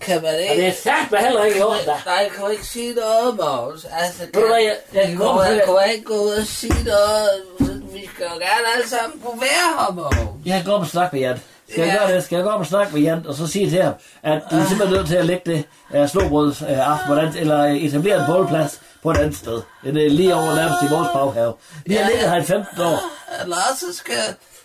Kan 0.00 0.22
man 0.22 0.34
ikke... 0.40 0.50
Og 0.52 0.56
det 0.56 0.66
er 0.66 0.72
sagt 0.72 1.10
med 1.10 1.18
heller 1.18 1.44
ikke 1.44 1.66
orden, 1.66 1.80
da. 1.86 1.92
Nej, 2.06 2.14
jeg 2.14 2.30
kan 2.36 2.50
ikke 2.52 2.66
sige 2.66 2.94
noget, 2.94 3.36
Mogens. 3.36 3.86
Altså, 3.92 4.22
Ved 4.34 4.42
du 4.42 4.46
hvad, 4.48 4.56
jeg, 4.62 4.76
jeg 4.94 5.02
kan 5.08 5.16
Kunne 5.16 5.26
godt 5.26 5.36
jeg, 5.38 5.44
fortælle- 5.46 5.62
kunne 5.66 5.80
jeg 5.80 5.92
ikke 5.92 6.04
gå 6.04 6.14
ud 6.14 6.30
og 6.30 6.46
sige 6.46 6.84
noget? 6.84 7.75
Vi 7.96 8.06
skal 8.14 8.26
jo 8.26 8.32
gerne 8.46 8.66
alle 8.76 8.88
sammen 8.88 9.20
kunne 9.24 9.40
være 9.40 9.68
her, 9.78 9.92
Mogens. 9.92 10.46
Jeg 10.46 10.56
kan 10.56 10.64
gå 10.64 10.72
op 10.72 10.80
og 10.80 10.86
snakke 10.86 11.16
med 11.16 11.22
Jan. 11.22 11.38
Skal 11.70 11.80
jeg 11.82 11.92
Ja. 11.94 11.98
gøre 12.06 12.14
det? 12.14 12.24
Skal 12.24 12.36
jeg 12.36 12.44
gå 12.44 12.50
op 12.50 12.60
og 12.60 12.66
snakke 12.66 12.92
med 12.92 13.02
Jan, 13.02 13.26
og 13.26 13.34
så 13.34 13.46
sige 13.46 13.70
til 13.70 13.82
ham, 13.82 13.94
at 14.22 14.42
de 14.50 14.56
er 14.56 14.64
simpelthen 14.66 14.96
nødt 14.98 15.06
til 15.08 15.16
at 15.16 15.26
lægge 15.26 15.50
det 15.52 15.64
uh, 16.02 16.08
slåbrøds 16.08 16.62
uh, 16.62 16.68
aften, 16.92 17.18
andet- 17.18 17.40
eller 17.40 17.64
øh, 17.66 17.76
etablere 17.76 18.20
en 18.20 18.26
bålplads 18.26 18.80
på 19.02 19.10
et 19.10 19.16
andet 19.16 19.36
sted. 19.36 19.62
Det 19.84 20.06
er 20.06 20.10
lige 20.10 20.34
over 20.34 20.54
nærmest 20.54 20.82
i 20.82 20.94
vores 20.94 21.08
baghave. 21.14 21.54
Vi 21.86 21.94
har 21.94 22.00
Ja, 22.02 22.06
ligget 22.08 22.22
ja. 22.24 22.30
her 22.30 22.40
i 22.42 22.44
15 22.44 22.80
år. 22.82 22.98
Eller 23.42 23.56
så 23.76 23.86
skal, 23.96 24.14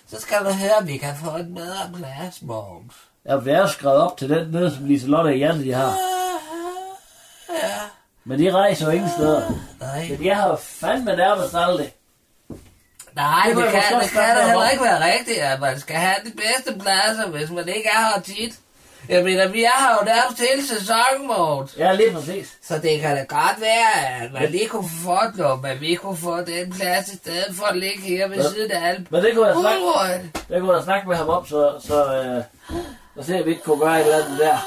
så 0.10 0.22
skal 0.22 0.38
du 0.39 0.50
høre, 0.52 0.78
at 0.82 0.88
vi 0.88 0.98
kan 0.98 1.13
få 1.24 1.30
en 1.38 1.56
bedre 1.56 1.89
plads, 1.96 2.41
Mogens. 2.41 2.94
Jeg 3.26 3.34
har 3.34 3.39
været 3.39 3.70
skrevet 3.70 3.98
op 3.98 4.17
til 4.17 4.30
den 4.30 4.48
nede, 4.52 4.76
som 4.76 4.86
Liselotte 4.86 5.28
og 5.28 5.38
Jan, 5.38 5.60
de 5.63 5.74
har. 5.74 5.94
Ja. 7.63 7.72
Men 8.26 8.39
de 8.39 8.52
rejser 8.52 8.86
jo 8.86 8.91
ingen 8.91 9.10
steder. 9.17 9.41
Nej. 9.80 10.08
Men 10.10 10.26
jeg 10.26 10.36
har 10.38 10.56
fandme 10.56 11.15
nærmest 11.15 11.56
aldrig. 11.56 11.94
Nej, 13.15 13.43
Det 13.47 13.56
det, 13.58 13.63
kan, 13.71 13.82
det 14.02 14.10
kan 14.12 14.36
da 14.38 14.45
heller 14.47 14.69
ikke 14.69 14.84
være 14.84 15.13
rigtigt, 15.13 15.38
at 15.39 15.60
man 15.60 15.80
skal 15.80 15.95
have 15.95 16.15
de 16.26 16.32
bedste 16.32 16.80
pladser, 16.80 17.28
hvis 17.28 17.50
man 17.50 17.67
ikke 17.67 17.89
er 17.89 18.00
her 18.15 18.21
tit. 18.21 18.54
Jeg 19.10 19.24
mener, 19.24 19.47
vi 19.47 19.63
er 19.63 19.80
her 19.80 19.97
jo 20.02 20.06
nærmest 20.06 20.41
hele 20.50 20.67
sæsonen, 20.67 21.28
Mogens. 21.28 21.76
Ja, 21.78 21.93
lige 21.93 22.12
præcis. 22.12 22.47
Så 22.67 22.78
det 22.80 23.00
kan 23.02 23.15
da 23.17 23.24
godt 23.24 23.62
være, 23.62 24.21
at 24.24 24.34
man 24.34 24.50
lige 24.52 24.67
kunne 24.67 24.89
få 25.06 25.17
noget, 25.36 25.62
men 25.62 25.82
vi 25.82 25.95
kunne 25.95 26.17
få 26.17 26.38
den 26.38 26.74
plads 26.80 27.08
i 27.13 27.17
stedet 27.17 27.56
for 27.56 27.65
at 27.65 27.78
ligge 27.78 28.02
her 28.02 28.28
ved 28.28 28.38
Ja. 28.38 28.50
siden 28.50 28.71
af 28.71 28.89
alt. 28.89 29.12
Men 29.12 29.24
det 29.24 29.36
kunne 29.36 29.47
jeg 29.47 29.56
snakke, 29.62 30.30
det 30.50 30.62
kunne 30.62 30.76
jeg 30.76 30.84
snakke 30.84 31.08
med 31.10 31.15
ham 31.17 31.30
om, 31.30 31.45
så, 31.45 31.74
så, 31.88 32.13
øh, 32.15 32.43
så 33.17 33.28
se, 33.28 33.39
om 33.39 33.45
vi 33.45 33.50
ikke 33.50 33.63
kunne 33.63 33.80
gøre 33.80 34.00
et 34.02 34.06
eller 34.06 34.26
andet 34.26 34.39
der. 34.39 34.58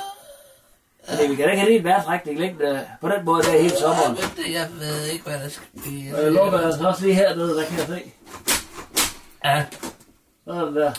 Fordi 1.08 1.26
vi 1.28 1.34
kan 1.34 1.44
da 1.44 1.50
ikke 1.50 1.60
have 1.62 1.72
din 1.72 1.84
vejrtrækning 1.84 2.38
liggende 2.38 2.86
på 3.00 3.08
den 3.08 3.24
måde 3.24 3.42
der 3.42 3.50
hele 3.62 3.76
sommeren. 3.78 4.16
Det- 4.16 4.52
Jeg 4.54 4.68
ved 4.80 5.04
ikke, 5.06 5.24
hvad 5.24 5.38
der 5.38 5.48
skal 5.48 5.66
blive. 5.82 6.16
Og 6.16 6.22
jeg 6.22 6.32
lukker 6.32 6.58
altså 6.58 6.88
også 6.88 7.02
lige 7.02 7.14
hernede, 7.14 7.56
der 7.56 7.64
kan 7.64 7.78
jeg 7.78 7.86
se. 7.86 8.02
Ja. 9.44 9.64
Sådan 10.46 10.76
der. 10.76 10.92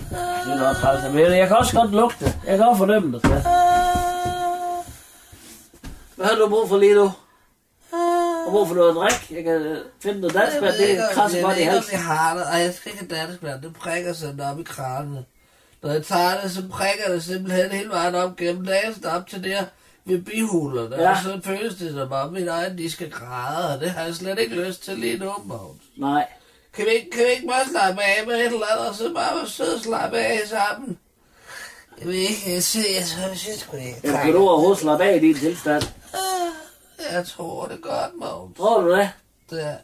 Det 0.00 0.52
er 0.52 0.58
nok 0.64 0.76
træls. 0.76 1.14
Men 1.14 1.20
jeg 1.38 1.48
kan 1.48 1.56
også 1.56 1.76
godt 1.76 1.90
lugte. 1.90 2.24
Jeg 2.46 2.58
kan 2.58 2.66
også 2.68 2.78
fornemme 2.78 3.12
det. 3.12 3.20
skat. 3.26 3.42
Hvad 6.16 6.26
har 6.26 6.34
du 6.34 6.48
brug 6.48 6.68
for 6.68 6.78
lige 6.78 6.94
nu? 6.94 7.04
Har 7.90 8.44
du 8.46 8.50
brug 8.50 8.68
for 8.68 8.74
noget 8.74 8.94
drik? 8.96 9.30
Jeg 9.30 9.44
kan 9.44 9.76
finde 10.02 10.20
noget 10.20 10.34
dansk, 10.34 10.60
men 10.60 10.70
det 10.72 10.98
krasser 11.12 11.42
godt 11.42 11.56
i 11.56 11.60
Jeg 11.60 11.72
halsen. 11.72 11.98
har 11.98 12.34
det, 12.34 12.44
og 12.54 12.60
jeg 12.60 12.74
skal 12.74 12.92
ikke 12.92 13.04
have 13.14 13.22
dansk 13.26 13.42
vand. 13.42 13.62
Det 13.62 13.74
prikker 13.74 14.12
sådan 14.12 14.40
op 14.40 14.60
i 14.60 14.62
kranene. 14.62 15.24
Når 15.82 15.90
jeg 15.92 16.04
tager 16.06 16.40
det, 16.40 16.50
så 16.50 16.62
prikker 16.70 17.08
det 17.12 17.24
simpelthen 17.24 17.70
hele 17.70 17.88
vejen 17.90 18.14
op 18.14 18.36
gennem 18.36 18.66
dagen, 18.66 19.04
op 19.04 19.26
til 19.26 19.44
der 19.44 19.64
ved 20.04 20.22
bihulerne. 20.22 20.96
Ja. 20.96 21.02
Ja. 21.02 21.10
Og 21.10 21.16
så 21.24 21.40
føles 21.44 21.74
det 21.74 21.92
som 21.94 22.12
om 22.12 22.32
mine 22.32 22.50
øjne, 22.52 22.78
de 22.78 22.90
skal 22.90 23.10
græde, 23.10 23.74
og 23.74 23.80
det 23.80 23.90
har 23.90 24.04
jeg 24.04 24.14
slet 24.14 24.38
ikke 24.38 24.54
lyst 24.54 24.82
til 24.84 24.98
lige 24.98 25.18
nu, 25.18 25.32
Mogens. 25.44 25.82
Nej. 25.96 26.26
Kan 26.72 26.84
vi, 26.86 26.90
ikke- 26.90 27.10
kan 27.10 27.20
vi 27.24 27.30
ikke 27.30 27.46
bare 27.46 27.68
slappe 27.70 28.02
af 28.02 28.26
med 28.26 28.34
et 28.34 28.46
eller 28.46 28.66
andet, 28.72 28.88
og 28.88 28.94
så 28.94 29.12
bare 29.14 29.36
være 29.36 29.48
søde 29.48 29.74
og 29.74 29.80
slappe 29.80 30.18
af 30.18 30.40
sammen? 30.48 30.98
Jeg 31.98 32.06
ved 32.08 32.14
ikke, 32.14 32.42
jeg 32.54 32.62
ser, 32.62 32.94
jeg 32.98 33.06
synes, 33.06 33.46
jeg 33.48 33.54
skulle 33.58 33.84
ikke. 33.84 34.00
Jeg 34.04 34.20
kan 34.24 34.32
du 34.32 34.48
overhovedet 34.48 34.78
slappe 34.78 35.04
af 35.04 35.16
i 35.16 35.18
din 35.18 35.34
tilstand. 35.34 35.82
Jeg 37.12 37.26
tror 37.26 37.66
det 37.66 37.82
godt, 37.82 38.10
Mogens. 38.20 38.56
Tror 38.56 38.80
du 38.80 38.90
det? 38.90 39.10
er- 39.50 39.76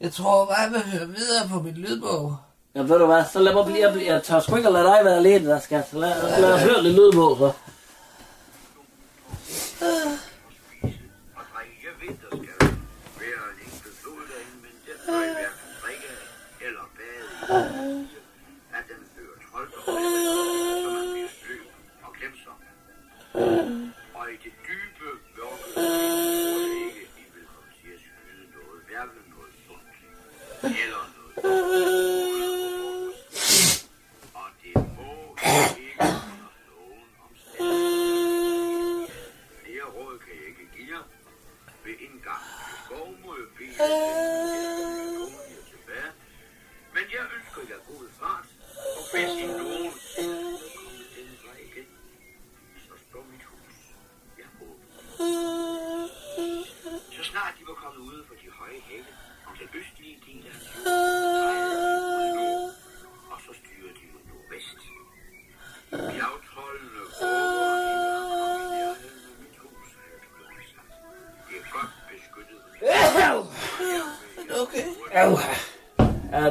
jeg 0.00 0.12
tror 0.12 0.44
bare, 0.44 0.58
jeg 0.60 0.70
vil 0.70 0.80
høre 0.80 1.08
videre 1.08 1.48
på 1.48 1.60
min 1.62 1.74
lydbog. 1.74 2.36
Ja, 2.76 2.82
ved 2.82 2.98
du 2.98 3.06
hvad, 3.06 3.24
så 3.32 3.38
lad 3.40 3.54
mig 3.54 3.64
blive, 3.64 3.88
jeg, 3.88 4.06
jeg 4.06 4.22
tør 4.22 4.40
sgu 4.40 4.56
ikke 4.56 4.66
at 4.66 4.72
lade 4.72 4.84
dig 4.84 5.04
være 5.04 5.16
alene, 5.16 5.48
der 5.48 5.60
skal. 5.60 5.84
Så 5.90 5.98
lad, 5.98 6.40
lad 6.40 6.52
os 6.52 6.62
høre 6.62 6.82
lidt 6.82 6.94
lyd 6.94 7.12
på, 7.12 7.36
så. 7.38 7.52
at 30.62 30.95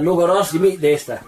nu 0.06 0.16
går 0.16 0.28
det 0.28 0.38
også 0.38 0.58
i 0.58 0.60
min 0.60 0.80
næste. 0.82 1.20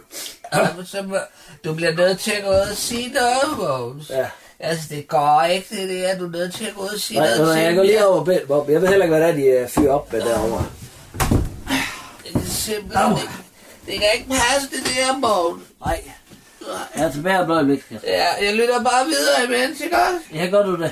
Så 0.86 1.02
må, 1.02 1.18
du 1.66 1.74
bliver 1.74 1.92
nødt 1.92 2.20
til 2.20 2.32
at 2.32 2.44
gå 2.44 2.50
ud 2.50 2.56
og 2.56 2.76
sige 2.76 3.14
noget, 3.14 3.58
Mogens. 3.58 4.10
Ja. 4.10 4.26
Altså, 4.60 4.86
det 4.90 5.08
går 5.08 5.44
ikke, 5.44 5.68
det 5.76 5.90
der. 5.90 6.18
Du 6.18 6.26
er 6.26 6.30
nødt 6.30 6.54
til 6.54 6.66
at 6.66 6.76
gå 6.76 6.82
ud 6.82 6.88
og 6.88 7.00
sige 7.00 7.20
Nej, 7.20 7.38
noget 7.38 7.56
nej, 7.56 7.64
jeg 7.64 7.76
går 7.76 7.84
lige 7.84 8.08
over 8.08 8.24
bed, 8.24 8.48
Bob. 8.48 8.70
Jeg 8.70 8.82
ved 8.82 8.88
heller 8.88 9.06
ikke, 9.06 9.18
hvad 9.18 9.28
det 9.28 9.30
er, 9.30 9.56
de 9.56 9.62
øh, 9.62 9.68
fyrer 9.70 9.94
op 9.94 10.14
med 10.14 10.22
derovre. 10.22 10.66
Det 12.24 12.36
er 12.36 12.40
simpelthen 12.50 13.12
ikke... 13.12 13.34
Det 13.86 13.94
kan 13.94 14.10
ikke 14.16 14.30
passe, 14.30 14.70
det 14.72 14.80
der, 14.86 15.18
Mogens. 15.18 15.64
Nej. 15.86 16.04
Jeg 16.96 17.06
er 17.06 17.12
tilbage 17.12 17.40
om 17.40 17.52
et 17.52 17.56
øjeblik. 17.56 17.84
Ja, 18.04 18.26
jeg 18.42 18.56
lytter 18.56 18.84
bare 18.84 19.06
videre 19.06 19.46
imens, 19.46 19.82
ikke 19.82 19.96
også? 19.96 20.20
Ja, 20.34 20.46
gør 20.46 20.64
du 20.64 20.76
det? 20.82 20.92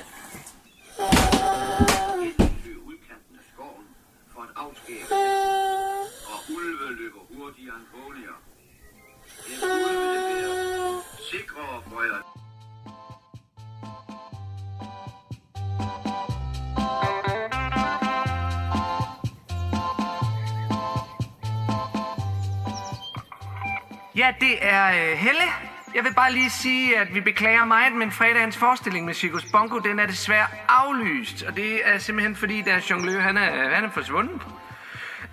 Bare 26.26 26.34
lige 26.34 26.50
sige, 26.50 27.00
at 27.00 27.16
vi 27.16 27.22
beklager 27.22 27.66
meget, 27.66 27.94
men 27.94 28.12
fredagens 28.12 28.58
forestilling 28.58 29.06
med 29.06 29.14
Circus 29.14 29.46
Bongo, 29.52 29.78
den 29.80 30.00
er 30.00 30.06
desværre 30.06 30.48
aflyst. 30.68 31.44
Og 31.44 31.56
det 31.56 31.80
er 31.84 31.98
simpelthen 31.98 32.36
fordi, 32.36 32.62
deres 32.62 32.90
jonglør, 32.92 33.20
han 33.20 33.38
er, 33.38 33.70
han 33.76 33.84
er 33.84 33.90
forsvundet. 33.90 34.42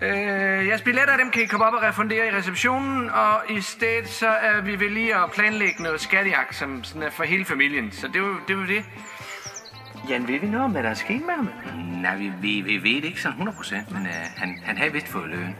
Øh, 0.01 0.67
jeres 0.67 0.81
billetter, 0.81 1.17
dem 1.17 1.31
kan 1.31 1.41
I 1.41 1.45
komme 1.45 1.65
op 1.65 1.73
og 1.73 1.83
refundere 1.83 2.27
i 2.27 2.31
receptionen, 2.31 3.09
og 3.09 3.41
i 3.49 3.61
stedet 3.61 4.07
så 4.07 4.27
er 4.27 4.61
vi 4.61 4.79
ved 4.79 4.89
lige 4.89 5.15
at 5.15 5.31
planlægge 5.31 5.83
noget 5.83 6.01
skattejagt, 6.01 6.55
som 6.55 6.83
sådan 6.83 7.03
er 7.03 7.09
for 7.09 7.23
hele 7.23 7.45
familien. 7.45 7.91
Så 7.91 8.07
det 8.07 8.15
er 8.15 8.39
det. 8.47 8.55
Er 8.55 8.59
jo 8.59 8.65
det. 8.65 8.85
Jan, 10.09 10.27
ved 10.27 10.39
vi 10.39 10.47
noget 10.47 10.65
om, 10.65 10.71
hvad 10.71 10.83
der 10.83 10.89
er 10.89 10.93
sket 10.93 11.21
med 11.25 11.33
ham? 11.33 11.49
Nej, 12.01 12.17
vi, 12.17 12.31
vi, 12.41 12.61
vi 12.61 12.83
ved 12.83 12.95
det 13.01 13.05
ikke 13.05 13.21
sådan 13.21 13.31
100 13.31 13.57
procent, 13.57 13.91
men 13.91 14.05
øh, 14.05 14.13
han, 14.37 14.59
han 14.63 14.77
har 14.77 14.89
vist 14.89 15.07
fået 15.07 15.29
løn. 15.29 15.55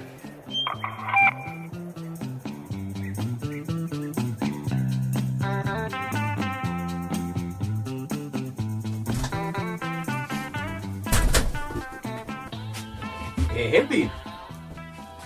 Helbil. 13.74 14.10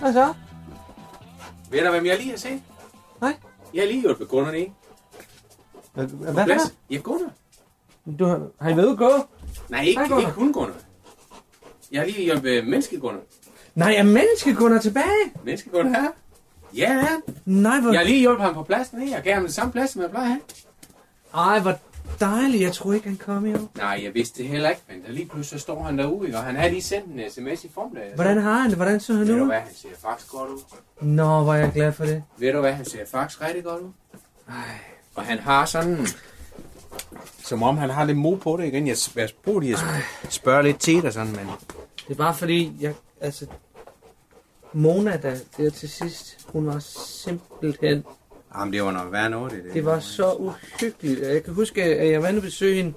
Hvad 0.00 0.12
så? 0.12 0.34
Ved 1.70 1.84
du, 1.84 1.90
hvem 1.90 2.06
jeg 2.06 2.18
lige 2.18 2.30
har 2.30 2.36
set? 2.36 2.62
Nej. 3.20 3.34
Jeg 3.74 3.82
har 3.82 3.86
lige 3.86 4.00
hjulpet 4.00 4.28
kunderne 4.28 4.60
i. 4.60 4.72
Hvad, 5.94 6.48
er 6.48 6.72
Ja, 6.90 6.96
Gunnar. 6.96 7.30
Du 8.18 8.24
har, 8.24 8.40
har 8.60 8.70
I 8.70 8.76
været 8.76 8.86
ude 8.86 8.92
at 8.92 8.98
gå? 8.98 9.10
Nej, 9.68 9.82
ikke, 9.82 10.02
ikke 10.18 10.32
kun 10.32 10.52
Gunnar. 10.52 10.74
Jeg 11.92 12.00
har 12.00 12.06
lige 12.06 12.24
hjulpet 12.24 12.66
menneskegunner. 12.66 13.20
Nej, 13.74 13.94
er 13.94 14.02
menneskekunder 14.02 14.80
tilbage? 14.80 15.32
Menneskegunner 15.44 16.00
her? 16.00 16.08
Ja, 16.76 16.92
ja. 16.92 17.06
Nej, 17.44 17.80
hvor... 17.80 17.90
Jeg 17.92 18.00
har 18.00 18.06
lige 18.06 18.20
hjulpet 18.20 18.44
ham 18.44 18.54
på 18.54 18.62
pladsen 18.62 19.00
her. 19.00 19.14
Jeg 19.14 19.22
gav 19.22 19.34
ham 19.34 19.42
den 19.42 19.52
samme 19.52 19.72
plads, 19.72 19.90
som 19.90 20.02
jeg 20.02 20.10
plejer 20.10 20.26
at 20.26 20.30
have. 20.30 20.40
Ej, 21.34 21.60
hvor 21.60 21.78
dejligt. 22.20 22.62
Jeg 22.62 22.72
tror 22.72 22.92
ikke, 22.92 23.08
han 23.08 23.16
kom 23.16 23.46
i 23.46 23.54
år. 23.54 23.70
Nej, 23.76 24.00
jeg 24.04 24.14
vidste 24.14 24.42
det 24.42 24.48
heller 24.48 24.70
ikke, 24.70 24.82
men 24.88 25.02
der 25.06 25.12
lige 25.12 25.26
pludselig 25.26 25.60
så 25.60 25.62
står 25.62 25.82
han 25.82 25.98
derude, 25.98 26.36
og 26.36 26.42
han 26.42 26.56
har 26.56 26.68
lige 26.68 26.82
sendt 26.82 27.06
en 27.06 27.30
sms 27.30 27.64
i 27.64 27.70
formiddag. 27.74 28.12
Hvordan 28.14 28.38
har 28.38 28.58
han 28.58 28.70
det? 28.70 28.78
Hvordan 28.78 29.00
så 29.00 29.12
han 29.12 29.28
Ved 29.28 29.36
du 29.36 29.42
ud? 29.42 29.46
hvad, 29.46 29.60
han 29.60 29.74
ser 29.74 29.88
faktisk 30.02 30.30
godt 30.30 30.50
ud. 30.50 30.60
Nå, 31.00 31.42
hvor 31.42 31.54
er 31.54 31.58
jeg 31.58 31.72
glad 31.74 31.92
for 31.92 32.04
det. 32.04 32.22
Ved 32.38 32.52
du 32.52 32.60
hvad, 32.60 32.72
han 32.72 32.84
ser 32.84 33.06
faktisk 33.06 33.42
rigtig 33.42 33.64
godt 33.64 33.82
ud. 33.82 33.90
Og 35.14 35.24
han 35.24 35.38
har 35.38 35.64
sådan... 35.64 36.06
Som 37.42 37.62
om 37.62 37.76
han 37.78 37.90
har 37.90 38.04
lidt 38.04 38.18
mod 38.18 38.36
på 38.36 38.56
det 38.56 38.64
igen. 38.66 38.86
Jeg, 38.86 38.96
jeg 39.16 39.28
spurgte 39.28 39.66
lige 39.66 39.78
at 39.78 40.32
spørge 40.32 40.62
lidt 40.62 40.80
til 40.80 41.02
dig 41.02 41.12
sådan, 41.12 41.32
men... 41.32 41.46
Det 42.08 42.14
er 42.14 42.14
bare 42.14 42.34
fordi, 42.34 42.72
jeg, 42.80 42.94
altså... 43.20 43.46
Mona, 44.72 45.16
der, 45.22 45.36
der 45.56 45.70
til 45.70 45.88
sidst, 45.88 46.46
hun 46.52 46.66
var 46.66 46.78
simpelthen... 46.78 48.04
Jamen, 48.54 48.72
det 48.72 48.82
var 48.82 48.92
noget 48.92 49.12
værd 49.12 49.30
noget, 49.30 49.52
det. 49.52 49.74
Det 49.74 49.84
var 49.84 50.00
så 50.00 50.32
uhyggeligt. 50.32 51.20
Jeg 51.20 51.44
kan 51.44 51.54
huske, 51.54 51.82
at 51.84 52.10
jeg 52.12 52.22
var 52.22 52.28
inde 52.28 52.38
og 52.38 52.42
besøge 52.42 52.74
hende 52.82 52.94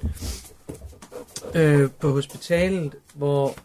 øh, 1.56 1.90
på 2.00 2.12
hospitalet, 2.12 2.96
hvor, 3.14 3.56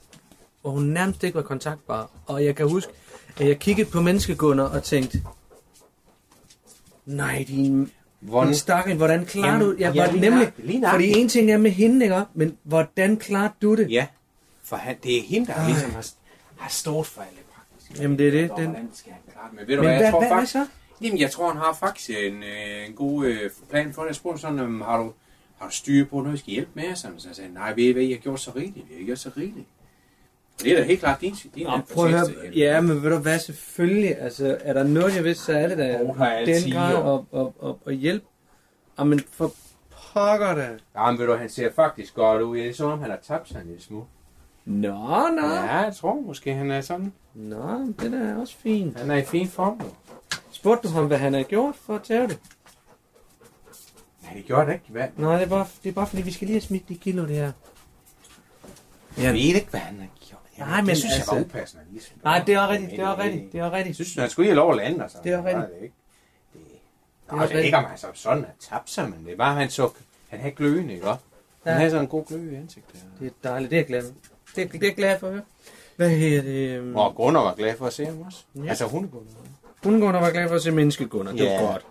hvor 0.62 0.70
hun 0.70 0.82
nærmest 0.82 1.24
ikke 1.24 1.34
var 1.36 1.42
kontaktbar. 1.42 2.10
Og 2.26 2.44
jeg 2.44 2.56
kan 2.56 2.68
huske, 2.68 2.92
at 3.40 3.48
jeg 3.48 3.58
kiggede 3.58 3.90
på 3.90 4.00
menneskegunder 4.00 4.64
og 4.64 4.82
tænkte, 4.82 5.22
nej, 7.06 7.44
din, 7.48 7.90
Hvordan- 8.20 8.46
din 8.48 8.56
stakkel, 8.56 8.96
hvordan 8.96 9.26
klarer 9.26 9.46
Jamen, 9.52 9.60
du 9.66 9.74
Jeg 9.78 9.94
ja, 9.94 10.04
var 10.06 10.12
lige 10.12 10.20
nemlig, 10.30 10.52
lige 10.58 10.84
fordi 10.90 11.12
en 11.18 11.28
ting 11.28 11.50
er 11.50 11.56
med 11.58 11.70
hende, 11.70 12.04
ikke? 12.04 12.22
men 12.34 12.56
hvordan 12.62 13.16
klarer 13.16 13.48
du 13.62 13.74
det? 13.76 13.90
Ja, 13.90 14.06
for 14.64 14.76
han, 14.76 14.96
det 15.02 15.18
er 15.18 15.22
hende, 15.22 15.46
der 15.46 15.66
ligesom 15.66 15.90
har, 15.90 16.06
har 16.56 16.70
stået 16.70 17.06
for 17.06 17.20
alle 17.20 17.38
praktisk. 17.54 18.02
Jamen, 18.02 18.18
det 18.18 18.26
er 18.26 18.30
det. 18.30 18.40
Den, 18.56 18.64
hvordan 18.64 18.88
skal 18.94 19.12
han 19.12 19.20
klare 19.32 19.48
det. 19.50 19.58
Men 19.58 19.68
ved 19.68 19.76
du 19.76 19.82
Men 19.82 19.90
hvad, 19.90 19.92
jeg 19.92 20.00
hvad- 20.02 20.10
tror 20.12 20.20
hvad- 20.20 20.28
hvad 20.28 20.46
faktisk... 20.46 20.70
Jamen, 21.02 21.18
jeg 21.20 21.30
tror, 21.30 21.48
han 21.48 21.56
har 21.56 21.72
faktisk 21.80 22.10
en, 22.10 22.42
øh, 22.42 22.88
en 22.88 22.92
god 22.92 23.26
øh, 23.26 23.50
plan 23.70 23.92
for 23.92 24.02
det. 24.02 24.08
Jeg 24.08 24.16
spurgte 24.16 24.40
sådan, 24.40 24.60
um, 24.60 24.80
har 24.80 24.98
du, 24.98 25.12
har 25.58 25.66
du 25.66 25.72
styr 25.72 26.04
på 26.04 26.16
noget, 26.16 26.32
vi 26.32 26.38
skal 26.38 26.52
hjælpe 26.52 26.70
med? 26.74 26.94
Sådan, 26.94 27.20
så 27.20 27.28
jeg 27.28 27.36
sagde, 27.36 27.54
nej, 27.54 27.74
ved 27.74 27.84
I 27.84 27.92
hvad, 27.92 28.02
jeg 28.02 28.16
har 28.16 28.20
gjort 28.20 28.40
så 28.40 28.50
rigeligt. 28.56 28.90
Vi 28.90 28.94
har 28.98 29.04
gjort 29.06 29.18
så 29.18 29.30
rigeligt. 29.36 29.66
Og 30.58 30.64
det 30.64 30.72
er 30.72 30.76
da 30.76 30.82
helt 30.82 31.00
klart 31.00 31.20
din, 31.20 31.34
din 31.54 31.66
Nå, 31.66 31.80
prøv 31.94 32.04
at 32.04 32.10
høre. 32.10 32.50
Ja, 32.54 32.80
men 32.80 33.02
ved 33.02 33.10
du 33.10 33.18
hvad, 33.18 33.38
selvfølgelig. 33.38 34.20
Altså, 34.20 34.58
er 34.60 34.72
der 34.72 34.84
noget, 34.84 35.16
jeg 35.16 35.24
vidste, 35.24 35.44
så 35.44 35.52
er 35.52 35.68
det 35.68 35.78
da 35.78 35.84
i 35.84 36.06
altid 36.20 36.64
den 36.64 36.72
grad 36.72 37.14
at, 37.32 37.40
at, 37.40 37.46
at, 37.68 37.74
at 37.86 37.94
hjælpe. 37.94 38.26
Jamen, 38.98 39.20
for 39.30 39.52
pokker 40.12 40.54
da. 40.54 40.68
Ja, 40.94 41.10
men 41.10 41.20
ved 41.20 41.26
du, 41.26 41.34
han 41.34 41.48
ser 41.48 41.72
faktisk 41.72 42.14
godt 42.14 42.42
ud. 42.42 42.56
Det 42.58 42.68
er 42.68 42.74
som 42.74 42.90
om, 42.90 43.00
han 43.00 43.10
har 43.10 43.18
tabt 43.22 43.48
sig 43.48 43.60
en 43.60 43.66
lille 43.66 43.82
smule. 43.82 44.04
Nå, 44.64 45.28
nå. 45.28 45.46
Ja, 45.46 45.76
jeg 45.76 45.94
tror 45.96 46.20
måske, 46.20 46.54
han 46.54 46.70
er 46.70 46.80
sådan. 46.80 47.12
Nå, 47.34 47.94
det 48.00 48.14
er 48.14 48.36
også 48.36 48.56
fint. 48.56 48.98
Han 48.98 49.10
er 49.10 49.16
i 49.16 49.24
fin 49.24 49.48
form. 49.48 49.78
nu. 49.78 50.05
Spurgte 50.56 50.88
du 50.88 50.92
ham, 50.92 51.06
hvad 51.06 51.18
han 51.18 51.34
har 51.34 51.42
gjort 51.42 51.74
for 51.74 51.94
at 51.94 52.02
tage 52.02 52.22
det? 52.28 52.38
Nej, 54.22 54.32
det 54.34 54.44
gjorde 54.44 54.64
han 54.64 54.74
ikke. 54.74 54.84
Hvad? 54.88 55.06
Nej, 55.16 55.34
det 55.36 55.44
er, 55.44 55.48
bare, 55.48 55.66
det 55.82 55.88
er 55.88 55.92
bare 55.92 56.06
fordi, 56.06 56.22
vi 56.22 56.32
skal 56.32 56.46
lige 56.46 56.54
have 56.54 56.60
smidt 56.60 56.88
de 56.88 56.94
kilo 56.94 57.28
der. 57.28 57.52
Jeg 59.18 59.32
ved 59.32 59.40
ikke, 59.40 59.66
hvad 59.70 59.80
han 59.80 59.98
har 60.00 60.06
gjort. 60.28 60.40
Jeg, 60.58 60.66
Nej, 60.66 60.80
men 60.80 60.88
det 60.88 60.96
synes 60.96 61.14
altså- 61.14 61.34
jeg 61.34 61.40
var 61.40 61.46
upassende. 61.46 61.84
Lige. 61.90 62.02
Nej, 62.24 62.42
det 62.46 62.54
er 62.54 62.68
rigtigt, 62.68 62.90
det 62.90 63.00
er 63.00 63.18
rigtigt, 63.18 63.52
det 63.52 63.60
er 63.60 63.72
rigtigt. 63.72 63.98
Jeg 63.98 64.06
synes, 64.06 64.14
han 64.14 64.30
skulle 64.30 64.44
lige 64.44 64.50
have 64.50 64.56
lov 64.56 64.70
at 64.70 64.76
lande. 64.76 65.02
Altså. 65.02 65.18
Det 65.24 65.32
er 65.32 65.44
rigtigt. 65.44 65.66
Det 65.68 65.78
er 65.78 65.82
ikke. 65.82 65.94
Det, 66.54 66.60
er 67.28 67.36
Nå, 67.36 67.42
det 67.42 67.52
er 67.54 67.58
ikke, 67.60 67.76
om 67.76 67.84
han 67.84 67.98
så 67.98 68.06
sådan 68.14 68.44
har 68.44 68.52
tabt 68.60 68.90
sig, 68.90 69.10
men 69.10 69.26
det 69.26 69.38
var, 69.38 69.54
han 69.54 69.70
så... 69.70 69.90
Han 70.28 70.38
havde 70.40 70.54
gløen, 70.54 70.90
ikke? 70.90 71.08
også? 71.10 71.22
Han 71.64 71.72
Ja. 71.72 71.78
havde 71.78 71.90
sådan 71.90 72.04
en 72.04 72.08
god 72.08 72.24
glø 72.24 72.50
i 72.52 72.54
ansigtet. 72.54 73.04
Det 73.20 73.26
er 73.26 73.30
dejligt, 73.48 73.70
det 73.70 73.76
er 73.76 73.80
jeg 73.80 73.86
glad 73.86 74.02
for. 74.02 74.12
Det 74.56 74.64
er, 74.64 74.68
det 74.68 74.82
er 74.82 74.86
jeg 74.86 74.94
glad 74.96 75.18
for 75.18 75.26
at 75.26 75.32
høre. 75.32 75.42
Hvad 75.96 76.10
hedder 76.10 76.42
det? 76.42 76.80
Um... 76.80 76.96
Og 76.96 77.14
Gunnar 77.14 77.42
var 77.42 77.54
glad 77.54 77.76
for 77.76 77.86
at 77.86 77.92
se 77.92 78.06
ham 78.06 78.20
også. 78.22 78.44
Ja. 78.54 78.68
Altså, 78.68 78.86
hun 78.86 79.08
Gunnar. 79.08 79.30
Hundegunder 79.86 80.20
var 80.20 80.30
glad 80.30 80.48
for 80.48 80.54
at 80.56 80.62
se 80.62 80.70
menneskegunder. 80.70 81.32
Det 81.32 81.44
var 81.44 81.50
Ja. 81.52 81.60
godt. 81.60 81.82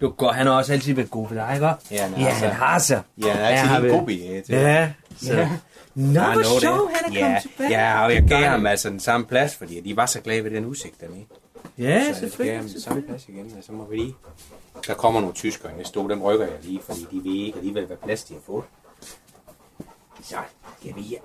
Det 0.00 0.06
var 0.08 0.14
godt. 0.14 0.34
Han 0.36 0.46
har 0.46 0.54
også 0.54 0.72
altid 0.72 0.94
været 0.94 1.10
god 1.10 1.28
ved 1.28 1.36
dig, 1.36 1.50
ikke? 1.54 1.66
Ja, 1.66 2.02
han 2.02 2.20
ja, 2.20 2.28
har 2.28 2.38
så- 2.38 2.46
han 2.46 2.54
har 2.56 2.78
så. 2.78 3.00
Ja, 3.18 3.32
han 3.32 3.42
er 3.42 3.46
altid 3.46 3.68
helt 3.82 3.92
god 4.00 4.08
i. 4.10 4.42
Ja, 4.48 4.92
så. 5.16 5.32
Ja. 5.34 5.48
Nå, 5.94 6.20
Ja, 6.20 6.32
hvor 6.34 6.60
sjov, 6.60 6.90
han 6.94 7.12
er 7.12 7.18
ja, 7.18 7.24
kommet 7.24 7.42
tilbage. 7.42 7.70
Ja, 7.70 8.04
og 8.04 8.14
jeg 8.14 8.22
gav 8.28 8.42
ham 8.44 8.66
altså 8.66 8.90
den 8.90 9.00
samme 9.00 9.26
plads, 9.26 9.56
fordi 9.56 9.80
de 9.80 9.96
var 9.96 10.06
så 10.06 10.20
glade 10.20 10.44
ved 10.44 10.50
den 10.50 10.64
udsigt 10.64 11.00
dernede. 11.00 11.24
Ja, 11.78 12.00
så 12.02 12.06
jeg 12.06 12.16
selvfølgelig, 12.16 12.52
gav 12.52 12.56
ham 12.62 12.68
den 12.70 12.80
samme 12.80 13.02
plads 13.02 13.28
igen, 13.28 13.54
og 13.58 13.64
så 13.64 13.72
må 13.72 13.84
vi 13.90 13.96
lige... 13.96 14.14
Der 14.86 14.94
kommer 14.94 15.20
nogle 15.20 15.34
tyskere 15.34 15.76
næste 15.76 16.00
uge, 16.00 16.10
dem 16.10 16.22
rykker 16.22 16.46
jeg 16.46 16.54
lige, 16.62 16.80
fordi 16.86 17.00
de 17.10 17.16
ved 17.30 17.46
ikke 17.46 17.58
alligevel, 17.58 17.86
hvad 17.86 17.96
plads 17.96 18.24
de 18.24 18.34
har 18.34 18.40
fået. 18.46 18.64
Så, 20.22 20.36
skal 20.80 20.96
vi, 20.96 21.16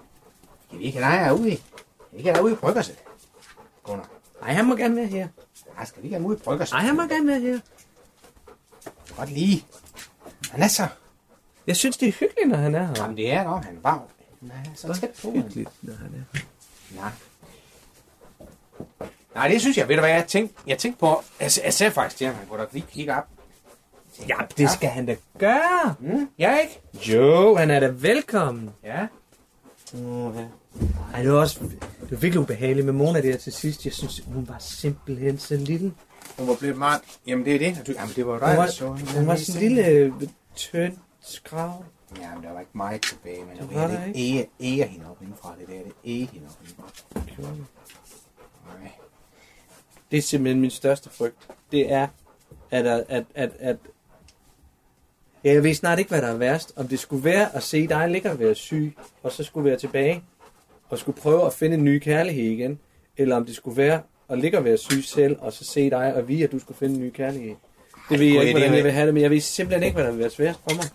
skal 0.67 0.79
vi 0.79 0.83
ikke 0.83 1.03
have 1.03 1.15
dig 1.15 1.25
herude? 1.25 1.41
Skal 1.41 1.51
vi 2.11 2.17
ikke 2.17 2.29
have 2.29 2.35
dig 2.35 2.43
ude 2.43 2.53
i 2.53 2.55
bryggerset? 2.55 2.95
Gunnar. 3.83 4.09
Nej, 4.41 4.53
han 4.53 4.65
må 4.65 4.75
gerne 4.75 4.95
være 4.95 5.05
her. 5.05 5.27
Nej, 5.77 5.85
skal 5.85 6.01
vi 6.01 6.07
ikke 6.07 6.15
have 6.15 6.21
ham 6.21 6.29
ude 6.29 6.37
i 6.37 6.41
bryggerset? 6.43 6.73
Nej, 6.73 6.81
han 6.81 6.95
må 6.95 7.01
gerne 7.01 7.27
være 7.27 7.39
her. 7.39 7.59
Godt 9.17 9.31
lige. 9.31 9.65
Han 10.51 10.61
er 10.63 10.67
så... 10.67 10.87
Jeg 11.67 11.75
synes, 11.75 11.97
det 11.97 12.07
er 12.07 12.11
hyggeligt, 12.11 12.49
når 12.49 12.57
han 12.57 12.75
er 12.75 12.85
her. 12.85 12.93
Jamen, 12.97 13.17
det 13.17 13.31
er 13.31 13.43
nok, 13.43 13.63
han 13.65 13.79
var... 13.83 14.03
Nej, 14.41 14.57
så 14.75 14.93
tæt 14.93 15.09
på. 15.21 15.31
hyggeligt, 15.31 15.69
når 15.81 15.93
han 15.93 16.07
er 16.07 16.39
her. 16.39 16.45
Nej. 17.01 17.11
Nej, 19.35 19.47
det 19.47 19.61
synes 19.61 19.77
jeg. 19.77 19.87
Ved 19.87 19.95
du 19.95 20.01
hvad, 20.01 20.09
jeg 20.09 20.27
tænkte, 20.27 20.55
jeg 20.67 20.77
tænkte 20.77 20.99
på... 20.99 21.23
Jeg, 21.39 21.51
jeg 21.63 21.73
sagde 21.73 21.91
faktisk 21.91 22.17
til 22.17 22.27
ham, 22.27 22.35
han 22.35 22.47
kunne 22.47 22.61
da 22.61 22.67
lige 22.71 22.85
kigge 22.91 23.15
op. 23.15 23.27
Ja, 24.27 24.35
det 24.57 24.69
skal 24.69 24.89
han 24.89 25.05
da 25.05 25.15
gøre. 25.39 25.95
Mm, 25.99 26.29
ja, 26.39 26.57
ikke? 26.57 26.81
Jo, 26.93 27.55
han 27.55 27.71
er 27.71 27.79
da 27.79 27.87
velkommen. 27.87 28.69
Ja. 28.83 29.07
Oh, 29.93 30.35
ja. 30.35 30.45
Ej, 31.13 31.21
det 31.23 31.31
var 31.31 31.39
også 31.39 31.59
det 32.01 32.11
var 32.11 32.17
virkelig 32.17 32.41
ubehageligt 32.41 32.85
med 32.85 32.93
Mona 32.93 33.21
der 33.21 33.37
til 33.37 33.53
sidst. 33.53 33.85
Jeg 33.85 33.93
synes, 33.93 34.19
hun 34.27 34.47
var 34.47 34.57
simpelthen 34.59 35.37
så 35.37 35.55
lille. 35.57 35.93
Hun 36.37 36.47
var 36.47 36.55
blevet 36.55 36.77
meget... 36.77 37.01
Jamen, 37.27 37.45
det 37.45 37.55
er 37.55 37.59
det. 37.59 37.87
Du- 37.87 37.91
Jamen, 37.91 38.15
det 38.15 38.27
var 38.27 38.33
jo 38.33 38.39
dig, 38.39 38.47
Hun 38.47 38.57
var, 38.57 38.67
så 38.67 38.93
hende. 38.93 39.11
hun 39.17 39.27
var 39.27 39.35
sådan 39.35 39.63
en 39.63 39.67
lille 39.75 39.87
øh, 39.87 40.13
tynd 40.55 40.97
skrav. 41.21 41.83
Jamen, 42.21 42.43
der 42.43 42.51
var 42.53 42.59
ikke 42.59 42.71
meget 42.73 43.01
tilbage, 43.01 43.45
men 43.45 43.57
Det 43.67 43.75
var 43.75 43.87
det 43.87 44.11
æger, 44.15 44.43
æger 44.59 44.85
hende 44.85 45.09
op 45.09 45.21
indefra. 45.21 45.55
Det 45.59 45.67
der, 45.67 45.83
det 45.83 45.91
æger 46.05 46.27
hende 46.27 46.47
op 46.47 46.57
indefra. 46.65 47.51
Nej. 48.81 48.91
Det 50.11 50.17
er 50.17 50.21
simpelthen 50.21 50.61
min 50.61 50.71
største 50.71 51.09
frygt. 51.09 51.47
Det 51.71 51.91
er, 51.91 52.07
at, 52.71 52.87
at, 52.87 53.03
at, 53.09 53.25
at, 53.35 53.51
at 53.59 53.77
ja, 55.43 55.53
jeg 55.53 55.63
ved 55.63 55.73
snart 55.73 55.99
ikke, 55.99 56.09
hvad 56.09 56.21
der 56.21 56.27
er 56.27 56.37
værst. 56.37 56.73
Om 56.75 56.87
det 56.87 56.99
skulle 56.99 57.23
være 57.23 57.55
at 57.55 57.63
se 57.63 57.87
dig 57.87 58.09
ligge 58.09 58.31
og 58.31 58.39
være 58.39 58.55
syg, 58.55 58.97
og 59.23 59.31
så 59.31 59.43
skulle 59.43 59.69
være 59.69 59.79
tilbage, 59.79 60.23
og 60.89 60.97
skulle 60.97 61.17
prøve 61.21 61.45
at 61.45 61.53
finde 61.53 61.77
en 61.77 61.83
ny 61.83 61.99
kærlighed 61.99 62.43
igen. 62.43 62.79
Eller 63.17 63.35
om 63.35 63.45
det 63.45 63.55
skulle 63.55 63.77
være 63.77 64.01
at 64.29 64.37
ligge 64.39 64.57
og 64.57 64.63
være 64.65 64.77
syg 64.77 65.03
selv, 65.03 65.35
og 65.39 65.53
så 65.53 65.65
se 65.65 65.89
dig 65.89 66.15
og 66.15 66.27
vide, 66.27 66.43
at 66.43 66.51
du 66.51 66.59
skulle 66.59 66.77
finde 66.77 66.95
en 66.95 67.01
ny 67.01 67.09
kærlighed. 67.11 67.55
Det 68.09 68.19
ved 68.19 68.25
jeg 68.27 68.35
ikke, 68.35 68.41
at- 68.41 68.51
hvordan 68.53 68.69
det- 68.71 68.75
jeg 68.77 68.83
vil 68.83 68.91
have 68.91 69.05
det, 69.05 69.13
men 69.13 69.23
jeg 69.23 69.31
ved 69.31 69.39
simpelthen 69.39 69.83
ikke, 69.83 69.95
hvad 69.95 70.03
der 70.05 70.11
vil 70.11 70.19
være 70.19 70.29
sværest 70.29 70.59
for 70.69 70.75
mig. 70.75 70.85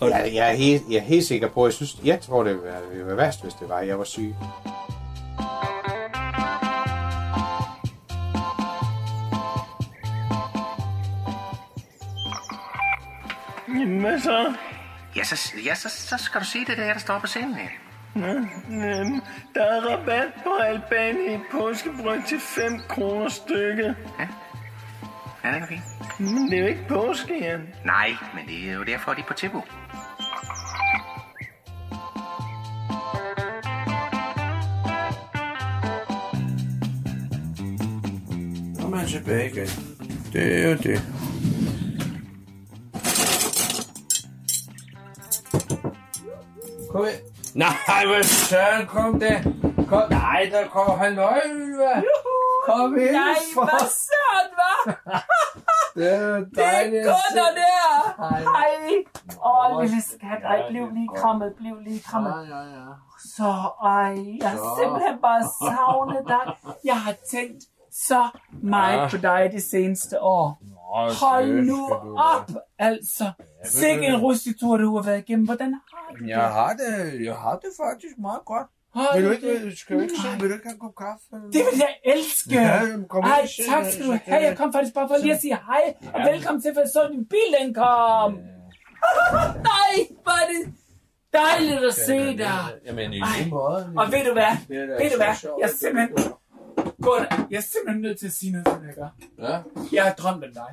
Og 0.00 0.10
Jeg, 0.10 0.30
jeg, 0.34 0.50
er 0.50 0.54
helt, 0.54 0.82
jeg 0.90 0.96
er 0.96 1.00
helt 1.02 1.24
sikker 1.24 1.48
på, 1.48 1.66
jeg 1.66 1.72
synes, 1.72 1.96
jeg 2.04 2.20
tror, 2.20 2.42
det 2.44 2.52
ville 2.54 2.66
være, 2.66 2.80
det 2.82 2.90
ville 2.90 3.06
være 3.06 3.16
værst, 3.16 3.42
hvis 3.42 3.54
det 3.54 3.68
var, 3.68 3.76
at 3.76 3.88
jeg 3.88 3.98
var 3.98 4.04
syg. 4.04 4.34
Jamen, 13.68 14.00
hvad 14.00 14.20
så? 14.20 14.54
Ja, 15.16 15.24
så, 15.24 15.52
ja 15.64 15.74
så, 15.74 15.88
så 15.88 16.16
skal 16.18 16.40
du 16.40 16.46
sige 16.46 16.64
det 16.66 16.78
der, 16.78 16.92
der 16.92 16.98
står 17.00 17.18
på 17.18 17.26
scenen 17.26 17.54
her. 17.54 17.68
Der 18.14 19.62
er 19.64 19.80
rabat 19.80 20.32
på 20.44 20.50
Albani 20.60 21.34
i 21.34 21.38
påskebryg 21.50 22.24
til 22.28 22.40
5 22.40 22.80
kroner 22.88 23.28
stykket. 23.28 23.96
Ja, 25.44 25.48
det 25.50 25.62
er 25.62 25.66
fint. 25.66 25.82
Men 26.18 26.50
det 26.50 26.58
er 26.58 26.62
jo 26.62 26.66
ikke 26.66 26.84
påske, 26.88 27.44
Jan. 27.44 27.68
Nej, 27.84 28.10
men 28.34 28.46
det 28.46 28.70
er 28.70 28.74
jo 28.74 28.82
derfor, 28.82 29.12
de 29.12 29.20
er 29.20 29.24
på 29.28 29.34
tilbud. 29.34 29.60
Så 38.80 38.86
er 38.86 38.90
man 38.90 39.06
tilbage 39.06 39.50
igen. 39.50 39.68
Det 40.32 40.64
er 40.64 40.68
jo 40.68 40.76
det. 40.76 41.02
Kom 46.90 47.04
her. 47.04 47.31
Nej, 47.54 48.06
hvad 48.06 48.22
søren, 48.22 48.86
kom 48.86 49.20
der. 49.20 49.42
Kom, 49.88 50.02
nej, 50.10 50.48
der 50.52 50.68
kom 50.68 50.98
halløj, 50.98 51.40
Ylva. 51.46 52.02
Kom 52.66 52.98
ind 52.98 53.10
Nej, 53.10 53.34
for. 53.54 53.64
hvad 53.64 53.88
søren, 53.88 54.48
hva'? 54.58 54.92
Det 55.94 56.12
er 56.14 56.18
Det 56.18 56.58
er 56.58 56.70
dejligt 56.72 57.00
at 57.00 57.04
Gunnar 57.04 57.48
se. 57.50 57.60
der. 57.60 58.14
Hej. 58.56 59.72
Åh, 59.76 59.80
lille 59.82 60.02
skat, 60.02 60.42
ej, 60.44 60.62
bliv 60.70 60.90
lige 60.94 61.08
krammet, 61.16 61.52
bliv 61.58 61.80
lige 61.80 62.00
krammet. 62.02 62.48
Ja, 62.50 62.56
ja, 62.56 62.62
ja. 62.62 62.84
Så, 63.36 63.50
ej, 63.84 64.14
jeg 64.42 64.50
har 64.50 64.80
simpelthen 64.80 65.18
bare 65.22 65.42
savnet 65.42 66.24
dig. 66.28 66.54
Jeg 66.84 67.00
har 67.00 67.14
tænkt 67.30 67.64
så 67.92 68.28
meget 68.62 68.98
Ja. 68.98 69.08
på 69.08 69.16
dig 69.16 69.50
de 69.52 69.60
seneste 69.70 70.20
år. 70.22 70.58
Hold 70.96 71.62
nu 71.62 71.76
du 72.04 72.16
op, 72.18 72.50
altså. 72.78 73.30
Sikke 73.64 74.06
en 74.06 74.16
rustitur, 74.16 74.76
du 74.76 74.96
har 74.96 75.02
været 75.02 75.18
igennem. 75.18 75.44
Hvordan 75.46 75.72
har 75.74 76.14
du 76.18 76.24
det? 76.24 76.30
Jeg 76.30 76.40
har 76.42 76.72
det, 76.72 77.24
jeg 77.24 77.34
har 77.34 77.56
det 77.56 77.70
faktisk 77.84 78.14
meget 78.18 78.40
godt. 78.46 78.66
Hold 78.94 79.16
vil 79.20 79.24
du 79.26 79.30
ikke, 79.30 79.64
det. 79.64 79.78
skal 79.78 79.96
du 79.96 80.00
ikke 80.02 80.14
se, 80.22 80.28
vil 80.40 80.48
du 80.50 80.54
ikke 80.54 80.66
have 80.66 80.74
en 80.74 80.80
kop 80.80 80.94
kaffe? 80.98 81.26
Det 81.46 81.62
vil 81.70 81.76
jeg 81.86 81.94
elske. 82.14 82.54
Ja, 82.54 82.80
kom 83.08 83.24
Ej, 83.24 83.46
tak 83.70 83.84
skal 83.92 84.06
du 84.06 84.18
have. 84.24 84.42
jeg- 84.42 84.56
kom 84.56 84.72
faktisk 84.72 84.94
bare 84.94 85.08
for 85.08 85.16
lige 85.22 85.34
at 85.34 85.40
sige 85.40 85.54
hej. 85.66 85.94
Og 86.14 86.20
Ja. 86.20 86.32
velkommen 86.32 86.62
til, 86.62 86.70
for 86.74 86.80
jeg 86.80 86.90
så 86.92 87.08
din 87.12 87.24
bil, 87.26 87.48
den 87.60 87.74
kom. 87.74 88.32
Nej, 89.70 89.94
hvor 90.22 90.32
er 90.42 90.46
det 90.52 90.74
dejligt 91.32 91.84
at 91.84 91.94
se 91.94 92.18
dig. 92.38 92.48
Jamen, 92.86 93.12
i 93.12 93.20
lige 93.38 93.50
måde. 93.50 93.92
Og 93.96 94.06
ved 94.12 94.24
du 94.26 94.32
hvad? 94.32 94.52
Ved 94.68 95.10
du 95.10 95.16
hvad? 95.16 95.34
Jeg 95.60 95.70
simpelthen... 95.70 96.32
Gunnar, 97.02 97.46
jeg 97.50 97.56
er 97.56 97.60
simpelthen 97.72 98.02
nødt 98.02 98.18
til 98.18 98.26
at 98.26 98.32
sige 98.32 98.52
noget 98.52 98.66
dig, 98.66 98.94
gør. 98.94 99.08
Ja. 99.38 99.62
Jeg 99.92 100.04
har 100.04 100.14
drømt 100.14 100.44
om 100.44 100.50
dig. 100.54 100.72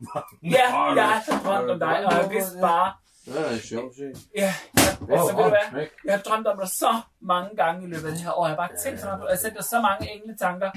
Ja, 0.56 0.84
jeg 0.94 1.04
har 1.08 1.42
drømt 1.44 1.70
om 1.70 1.78
dig, 1.78 2.06
og 2.06 2.12
jeg 2.12 2.30
vidste 2.30 2.58
bare... 2.60 2.92
Det 3.24 3.40
er 3.54 3.58
sjovt 3.58 3.96
set. 3.96 4.28
Ja, 4.36 4.54
altså 5.00 5.34
ved 5.36 5.44
du 5.44 5.48
hvad? 5.48 5.86
Jeg 6.04 6.14
har 6.14 6.22
drømt 6.22 6.46
om 6.46 6.58
dig 6.58 6.68
så 6.68 7.00
mange 7.20 7.56
gange 7.56 7.84
i 7.86 7.90
løbet 7.90 8.04
af 8.06 8.12
det 8.12 8.20
her 8.20 8.32
år. 8.32 8.46
Jeg 8.46 8.56
har 8.56 8.56
bare 8.56 8.76
tænkt 8.84 9.00
så 9.00 9.06
meget 9.06 9.20
på, 9.20 9.26
jeg 9.26 9.32
har 9.32 9.38
sendt 9.38 9.56
dig 9.56 9.64
så 9.64 9.80
mange 9.80 10.12
engletanker 10.14 10.70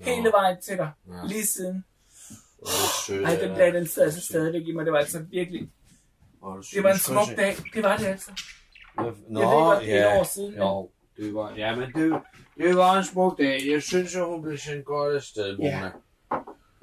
hele 0.00 0.32
vejen 0.32 0.56
til 0.60 0.76
dig, 0.76 0.90
lige 1.24 1.46
siden. 1.46 1.84
Ej, 3.26 3.36
den 3.36 3.54
dag, 3.56 3.74
den 3.74 3.86
sidder 3.86 4.06
altså 4.08 4.20
stadigvæk 4.20 4.62
i 4.68 4.72
mig. 4.72 4.84
Det 4.84 4.92
var 4.92 4.98
altså 4.98 5.24
virkelig... 5.30 5.70
Det 6.74 6.82
var 6.82 6.92
en 6.92 6.98
smuk 6.98 7.28
dag. 7.36 7.56
Det 7.74 7.82
var 7.82 7.96
det 7.96 8.06
altså. 8.06 8.30
Nå, 9.28 9.40
Jeg 9.40 9.48
ved 9.48 9.54
godt, 9.54 9.80
det 9.80 9.92
er 10.00 10.12
et 10.12 10.20
år 10.20 10.24
siden, 10.24 10.54
Jo, 10.54 10.90
det 11.16 11.34
var, 11.34 11.52
ja, 11.56 11.76
men 11.76 11.92
det, 11.92 12.22
det 12.60 12.76
var 12.76 12.98
en 12.98 13.04
smuk 13.04 13.38
dag. 13.38 13.60
Jeg 13.70 13.82
synes, 13.82 14.16
at 14.16 14.24
hun 14.24 14.42
blev 14.42 14.58
sendt 14.58 14.84
godt 14.84 15.14
afsted, 15.16 15.56
Mona. 15.56 15.90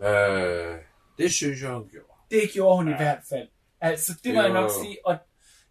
Øh, 0.04 0.76
det 1.18 1.32
synes 1.34 1.62
jeg, 1.62 1.70
hun 1.72 1.88
gjorde. 1.92 2.08
Det 2.32 2.50
gjorde 2.54 2.76
hun 2.78 2.88
i 2.88 2.96
hvert 2.96 3.20
fald. 3.30 3.48
Altså, 3.82 4.12
det 4.24 4.34
må 4.36 4.42
Det 4.42 4.46
jeg 4.48 4.54
nok 4.54 4.72
sige. 4.84 4.98
Og 5.06 5.18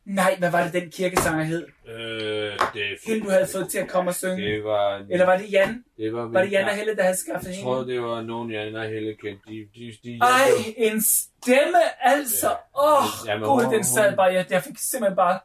nej, 0.05 0.37
hvad 0.39 0.51
var 0.51 0.65
det, 0.65 0.73
den 0.73 0.91
kirkesanger 0.91 1.45
hed? 1.45 1.67
Øh, 1.89 2.53
det, 2.75 2.83
Hende, 3.07 3.25
du 3.25 3.31
havde 3.31 3.47
fået 3.53 3.69
til 3.71 3.79
at 3.79 3.89
komme 3.89 4.11
og 4.11 4.15
synge. 4.15 4.37
det 4.45 4.65
var... 4.65 5.05
Eller 5.11 5.27
var 5.27 5.37
det 5.37 5.53
Jan? 5.53 5.85
Det 5.97 6.13
var, 6.15 6.23
Var 6.29 6.43
det 6.43 6.53
Jan 6.53 6.65
og 6.69 6.75
Helle, 6.75 6.97
der 6.97 7.03
havde 7.03 7.17
skaffet 7.17 7.47
Jeg 7.49 7.57
hende? 7.57 7.71
tror, 7.71 7.83
det 7.85 8.03
var 8.03 8.23
nogen, 8.23 8.51
Jan 8.51 8.77
og 8.77 8.85
Helle 8.85 9.15
kendte. 9.15 9.43
De, 9.51 9.69
de, 9.75 9.93
de, 10.05 10.19
Ej, 10.23 10.49
en 10.77 11.03
stemme 11.03 11.79
altså. 12.01 12.49
Åh, 12.79 13.03
oh, 13.03 13.05
Ja, 13.27 13.37
men 13.39 13.49
gud, 13.49 13.65
hun- 13.65 13.75
den 13.75 13.85
sad 13.85 14.09
hun- 14.09 14.17
bare. 14.17 14.33
Jeg, 14.33 14.47
jeg 14.51 14.63
fik 14.63 14.75
simpelthen 14.79 15.17
bare 15.17 15.39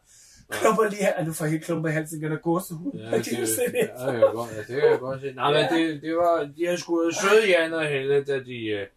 klumper 0.52 0.90
lige 0.90 1.04
her. 1.04 1.26
Nu 1.26 1.34
får 1.34 1.46
jeg 1.46 1.52
helt 1.52 1.64
klumper 1.66 1.90
i 1.90 1.92
halsen 1.92 2.20
igen 2.20 2.32
og 2.32 2.42
gåsehud. 2.42 2.92
Ja, 2.94 3.10
Ja, 3.10 3.18
det, 3.18 3.26
kan 3.26 3.40
du 3.40 3.46
se 3.46 3.62
det? 3.62 3.76
ja, 3.76 4.06
det, 4.06 4.14
kan 4.14 4.14
jeg 4.22 4.30
godt, 4.34 4.50
ja, 4.52 4.58
det 4.74 4.82
kan 4.82 4.92
jeg 4.92 5.00
godt 5.00 5.22
se. 5.22 5.32
Nej, 5.32 5.52
men 5.54 5.62
Ja. 5.62 5.76
det, 5.78 6.02
det 6.02 6.16
var, 6.16 6.50
de 6.58 6.66
har 6.68 6.76
sgu 6.76 7.12
søde, 7.12 7.48
Jan 7.50 7.74
og 7.74 7.86
Helle, 7.86 8.24
da, 8.24 8.40
de, 8.40 8.66
øh, 8.68 8.88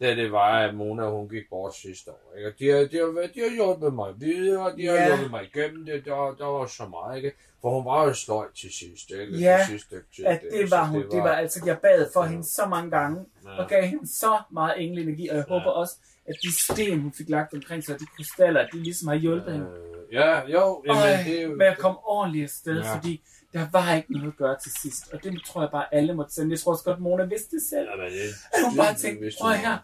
da 0.00 0.14
det 0.14 0.32
var, 0.32 0.58
at 0.68 0.74
Mona 0.74 1.08
hun 1.10 1.28
gik 1.28 1.42
bort 1.50 1.74
sidste 1.74 2.10
år. 2.10 2.32
Ikke? 2.36 2.48
Og 2.48 2.54
De, 2.58 2.68
har, 2.70 2.78
de, 2.78 2.96
har, 2.96 3.28
de 3.34 3.40
har 3.40 3.54
hjulpet 3.54 3.94
mig 3.94 4.14
videre, 4.20 4.76
de 4.76 4.86
har 4.86 4.94
Ja. 4.94 5.06
hjulpet 5.06 5.30
mig 5.30 5.42
igennem 5.54 5.86
det. 5.86 6.04
Der, 6.04 6.34
der 6.38 6.44
var 6.46 6.66
så 6.66 6.86
meget, 6.86 7.16
ikke? 7.16 7.32
For 7.60 7.70
hun 7.70 7.84
var 7.84 8.04
jo 8.04 8.12
sløj 8.14 8.46
til 8.56 8.70
sidst, 8.72 9.10
ikke? 9.10 9.32
Ja, 9.38 9.58
til 9.68 9.72
sidste 9.78 9.96
tid, 10.16 10.24
at 10.26 10.40
der. 10.42 10.58
det 10.58 10.68
Så 10.68 10.76
var 10.76 10.84
hun. 10.86 11.02
Det 11.10 11.18
var 11.22 11.32
altså, 11.32 11.62
jeg 11.66 11.78
bad 11.78 12.06
for 12.12 12.22
hende 12.22 12.44
så 12.44 12.66
mange 12.66 12.90
gange, 12.90 13.24
Ja. 13.44 13.62
og 13.62 13.68
gav 13.68 13.82
hende 13.82 14.08
så 14.18 14.38
meget 14.52 14.74
engleenergi, 14.84 15.28
og 15.28 15.36
jeg 15.36 15.44
håber 15.48 15.70
også, 15.70 15.94
at 16.28 16.34
de 16.42 16.64
sten, 16.64 17.00
hun 17.00 17.12
fik 17.12 17.28
lagt 17.28 17.54
omkring 17.54 17.84
sig, 17.84 18.00
de 18.00 18.06
krystaller, 18.16 18.66
de 18.72 18.82
ligesom 18.82 19.08
har 19.08 19.14
hjulpet 19.14 19.52
hende. 19.52 19.66
Ja, 20.12 20.40
jo, 20.46 20.82
jamen, 20.86 21.02
Øj, 21.02 21.22
det 21.24 21.38
er 21.38 21.42
jo... 21.42 21.54
med 21.56 21.66
at 21.66 21.78
komme 21.78 21.98
ordentligt 22.04 22.42
afsted, 22.44 22.80
Ja. 22.80 22.88
ja. 22.88 22.96
fordi 22.96 23.22
der 23.52 23.66
var 23.72 23.94
ikke 23.94 24.12
noget 24.12 24.26
at 24.28 24.36
gøre 24.36 24.56
til 24.62 24.72
sidst. 24.82 25.12
Og 25.12 25.24
det 25.24 25.40
tror 25.46 25.60
jeg 25.62 25.70
bare, 25.70 25.94
alle 25.94 26.14
måtte 26.14 26.34
sende. 26.34 26.50
Jeg 26.52 26.60
tror 26.60 26.72
også 26.72 26.84
godt, 26.84 27.00
Mona 27.00 27.24
vidste 27.24 27.56
det 27.56 27.62
selv. 27.70 27.88
Jamen, 27.90 28.12
det, 28.12 28.20
At 28.52 28.60
hun 28.68 28.76
bare 28.76 28.92
det 28.92 29.00
tænkte, 29.00 29.30
prøv 29.40 29.52
her, 29.52 29.78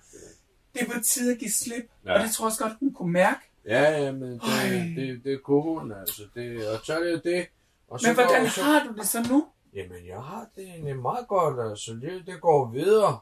det 0.74 0.80
er 0.82 0.86
på 0.86 1.00
tide 1.04 1.32
at 1.32 1.38
give 1.38 1.50
slip. 1.50 1.84
Ja. 2.04 2.10
Ja. 2.12 2.18
Og 2.18 2.24
det 2.24 2.34
tror 2.34 2.44
jeg 2.44 2.46
også 2.50 2.62
godt, 2.64 2.72
hun 2.80 2.92
kunne 2.94 3.12
mærke. 3.12 3.40
Ja, 3.66 4.04
ja, 4.04 4.12
men 4.12 4.22
det, 4.32 4.40
Øj. 4.42 4.78
det, 4.96 5.20
det 5.24 5.42
kunne 5.42 5.62
hun, 5.62 5.92
altså. 5.92 6.22
Det, 6.34 6.68
og 6.68 6.78
så 6.86 6.94
er 6.98 7.04
det 7.04 7.24
det. 7.24 7.46
Og 7.88 8.00
så 8.00 8.06
Men 8.08 8.14
hvordan 8.14 8.42
går, 8.42 8.48
så, 8.48 8.62
har 8.62 8.86
du 8.88 8.94
det 9.00 9.06
så 9.08 9.18
nu? 9.30 9.46
Jamen, 9.74 10.06
jeg 10.06 10.16
har 10.22 10.46
det 10.56 10.64
egentlig 10.64 10.96
meget 10.98 11.28
godt, 11.28 11.70
altså. 11.70 11.92
Det, 12.02 12.22
det 12.26 12.40
går 12.40 12.70
videre. 12.70 13.18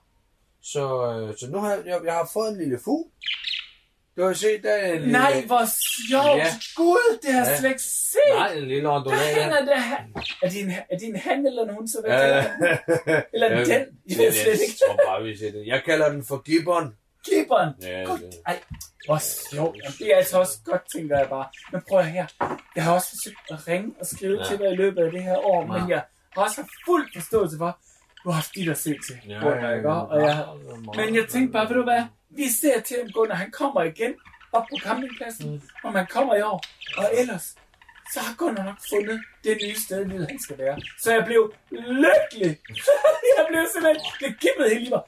Så, 0.62 0.82
øh, 1.12 1.34
så 1.38 1.46
nu 1.50 1.58
har 1.58 1.70
jeg, 1.70 1.82
jeg, 2.04 2.12
har 2.12 2.30
fået 2.32 2.48
en 2.48 2.58
lille 2.58 2.78
fugl. 2.84 3.10
Du 4.16 4.22
har 4.24 4.32
set, 4.32 4.62
der 4.62 4.70
er 4.72 4.92
en 4.92 4.98
lille... 5.00 5.12
Nej, 5.12 5.44
hvor 5.46 5.64
sjovt. 6.08 6.38
Ja. 6.38 6.46
Gud, 6.76 7.18
det 7.22 7.32
har 7.32 7.40
jeg 7.40 7.50
Ja. 7.50 7.58
slet 7.58 7.68
ikke 7.70 7.82
set. 7.82 8.34
Nej, 8.34 8.52
en 8.52 8.68
lille 8.68 8.82
Der 8.88 8.90
undulater. 8.96 9.40
hænger 9.42 9.64
der. 9.64 9.82
Er 10.42 10.48
det 10.48 10.60
en, 10.60 10.70
er 10.90 10.96
det 10.98 11.08
en 11.08 11.16
han 11.16 11.46
eller 11.46 11.62
en 11.62 11.74
hund, 11.74 11.88
så 11.88 11.98
hvad 12.06 12.18
Ja. 12.18 12.46
Eller 13.34 13.48
Ja, 13.50 13.58
den? 13.64 13.86
Jeg 14.08 14.18
ved 14.18 14.32
slet 14.32 14.52
ikke. 14.52 14.74
Jeg 14.80 14.88
tror 14.88 14.96
bare, 15.08 15.22
vi 15.22 15.36
ser 15.36 15.52
det. 15.52 15.66
Jeg 15.66 15.82
kalder 15.84 16.08
den 16.12 16.24
for 16.24 16.42
gibbon. 16.42 16.96
Gibberen. 17.24 17.70
Ja, 17.82 18.02
Gud, 18.04 18.18
det, 18.18 18.34
ej, 18.46 18.58
hvor 19.06 19.18
sjovt. 19.50 19.76
Jamen, 19.76 19.94
det 19.98 20.12
er 20.12 20.16
altså 20.16 20.38
også 20.38 20.58
godt, 20.64 20.82
tænker 20.96 21.18
jeg 21.18 21.28
bare. 21.28 21.46
Men 21.72 21.80
prøv 21.88 22.02
her. 22.02 22.26
Jeg 22.76 22.84
har 22.84 22.94
også 22.94 23.08
forsøgt 23.10 23.38
at 23.50 23.68
ringe 23.68 23.94
og 24.00 24.06
skrive 24.06 24.38
Ja. 24.38 24.44
til 24.48 24.58
dig 24.58 24.72
i 24.72 24.76
løbet 24.76 25.02
af 25.04 25.10
det 25.12 25.22
her 25.22 25.36
år, 25.46 25.60
Ja. 25.74 25.80
men 25.80 25.90
jeg 25.90 26.02
har 26.32 26.42
også 26.42 26.62
fuld 26.86 27.08
forståelse 27.16 27.56
for, 27.58 27.78
du 28.24 28.28
har 28.30 28.32
haft 28.32 28.54
dit 28.54 28.68
at 28.68 28.78
se 28.78 28.90
til. 29.06 29.16
Ja, 29.28 29.38
Gunnar, 29.40 29.68
ja, 29.68 29.76
ikke? 29.76 29.88
Og 29.90 30.20
jeg, 30.22 30.46
men 30.96 31.14
jeg 31.14 31.26
tænkte 31.28 31.52
bare, 31.52 31.68
ved 31.68 31.76
du 31.76 31.82
hvad? 31.82 32.02
Vi 32.30 32.44
ser 32.60 32.80
til, 32.80 32.96
om 33.04 33.10
Gunnar 33.12 33.34
han 33.34 33.50
kommer 33.50 33.82
igen 33.82 34.14
op 34.52 34.62
på 34.70 34.76
campingpladsen, 34.82 35.50
Mm. 35.50 35.60
og 35.84 35.92
man 35.92 36.06
kommer 36.06 36.34
i 36.34 36.42
år. 36.42 36.60
Og 36.96 37.04
ellers, 37.20 37.54
så 38.12 38.20
har 38.20 38.34
Gunnar 38.38 38.64
nok 38.64 38.78
fundet 38.90 39.20
det 39.44 39.58
nye 39.62 39.74
sted 39.86 40.04
livet, 40.04 40.26
han 40.30 40.40
skal 40.42 40.58
være. 40.58 40.76
Så 41.02 41.12
jeg 41.12 41.24
blev 41.26 41.52
lykkelig. 41.70 42.52
jeg 43.38 43.44
blev 43.48 43.60
simpelthen, 43.72 43.98
det 44.20 44.30
kippede 44.40 44.68
helt 44.74 44.88
i 44.88 44.90
mig. 44.94 45.02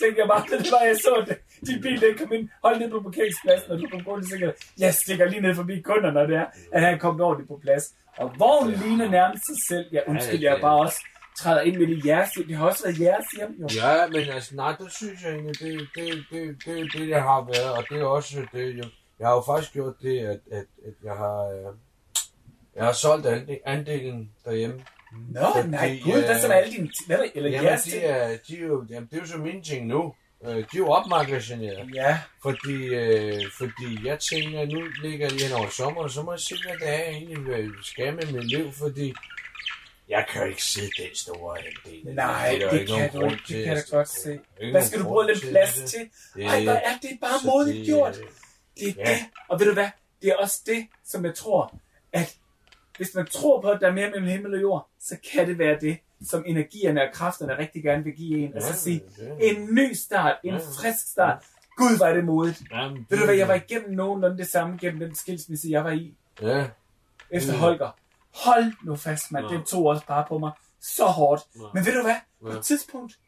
tænkte 0.00 0.20
jeg 0.20 0.28
bare, 0.28 0.42
det 0.50 0.72
var, 0.72 0.82
jeg 0.90 0.96
så 0.96 1.24
det. 1.28 1.36
Din 1.66 1.80
bil, 1.82 2.00
den 2.00 2.18
kom 2.18 2.32
ind, 2.32 2.48
hold 2.64 2.78
ned 2.78 2.90
på 2.90 3.00
parkeringspladsen, 3.00 3.70
og 3.72 3.78
du 3.78 3.86
kom 3.92 4.22
så 4.22 4.28
tænkte 4.30 4.46
jeg, 4.46 4.54
jeg 4.78 4.94
stikker 4.94 5.24
lige 5.28 5.40
ned 5.40 5.54
forbi 5.54 5.80
kunder, 5.80 6.10
når 6.10 6.26
det 6.26 6.36
er, 6.36 6.46
at 6.72 6.82
han 6.82 6.98
kom 6.98 7.20
ordentligt 7.20 7.48
på 7.48 7.58
plads. 7.62 7.84
Og 8.16 8.34
vognen 8.38 8.74
ligner 8.82 9.08
nærmest 9.10 9.44
sig 9.46 9.56
selv. 9.68 9.86
Ja, 9.92 10.00
undskyld, 10.06 10.40
jeg 10.40 10.58
bare 10.60 10.78
også 10.80 10.98
træder 11.38 11.60
ind 11.60 11.76
midt 11.76 11.90
i 12.04 12.08
jeres 12.08 12.30
hjem. 12.34 12.46
Det 12.46 12.56
har 12.56 12.66
også 12.66 12.82
været 12.84 13.00
jeres 13.00 13.26
hjem, 13.36 13.56
jo. 13.60 13.68
Ja, 13.76 14.06
men 14.06 14.28
altså, 14.28 14.54
nej, 14.56 14.76
det 14.80 14.92
synes 14.92 15.22
jeg 15.22 15.32
egentlig, 15.32 15.58
det, 15.60 15.88
det, 15.94 16.24
det, 16.30 16.56
det, 16.64 16.92
det, 16.92 17.08
det, 17.08 17.22
har 17.22 17.44
været, 17.54 17.72
og 17.72 17.84
det 17.90 18.00
er 18.00 18.04
også 18.04 18.46
det, 18.52 18.76
jeg, 18.76 18.84
jeg 19.18 19.28
har 19.28 19.34
jo 19.34 19.42
faktisk 19.46 19.72
gjort 19.72 19.94
det, 20.02 20.18
at, 20.18 20.40
at, 20.52 20.64
at 20.86 20.94
jeg 21.04 21.12
har, 21.12 21.40
øh, 21.46 21.74
jeg 22.76 22.84
har 22.84 22.92
solgt 22.92 23.26
ande- 23.26 23.58
andelen 23.66 24.30
derhjemme. 24.44 24.84
Nå, 25.30 25.62
nej, 25.66 25.98
gud, 26.04 26.24
hvad 26.24 26.38
så 26.40 26.48
med 26.48 26.56
alle 26.56 26.72
dine? 26.72 26.88
Hvad 27.06 27.16
er 27.18 27.22
det? 27.22 27.30
Eller 27.34 27.50
jamen, 27.50 27.64
jeres 27.66 27.82
de 27.82 27.90
ting? 27.90 28.04
er, 28.04 28.36
de 28.48 28.56
er 28.56 28.66
jo, 28.66 28.86
jamen, 28.90 29.08
det 29.10 29.16
er 29.16 29.20
jo 29.20 29.26
så 29.26 29.36
mine 29.38 29.62
ting 29.62 29.86
nu. 29.86 30.14
Øh, 30.44 30.50
de 30.56 30.58
er 30.60 30.64
jo 30.76 30.88
opmagasineret. 30.88 31.90
Ja. 31.94 32.20
Fordi, 32.42 32.84
øh, 32.84 33.42
fordi 33.58 33.98
jeg 34.06 34.18
tænker, 34.18 34.66
nu 34.66 34.80
ligger 35.02 35.28
jeg 35.30 35.46
hen 35.48 35.56
over 35.58 35.68
sommeren, 35.68 36.10
så 36.10 36.22
må 36.22 36.32
jeg 36.32 36.40
se, 36.40 36.54
hvad 36.66 36.76
det 36.78 36.88
er, 36.94 36.98
jeg 36.98 37.08
egentlig 37.08 37.46
vil- 37.46 37.74
skal 37.82 38.14
med 38.14 38.32
mit 38.32 38.48
liv, 38.48 38.72
fordi 38.72 39.14
jeg 40.10 40.26
kan 40.30 40.42
jo 40.42 40.48
ikke 40.48 40.64
sidde 40.64 40.86
den 40.98 41.14
store 41.14 41.58
andel. 41.58 42.14
Nej, 42.14 42.58
det 42.72 42.80
ikke 42.80 42.92
kan 42.96 43.10
du 43.12 43.24
ikke. 43.24 43.42
til. 43.46 43.56
Det 43.56 43.64
kan 43.64 43.74
jeg 43.76 43.82
godt 43.90 44.08
se. 44.08 44.38
Hvad 44.70 44.82
skal 44.82 44.98
du 44.98 45.04
bruge 45.04 45.26
lidt 45.26 45.42
plads 45.50 45.74
det. 45.74 45.84
til? 45.84 46.00
Det- 46.34 46.44
Ej, 46.46 46.62
hvor 46.62 46.72
er 46.72 46.96
det 47.02 47.18
bare 47.20 47.38
modigt 47.44 47.76
det- 47.76 47.86
gjort. 47.86 48.14
Det 48.78 48.88
er 48.88 48.92
Ja. 48.96 49.10
det. 49.10 49.18
Og 49.48 49.60
ved 49.60 49.66
du 49.66 49.72
hvad? 49.72 49.88
Det 50.22 50.28
er 50.30 50.36
også 50.36 50.60
det, 50.66 50.86
som 51.04 51.24
jeg 51.24 51.34
tror, 51.34 51.74
at 52.12 52.36
hvis 52.96 53.14
man 53.14 53.26
tror 53.26 53.60
på, 53.60 53.68
at 53.70 53.80
der 53.80 53.88
er 53.88 53.92
mere 53.92 54.10
mellem 54.10 54.28
himmel 54.28 54.54
og 54.54 54.60
jord, 54.60 54.88
så 55.00 55.16
kan 55.32 55.46
det 55.48 55.58
være 55.58 55.78
det, 55.80 55.98
som 56.26 56.44
energierne 56.46 57.02
og 57.02 57.08
kræfterne 57.12 57.58
rigtig 57.58 57.82
gerne 57.82 58.04
vil 58.04 58.12
give 58.12 58.38
en. 58.38 58.54
Altså 58.54 58.70
Ja, 58.70 58.76
sige, 58.76 59.02
det- 59.16 59.50
en 59.50 59.74
ny 59.74 59.92
start, 59.92 60.36
en 60.44 60.54
Ja. 60.54 60.58
frisk 60.58 61.10
start. 61.12 61.44
Gud, 61.76 61.98
var 61.98 62.12
det 62.12 62.24
modigt. 62.24 62.62
Jamen, 62.72 63.06
Ved 63.10 63.18
du 63.18 63.24
hvad, 63.24 63.34
jeg 63.34 63.48
var 63.48 63.54
igennem 63.54 63.90
nogenlunde 63.90 64.38
det 64.38 64.48
samme 64.48 64.78
gennem 64.80 65.00
den 65.00 65.14
skilsmisse, 65.14 65.68
jeg 65.70 65.84
var 65.84 65.90
i. 65.90 66.14
Ja. 66.42 66.66
Efter 67.30 67.52
Mm. 67.52 67.58
Holger. 67.58 67.96
Hold 68.34 68.72
nu 68.84 68.96
fast, 68.96 69.32
mand. 69.32 69.46
Ja. 69.50 69.56
Det 69.56 69.66
tog 69.66 69.86
også 69.86 70.06
bare 70.06 70.24
på 70.28 70.38
mig 70.38 70.52
så 70.80 71.04
hårdt. 71.04 71.42
Ja. 71.56 71.60
Men 71.74 71.86
ved 71.86 71.92
du 71.94 72.02
hvad? 72.02 72.16
På 72.42 72.48
et 72.48 72.64
tidspunkt, 72.64 73.18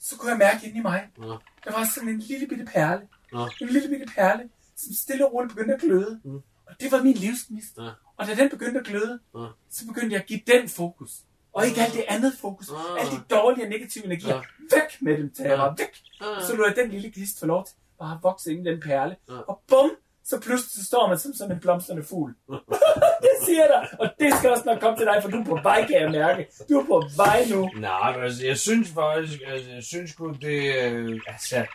så 0.00 0.16
kunne 0.16 0.30
jeg 0.30 0.38
mærke 0.38 0.66
inde 0.66 0.78
i 0.78 0.82
mig, 0.82 1.08
Ja. 1.18 1.22
der 1.64 1.72
var 1.78 1.86
sådan 1.94 2.08
en 2.08 2.18
lille 2.18 2.46
bitte 2.46 2.64
perle. 2.64 3.08
Ja. 3.32 3.46
En 3.60 3.68
lille 3.68 3.88
bitte 3.88 4.06
perle, 4.14 4.48
som 4.76 4.92
stille 4.92 5.26
og 5.26 5.32
roligt 5.32 5.54
begyndte 5.54 5.74
at 5.74 5.80
gløde. 5.80 6.20
Mm. 6.24 6.34
Og 6.66 6.74
det 6.80 6.92
var 6.92 7.02
min 7.02 7.14
livsgnist. 7.14 7.76
Ja. 7.78 7.90
Og 8.16 8.26
da 8.26 8.34
den 8.34 8.50
begyndte 8.50 8.80
at 8.80 8.86
gløde, 8.86 9.18
Ja. 9.34 9.46
så 9.70 9.86
begyndte 9.86 10.12
jeg 10.14 10.20
at 10.22 10.26
give 10.26 10.40
den 10.46 10.68
fokus. 10.68 11.10
Og 11.52 11.66
ikke 11.66 11.80
alt 11.80 11.94
det 11.94 12.04
andet 12.08 12.32
fokus. 12.40 12.70
Ja. 12.70 13.00
Alle 13.00 13.12
de 13.12 13.22
dårlige 13.30 13.64
og 13.64 13.70
negative 13.70 14.04
energier. 14.04 14.34
Ja. 14.34 14.40
Væk 14.76 15.02
med 15.02 15.16
dem, 15.18 15.32
tager 15.34 15.64
Ja. 15.64 15.68
væk. 15.78 16.02
Ja. 16.20 16.46
Så 16.46 16.56
lå 16.56 16.66
jeg 16.66 16.76
den 16.76 16.90
lille 16.90 17.10
gnist 17.14 17.40
få 17.40 17.46
lov 17.46 17.66
til 17.66 17.76
bare 17.98 18.12
at 18.14 18.18
vokse 18.22 18.52
ind 18.52 18.66
i 18.66 18.70
den 18.70 18.80
perle. 18.80 19.16
Ja. 19.28 19.34
Og 19.34 19.62
bum, 19.68 19.90
så 20.28 20.40
pludselig 20.40 20.86
står 20.86 21.08
man 21.08 21.18
som 21.18 21.34
sådan 21.34 21.52
en 21.54 21.60
blomstrende 21.60 22.04
fugl. 22.04 22.34
det 23.24 23.34
siger 23.46 23.66
dig. 23.66 23.88
Og 24.00 24.08
det 24.20 24.34
skal 24.38 24.50
også 24.50 24.62
nok 24.66 24.80
komme 24.80 24.98
til 24.98 25.06
dig, 25.06 25.22
for 25.22 25.30
du 25.30 25.40
er 25.40 25.44
på 25.44 25.58
vej, 25.62 25.86
kan 25.86 26.00
jeg 26.02 26.10
mærke. 26.10 26.46
Du 26.68 26.80
er 26.80 26.86
på 26.86 27.04
vej 27.16 27.44
nu. 27.50 27.70
Nej, 27.76 28.12
men 28.16 28.24
altså, 28.24 28.46
jeg 28.46 28.58
synes 28.58 28.88
faktisk, 28.94 29.40
altså, 29.46 29.70
jeg 29.70 29.82
synes 29.82 30.10
sgu, 30.10 30.30
det, 30.30 30.74
øh, 30.84 31.20
altså, 31.26 31.66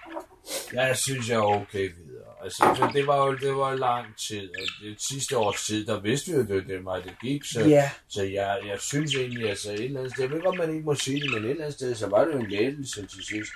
jeg 0.73 0.97
synes, 0.97 1.29
jeg 1.29 1.35
er 1.35 1.43
okay 1.61 1.89
videre. 1.95 2.21
Altså, 2.43 2.57
så 2.77 2.89
det 2.93 3.07
var 3.07 3.25
jo 3.25 3.35
det 3.37 3.55
var 3.55 3.75
lang 3.75 4.05
tid, 4.17 4.49
og 4.49 4.63
det 4.81 5.01
sidste 5.01 5.37
års 5.37 5.65
tid, 5.65 5.85
der 5.85 5.99
vidste 5.99 6.31
vi 6.31 6.37
jo, 6.37 6.43
det, 6.43 6.67
det 6.67 6.85
var 6.85 6.95
det 6.95 7.13
gik, 7.21 7.43
så, 7.45 7.59
Ja. 7.59 7.89
så 8.07 8.23
jeg, 8.23 8.59
jeg 8.67 8.79
synes 8.79 9.15
egentlig, 9.15 9.49
altså 9.49 9.71
et 9.71 9.83
eller 9.83 9.99
andet 9.99 10.13
sted, 10.13 10.23
jeg 10.23 10.31
ved 10.31 10.41
godt, 10.41 10.57
man 10.57 10.69
ikke 10.73 10.85
må 10.85 10.95
sige 10.95 11.21
det, 11.21 11.31
men 11.31 11.43
et 11.43 11.49
eller 11.49 11.63
andet 11.63 11.73
sted, 11.73 11.95
så 11.95 12.07
var 12.07 12.25
det 12.25 12.33
jo 12.33 12.39
en 12.39 12.49
lettelse 12.49 13.05
til 13.07 13.25
sidst. 13.25 13.51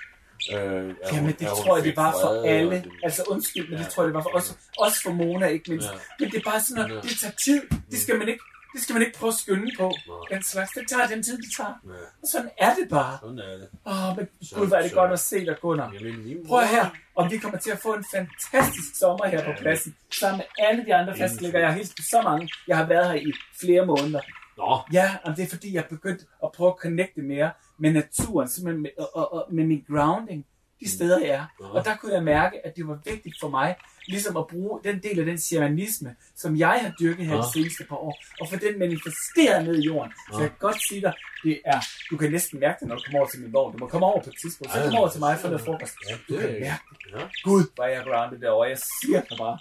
Øh, 0.52 0.94
Jamen, 1.12 1.32
det 1.38 1.48
hun 1.48 1.56
tror 1.64 1.76
jeg, 1.76 1.84
det 1.84 1.96
var 1.96 2.12
for 2.12 2.18
og 2.28 2.48
alle. 2.48 2.70
det- 2.70 2.90
Altså, 3.04 3.22
undskyld, 3.28 3.68
men 3.70 3.78
det 3.78 3.88
tror 3.88 4.02
jeg, 4.02 4.06
det 4.08 4.14
var 4.14 4.22
for 4.22 4.30
os. 4.38 4.58
Også 4.78 5.02
for 5.02 5.10
Mona, 5.12 5.46
ikke 5.46 5.70
mindst. 5.70 5.88
Ja. 5.88 5.92
Men 6.20 6.30
det 6.30 6.36
er 6.46 6.50
bare 6.50 6.60
sådan, 6.60 6.90
Ja. 6.90 6.96
at 6.98 7.02
det 7.04 7.18
tager 7.20 7.34
tid. 7.44 7.62
Det 7.90 7.98
skal 7.98 8.18
man 8.18 8.28
ikke, 8.28 8.44
det 8.74 8.82
skal 8.82 8.92
man 8.92 9.02
ikke 9.06 9.18
prøve 9.18 9.28
at 9.28 9.34
skynde 9.34 9.70
på. 9.78 9.92
Den 10.30 10.42
slags, 10.42 10.70
det 10.72 10.84
tager 10.88 11.06
den 11.06 11.22
tid, 11.22 11.36
det 11.38 11.50
tager. 11.56 11.74
Og 12.22 12.28
sådan 12.32 12.50
er 12.58 12.74
det 12.74 12.88
bare. 12.90 13.18
Sådan 13.22 13.38
er 13.38 13.56
det. 13.60 13.68
Åh, 13.86 14.16
men 14.16 14.28
Så- 14.42 14.54
gud, 14.56 14.66
hvor 14.66 14.76
er 14.76 14.82
det 14.82 14.90
så- 14.90 14.96
godt 14.96 15.12
at 15.12 15.20
se 15.20 15.46
dig, 15.46 15.56
Gunnar. 15.62 15.92
Jamen, 15.94 16.46
Prøv 16.48 16.62
her, 16.66 16.90
om 17.16 17.30
vi 17.30 17.38
kommer 17.38 17.58
til 17.58 17.70
at 17.70 17.78
få 17.78 17.92
en 17.94 18.04
fantastisk 18.14 18.88
sommer 18.98 19.26
her 19.26 19.44
på 19.44 19.50
pladsen, 19.60 19.96
sammen 20.20 20.36
med 20.38 20.66
alle 20.68 20.84
de 20.86 20.94
andre 20.94 21.16
fastlægger. 21.16 21.58
Jeg 21.58 21.68
har 21.68 21.74
hilst 21.76 21.92
så 22.10 22.22
mange. 22.22 22.48
Jeg 22.68 22.76
har 22.76 22.84
været 22.86 23.06
her 23.12 23.18
i 23.28 23.32
flere 23.60 23.86
måneder. 23.86 24.20
Nå. 24.56 24.78
Ja, 24.92 25.16
og 25.24 25.36
det 25.36 25.44
er 25.44 25.48
fordi, 25.48 25.74
jeg 25.74 25.82
er 25.82 25.88
begyndt 25.88 26.22
at 26.44 26.50
prøve 26.54 26.68
at 26.70 26.76
connecte 26.80 27.20
mere 27.22 27.50
med 27.78 27.92
naturen, 27.92 28.48
simpelthen 28.48 28.82
med, 28.82 28.90
og, 28.98 29.10
og, 29.16 29.32
og 29.34 29.54
med 29.54 29.64
min 29.66 29.84
grounding, 29.90 30.46
de 30.80 30.90
steder 30.90 31.18
jeg 31.20 31.28
er. 31.28 31.46
Og 31.60 31.84
der 31.84 31.96
kunne 31.96 32.12
jeg 32.12 32.22
mærke, 32.22 32.66
at 32.66 32.76
det 32.76 32.88
var 32.88 32.98
vigtigt 33.04 33.36
for 33.40 33.48
mig, 33.48 33.76
ligesom 34.06 34.36
at 34.36 34.46
bruge 34.46 34.80
den 34.84 35.02
del 35.02 35.18
af 35.20 35.24
den 35.26 35.38
shamanisme, 35.38 36.16
som 36.36 36.56
jeg 36.56 36.78
har 36.82 36.92
dyrket 37.00 37.26
her 37.26 37.36
de 37.36 37.52
seneste 37.52 37.84
par 37.88 37.96
år, 37.96 38.18
og 38.40 38.48
få 38.48 38.56
den 38.56 38.78
manifesteret 38.78 39.64
ned 39.64 39.78
i 39.78 39.84
jorden. 39.86 40.12
Så 40.32 40.36
Ja. 40.36 40.40
jeg 40.42 40.48
kan 40.50 40.58
godt 40.58 40.82
sige 40.88 41.00
dig, 41.00 41.12
det 41.44 41.60
er, 41.64 41.80
du 42.10 42.16
kan 42.16 42.32
næsten 42.32 42.60
mærke 42.60 42.76
det, 42.80 42.88
når 42.88 42.96
du 42.96 43.02
kommer 43.04 43.18
over 43.18 43.28
til 43.28 43.40
min 43.42 43.52
vogn. 43.52 43.72
Du 43.72 43.78
må 43.78 43.86
komme 43.86 44.06
over 44.06 44.22
på 44.22 44.30
et 44.30 44.36
tidspunkt, 44.42 44.72
så 44.72 44.82
kom 44.84 44.94
over 44.98 45.08
til 45.08 45.20
mig 45.20 45.38
få 45.38 45.46
noget 45.46 45.60
frokost. 45.64 45.94
Du 46.28 46.34
det 46.34 46.40
kan 46.40 46.50
mærke 46.52 46.64
Ja. 46.64 46.76
det. 47.18 47.28
Gud, 47.44 47.62
er 47.78 47.86
jeg 47.86 48.04
grounded 48.04 48.38
derovre. 48.40 48.68
Jeg 48.68 48.78
siger 48.78 49.20
det 49.20 49.38
bare. 49.38 49.58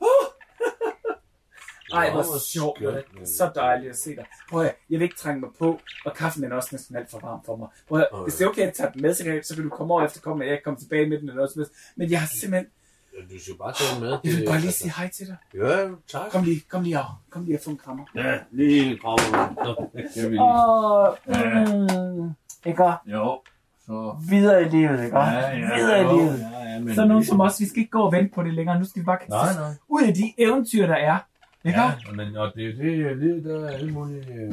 Uh! 0.00 0.26
Ej, 1.92 2.06
Nå, 2.08 2.14
hvor 2.14 2.38
sjovt. 2.52 2.80
det 2.80 3.28
Så 3.28 3.50
dejligt 3.54 3.90
at 3.90 3.96
se 3.98 4.16
dig. 4.16 4.24
Prøv 4.50 4.60
at, 4.64 4.74
jeg 4.90 4.98
vil 4.98 5.02
ikke 5.04 5.16
trænge 5.18 5.40
mig 5.40 5.50
på, 5.58 5.80
og 6.04 6.14
kaffen 6.14 6.44
er 6.44 6.54
også 6.54 6.68
næsten 6.72 6.96
alt 6.96 7.10
for 7.10 7.18
varm 7.22 7.40
for 7.46 7.56
mig. 7.56 7.68
Prøv 7.88 7.98
at, 8.00 8.06
Okay. 8.12 8.22
hvis 8.24 8.34
det 8.34 8.44
er 8.44 8.48
okay 8.48 8.62
at 8.66 8.74
tage 8.74 8.90
den 8.94 9.02
med, 9.02 9.14
så 9.14 9.24
kan, 9.24 9.44
så 9.44 9.54
kan 9.54 9.64
du 9.64 9.70
komme 9.70 9.94
over 9.94 10.04
efter 10.04 10.20
komme, 10.20 10.44
jeg 10.44 10.50
kan 10.56 10.60
komme 10.64 10.78
tilbage 10.78 11.08
med 11.08 11.18
den 11.18 11.24
eller 11.28 11.34
noget 11.36 11.50
som 11.52 11.60
helst. 11.60 11.72
Men 11.96 12.10
jeg 12.10 12.20
har 12.20 12.26
simpelthen, 12.40 12.66
Du 13.30 13.38
skal 13.40 13.54
bare 13.58 13.72
tage 13.72 14.00
med. 14.00 14.10
jeg 14.10 14.18
vil 14.24 14.46
bare 14.46 14.56
lige 14.56 14.66
altså- 14.66 14.78
sige 14.80 14.92
hej 14.96 15.10
til 15.10 15.26
dig. 15.26 15.36
Ja, 15.54 15.88
tak. 16.08 16.30
Kom 16.30 16.44
lige, 16.44 16.60
kom 16.68 16.82
lige 16.82 16.98
over. 16.98 17.22
Kom 17.30 17.44
lige 17.44 17.56
og 17.58 17.60
få 17.64 17.70
en 17.70 17.76
krammer. 17.76 18.04
Ja, 18.14 18.38
lige 18.50 18.98
krammer. 18.98 19.90
Vil 20.20 20.30
lige. 20.30 20.42
Åh, 20.42 21.08
mm, 21.26 22.30
ikke 22.66 22.84
også? 22.84 22.98
Jo, 23.06 23.40
så... 23.86 24.16
Videre 24.28 24.62
i 24.62 24.68
livet, 24.68 25.04
ikke? 25.04 25.18
Ja, 25.18 25.48
ja, 25.48 25.76
Videre 25.76 26.00
i 26.00 26.04
livet. 26.18 26.38
ja, 26.38 26.72
ja, 26.72 26.78
men 26.80 26.94
så 26.94 27.04
nogen 27.04 27.20
vi- 27.22 27.26
som 27.26 27.40
os, 27.40 27.60
vi 27.60 27.66
skal 27.68 27.78
ikke 27.78 27.90
gå 27.90 28.02
og 28.02 28.12
vente 28.12 28.34
på 28.34 28.42
det 28.42 28.54
længere. 28.54 28.78
Nu 28.78 28.84
skal 28.84 29.00
vi 29.00 29.04
bare 29.04 29.18
kaste 29.18 29.30
Nej, 29.30 29.52
nej. 29.54 29.74
ud 29.88 30.02
af 30.02 30.14
de 30.14 30.34
eventyr, 30.38 30.86
der 30.86 30.94
er. 30.94 31.18
Ikke 31.64 31.80
Ja, 31.80 31.92
men 32.14 32.36
og 32.36 32.52
det 32.54 32.68
er 32.68 32.72
det, 32.76 32.98
jeg 32.98 33.16
ved, 33.18 33.44
der 33.44 33.68
er 33.68 33.72
alle 33.74 33.92
mulige... 33.92 34.26
Øh, 34.34 34.52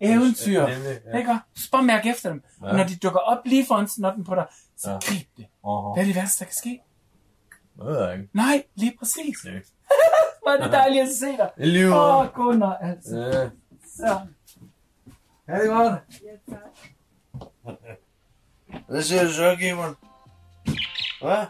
Eventyr. 0.00 0.62
Ja. 0.62 1.18
Ikke? 1.18 1.38
Så 1.56 1.70
bare 1.72 1.82
mærk 1.82 2.06
efter 2.06 2.28
dem. 2.30 2.42
Og 2.60 2.70
Ja. 2.70 2.76
når 2.76 2.84
de 2.84 2.96
dukker 2.96 3.20
op 3.20 3.38
lige 3.44 3.66
foran 3.66 3.88
snotten 3.88 4.24
på 4.24 4.34
dig, 4.34 4.46
så 4.76 4.90
Ja. 4.90 4.96
grib 4.98 5.26
det. 5.36 5.46
Aha. 5.64 5.92
Hvad 5.94 6.02
er 6.02 6.06
det 6.06 6.14
værste, 6.16 6.38
der 6.44 6.44
kan 6.48 6.54
ske? 6.54 6.82
Det 7.76 7.86
ved 7.86 8.04
jeg 8.04 8.12
ikke. 8.14 8.28
Nej, 8.32 8.62
lige 8.74 8.96
præcis. 8.98 9.36
Ja. 9.44 9.50
Hvor 10.42 10.50
er 10.50 10.62
det 10.62 10.72
dejligt 10.72 11.02
at 11.02 11.08
se 11.08 11.26
dig. 11.26 11.50
Lige 11.56 11.94
Åh, 11.94 12.16
oh, 12.16 12.26
Gunnar, 12.34 12.76
altså. 12.76 13.16
Ja. 13.18 13.48
Så. 13.96 14.20
Ja, 15.48 15.54
det 15.62 15.68
godt. 15.68 15.92
Hvad 18.88 19.02
siger 19.02 19.24
du 19.24 19.32
så, 19.32 19.56
Kimon? 19.58 19.96
Hvad? 21.20 21.46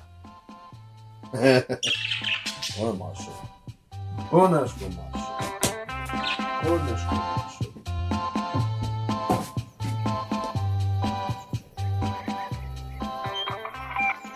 Hun 2.78 2.88
er 2.88 2.98
meget 2.98 3.16
sød. 3.18 3.34
Hun 4.30 4.54
er 4.54 4.66
sgu 4.66 4.78
meget 4.78 5.14
sød. 5.28 6.68
Hun. 6.68 6.80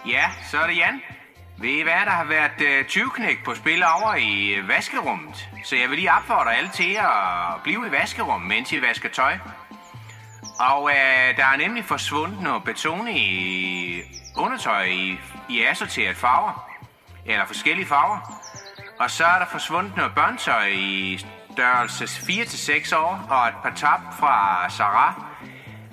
Ja, 0.08 0.30
så 0.50 0.58
er 0.58 0.66
det 0.66 0.76
Jan. 0.76 1.02
Ved 1.58 1.70
I 1.70 1.82
hvad, 1.82 1.92
der 1.92 2.10
har 2.10 2.24
været 2.24 2.60
øh, 2.60 2.84
20-knæk 2.88 3.44
på 3.44 3.54
spil 3.54 3.82
over 3.84 4.14
i 4.14 4.54
øh, 4.54 4.68
vaskerummet. 4.68 5.48
Så 5.64 5.76
jeg 5.76 5.90
vil 5.90 5.98
lige 5.98 6.12
opfordre 6.12 6.56
alle 6.56 6.70
til 6.70 6.96
at 7.00 7.62
blive 7.62 7.86
i 7.86 7.90
vaskerummet, 7.90 8.48
mens 8.48 8.72
I 8.72 8.82
vasker 8.82 9.08
tøj. 9.08 9.38
Og 10.60 10.90
øh, 10.90 11.36
der 11.36 11.44
er 11.44 11.56
nemlig 11.56 11.84
forsvundet 11.84 12.42
noget 12.42 12.64
beton 12.64 13.08
i 13.08 14.00
undertøj 14.36 14.84
i, 14.84 15.18
i 15.48 15.62
assorteret 15.62 16.16
farver. 16.16 16.70
Eller 17.26 17.46
forskellige 17.46 17.86
farver. 17.86 18.40
Og 19.00 19.10
så 19.10 19.24
er 19.24 19.38
der 19.38 19.46
forsvundet 19.46 19.96
noget 19.96 20.12
i 20.72 21.18
størrelse 21.52 22.04
4-6 22.04 22.96
år 22.96 23.26
og 23.30 23.48
et 23.48 23.54
par 23.62 23.74
tab 23.76 24.00
fra 24.18 24.68
Sarah. 24.70 25.14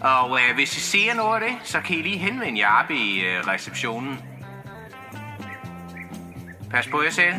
Og 0.02 0.40
øh, 0.40 0.56
hvis 0.56 0.78
I 0.78 0.80
ser 0.80 1.14
noget 1.14 1.42
af 1.42 1.50
det, 1.50 1.68
så 1.68 1.82
kan 1.82 1.96
I 1.96 2.02
lige 2.02 2.18
henvende 2.18 2.60
jer 2.60 2.84
op 2.84 2.92
i 2.92 3.22
øh, 3.22 3.48
receptionen. 3.48 4.20
Pas 6.72 6.88
på 6.88 7.02
jer 7.02 7.10
selv. 7.10 7.34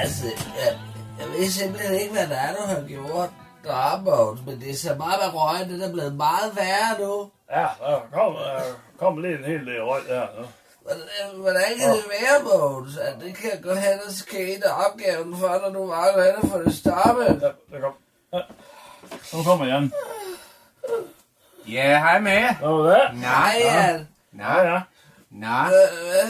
Altså, 0.00 0.26
jeg, 0.26 0.78
jeg 1.18 1.26
ved 1.28 1.50
simpelthen 1.50 1.94
ikke, 2.00 2.12
hvad 2.12 2.28
der 2.28 2.36
er, 2.36 2.54
du 2.54 2.62
har 2.66 2.88
gjort 2.88 3.30
der, 3.64 4.02
Mogens, 4.04 4.40
men 4.46 4.60
det 4.60 4.78
ser 4.78 4.96
meget 4.96 5.18
med 5.24 5.40
røgen, 5.40 5.70
det 5.70 5.88
er 5.88 5.92
blevet 5.92 6.14
meget 6.14 6.56
værre 6.56 7.00
nu. 7.00 7.30
Ja, 7.50 7.66
der 7.80 8.00
kom, 8.12 8.34
der 8.34 8.60
kom 8.98 9.18
lige 9.18 9.38
en 9.38 9.44
hel 9.44 9.66
del 9.66 9.82
røg 9.82 10.02
der. 10.08 10.26
nu. 10.38 10.46
Hvordan, 11.36 11.62
kan 11.78 11.88
det 11.90 12.04
være, 12.08 12.42
Mogens, 12.44 12.96
at 12.96 13.14
det 13.20 13.34
kan 13.36 13.50
gå 13.62 13.74
hen 13.74 13.98
og 14.06 14.12
ske 14.12 14.60
der 14.62 14.72
opgaven 14.72 15.36
for, 15.36 15.48
når 15.48 15.70
du 15.80 15.86
bare 15.90 16.12
går 16.14 16.22
hen 16.22 16.36
og 16.42 16.48
får 16.48 16.58
det 16.58 16.74
stoppet? 16.74 17.40
Der 17.72 17.80
kom. 17.80 17.92
Ja. 18.32 18.40
Nu 19.32 19.42
kommer 19.42 19.66
Jan. 19.66 19.92
Ja, 21.68 21.98
hej 21.98 22.20
med 22.20 22.32
jer. 22.32 22.54
Hvad? 22.82 23.20
Nej, 23.20 23.54
Jan. 23.64 24.08
Nej, 24.32 24.60
ja. 24.60 24.80
Nej. 25.34 25.68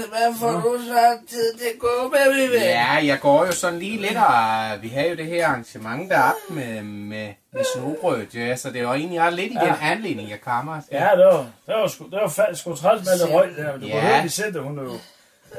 Hvad, 0.09 0.35
får 0.41 0.51
du 0.51 0.79
så 0.87 1.19
tid 1.29 1.55
til 1.59 1.65
at 1.75 1.79
gå 1.81 2.09
med, 2.13 2.35
min 2.43 2.51
ven? 2.51 2.61
Ja, 2.63 2.93
jeg 2.93 3.19
går 3.21 3.47
jo 3.47 3.53
sådan 3.53 3.79
lige 3.79 3.97
lidt, 4.01 4.17
og 4.17 4.83
vi 4.83 4.89
har 4.89 5.03
jo 5.03 5.15
det 5.17 5.27
her 5.27 5.47
arrangement 5.47 6.11
deroppe 6.11 6.41
med, 6.55 6.83
med, 6.83 7.29
med 7.53 7.65
snobrød, 7.75 8.27
ja, 8.35 8.57
så 8.57 8.71
det 8.71 8.87
var 8.87 8.95
egentlig 8.95 9.21
også 9.23 9.37
lidt 9.37 9.53
i 9.53 9.55
den 9.55 9.63
Ja. 9.67 9.75
anledning, 9.83 10.31
jeg 10.31 10.41
kommer. 10.41 10.81
Ja, 10.93 11.09
det 11.17 11.25
var, 11.27 11.47
det 11.67 11.75
var, 11.75 11.87
sgu, 11.89 12.05
det 12.05 12.19
var 12.23 12.29
fandme 12.29 12.57
sgu 12.57 12.75
træls 12.77 13.03
med 13.05 13.27
det 13.27 13.35
røg 13.35 13.49
der. 13.57 13.73
men 13.73 13.81
Du 13.81 13.87
Ja. 13.87 13.93
kunne 13.93 14.03
høre, 14.03 14.23
de 14.23 14.31
sætte, 14.31 14.61
hun 14.61 14.79
jo 14.79 14.93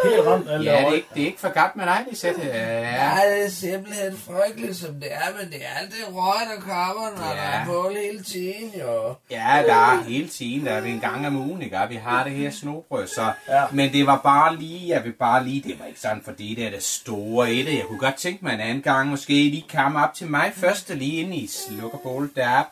helt 0.03 0.27
ramt 0.27 0.49
alt 0.49 0.65
Ja, 0.65 0.71
det 0.77 0.87
er, 0.87 0.93
ikke, 0.93 1.07
det 1.13 1.21
er 1.21 1.25
ikke 1.25 1.39
for 1.39 1.53
godt 1.61 1.75
med 1.75 1.85
dig, 1.85 2.05
det 2.09 2.17
sætte. 2.17 2.41
Ja. 2.43 2.79
Ja, 2.79 3.35
det 3.35 3.45
er 3.45 3.49
simpelthen 3.49 4.17
frygteligt, 4.17 4.77
som 4.77 4.93
det 4.93 5.13
er, 5.13 5.27
men 5.41 5.51
det 5.51 5.61
er 5.65 5.79
alt 5.79 5.91
det 5.91 6.15
røg, 6.15 6.41
der 6.55 6.61
kommer, 6.61 7.09
når 7.17 7.29
Ja. 7.35 7.41
der 7.41 7.47
er 7.47 7.65
bål 7.65 7.95
hele 8.05 8.23
tiden, 8.23 8.71
jo. 8.79 9.13
Ja, 9.31 9.63
der 9.67 9.73
er 9.75 10.03
hele 10.03 10.27
tiden, 10.27 10.65
der 10.65 10.71
er 10.71 10.81
det 10.81 10.89
en 10.89 10.99
gang 10.99 11.27
om 11.27 11.35
ugen, 11.35 11.61
ikke? 11.61 11.77
Og 11.77 11.89
vi 11.89 11.95
har 11.95 12.23
det 12.23 12.31
her 12.33 12.51
snobrød, 12.51 13.07
så... 13.07 13.31
Ja. 13.49 13.63
Men 13.71 13.93
det 13.93 14.07
var 14.07 14.17
bare 14.23 14.55
lige, 14.55 14.89
jeg 14.89 15.03
vil 15.03 15.13
bare 15.13 15.43
lige, 15.45 15.63
det 15.69 15.79
var 15.79 15.85
ikke 15.85 15.99
sådan, 15.99 16.21
fordi 16.25 16.55
det 16.55 16.65
er 16.65 16.69
det 16.71 16.83
store 16.83 17.53
i 17.53 17.63
det. 17.63 17.73
Jeg 17.77 17.83
kunne 17.87 17.99
godt 17.99 18.15
tænke 18.15 18.45
mig 18.45 18.53
en 18.53 18.59
anden 18.59 18.81
gang, 18.81 19.09
måske 19.09 19.33
lige 19.33 19.65
komme 19.75 20.03
op 20.03 20.13
til 20.13 20.27
mig 20.27 20.51
først, 20.55 20.89
lige 20.89 21.21
ind 21.21 21.35
i 21.35 21.47
slukkerbålet 21.47 22.35
deroppe. 22.35 22.71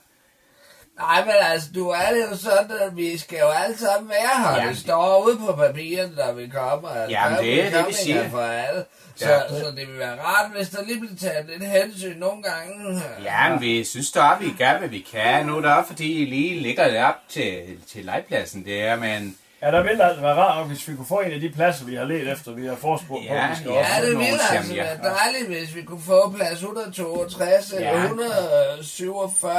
Nej, 1.01 1.25
men 1.25 1.33
altså, 1.41 1.69
du 1.75 1.89
er 1.89 2.09
det 2.13 2.21
jo 2.31 2.37
sådan, 2.37 2.77
at 2.81 2.97
vi 2.97 3.17
skal 3.17 3.37
jo 3.39 3.49
alle 3.49 3.77
sammen 3.77 4.09
være 4.09 4.43
her. 4.55 4.61
Ja. 4.63 4.69
Det 4.69 4.77
står 4.77 5.25
ude 5.25 5.37
på 5.37 5.53
papiret, 5.55 6.11
når 6.17 6.33
vi 6.33 6.47
kommer. 6.47 6.89
Altså, 6.89 7.17
Jamen, 7.17 7.35
der 7.37 7.43
det 7.43 7.65
er 7.65 7.77
det, 7.77 7.87
vi 7.87 7.93
siger. 7.93 8.29
For 8.29 8.39
alle. 8.41 8.85
Så, 9.15 9.29
Ja. 9.29 9.39
så 9.49 9.71
det 9.77 9.87
vil 9.87 9.99
være 9.99 10.21
rart, 10.21 10.51
hvis 10.55 10.69
der 10.69 10.83
lige 10.83 10.99
bliver 10.99 11.15
taget 11.31 11.45
lidt 11.49 11.69
hensyn 11.71 12.17
nogle 12.17 12.43
gange. 12.43 13.01
Ja, 13.23 13.49
men 13.49 13.61
vi 13.61 13.83
synes 13.83 14.11
da, 14.11 14.21
vi 14.39 14.53
gør, 14.57 14.77
hvad 14.77 14.87
vi 14.89 15.07
kan. 15.11 15.45
Nu 15.45 15.57
er 15.57 15.71
også, 15.73 15.87
fordi 15.87 16.21
I 16.21 16.25
lige 16.25 16.59
ligger 16.59 16.87
det 16.87 17.03
op 17.03 17.15
til, 17.29 17.61
til 17.91 18.05
legepladsen 18.05 18.65
der, 18.65 18.95
men... 18.95 19.37
Ja, 19.61 19.71
der 19.71 19.83
ville 19.83 20.03
altså 20.03 20.21
være 20.21 20.33
rart, 20.33 20.67
hvis 20.67 20.87
vi 20.87 20.95
kunne 20.95 21.05
få 21.05 21.19
en 21.19 21.31
af 21.31 21.39
de 21.39 21.49
pladser, 21.49 21.85
vi 21.85 21.95
har 21.95 22.03
let 22.05 22.31
efter, 22.31 22.51
vi 22.51 22.65
har 22.67 22.75
forspurgt 22.75 23.21
på. 23.27 23.33
Ja, 23.33 23.49
vi 23.49 23.55
skal 23.55 23.71
ja, 23.71 23.77
Ja, 23.79 24.05
det 24.05 24.17
ville 24.17 24.51
altså 24.57 24.73
være 24.75 24.97
dejligt, 24.97 25.47
hvis 25.47 25.75
vi 25.75 25.81
kunne 25.81 26.01
få 26.01 26.33
plads 26.37 26.51
162 26.53 27.73
eller 27.73 27.87
Ja. 27.89 28.03
147. 28.03 29.53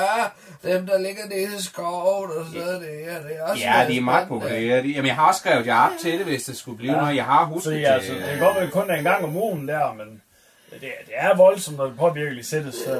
Dem, 0.64 0.86
der 0.86 0.98
ligger 0.98 1.26
nede 1.28 1.58
i 1.58 1.62
skoven 1.62 2.30
og 2.30 2.44
sådan 2.46 2.60
noget. 2.60 2.80
Det 2.80 3.12
er, 3.12 3.22
det 3.22 3.36
er 3.38 3.42
også 3.50 3.62
Ja, 3.64 3.84
de 3.88 3.96
er 3.96 4.00
meget 4.00 4.28
populære. 4.28 4.82
Jamen, 4.86 5.06
jeg 5.06 5.14
har 5.14 5.32
skrevet 5.32 5.66
jer 5.66 5.80
op 5.86 5.90
til 6.00 6.12
det, 6.12 6.26
hvis 6.26 6.42
det 6.42 6.56
skulle 6.56 6.78
blive 6.78 6.92
ja. 6.92 7.00
noget. 7.00 7.16
Jeg 7.16 7.24
har 7.24 7.44
husket 7.44 7.72
Så 7.72 7.78
ja, 7.78 7.92
altså, 7.92 8.12
det 8.14 8.22
kan 8.30 8.38
godt 8.38 8.56
være 8.56 8.70
kun 8.70 8.90
en 8.90 9.04
gang 9.04 9.24
om 9.24 9.36
ugen 9.36 9.68
der, 9.68 9.92
men 9.92 10.22
det, 10.80 10.88
er- 10.88 11.04
det 11.06 11.14
er 11.16 11.36
voldsomt, 11.36 11.76
når 11.76 11.84
det 11.86 11.96
påvirkeligt 11.98 12.46
sættes 12.46 12.76
øh, 12.86 12.92
øh, 12.96 12.98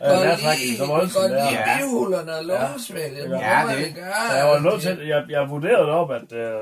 nærtrækning 0.00 0.76
så 0.78 0.86
voldsomt 0.86 1.30
der. 1.30 1.50
lige 1.50 1.60
i 1.60 1.78
bihullerne 1.78 2.34
og 2.36 2.44
lungesvælget. 2.44 3.30
Ja, 3.30 3.60
Ja, 3.60 3.74
det- 3.76 3.86
det 3.86 3.94
gøre. 3.94 4.12
Så 4.30 4.36
jeg 4.36 4.46
var 4.46 4.58
nødt 4.58 4.82
til, 4.82 5.06
jeg, 5.06 5.24
jeg 5.30 5.50
vurderede 5.50 5.90
op, 5.90 6.10
at 6.10 6.32
øh, 6.32 6.52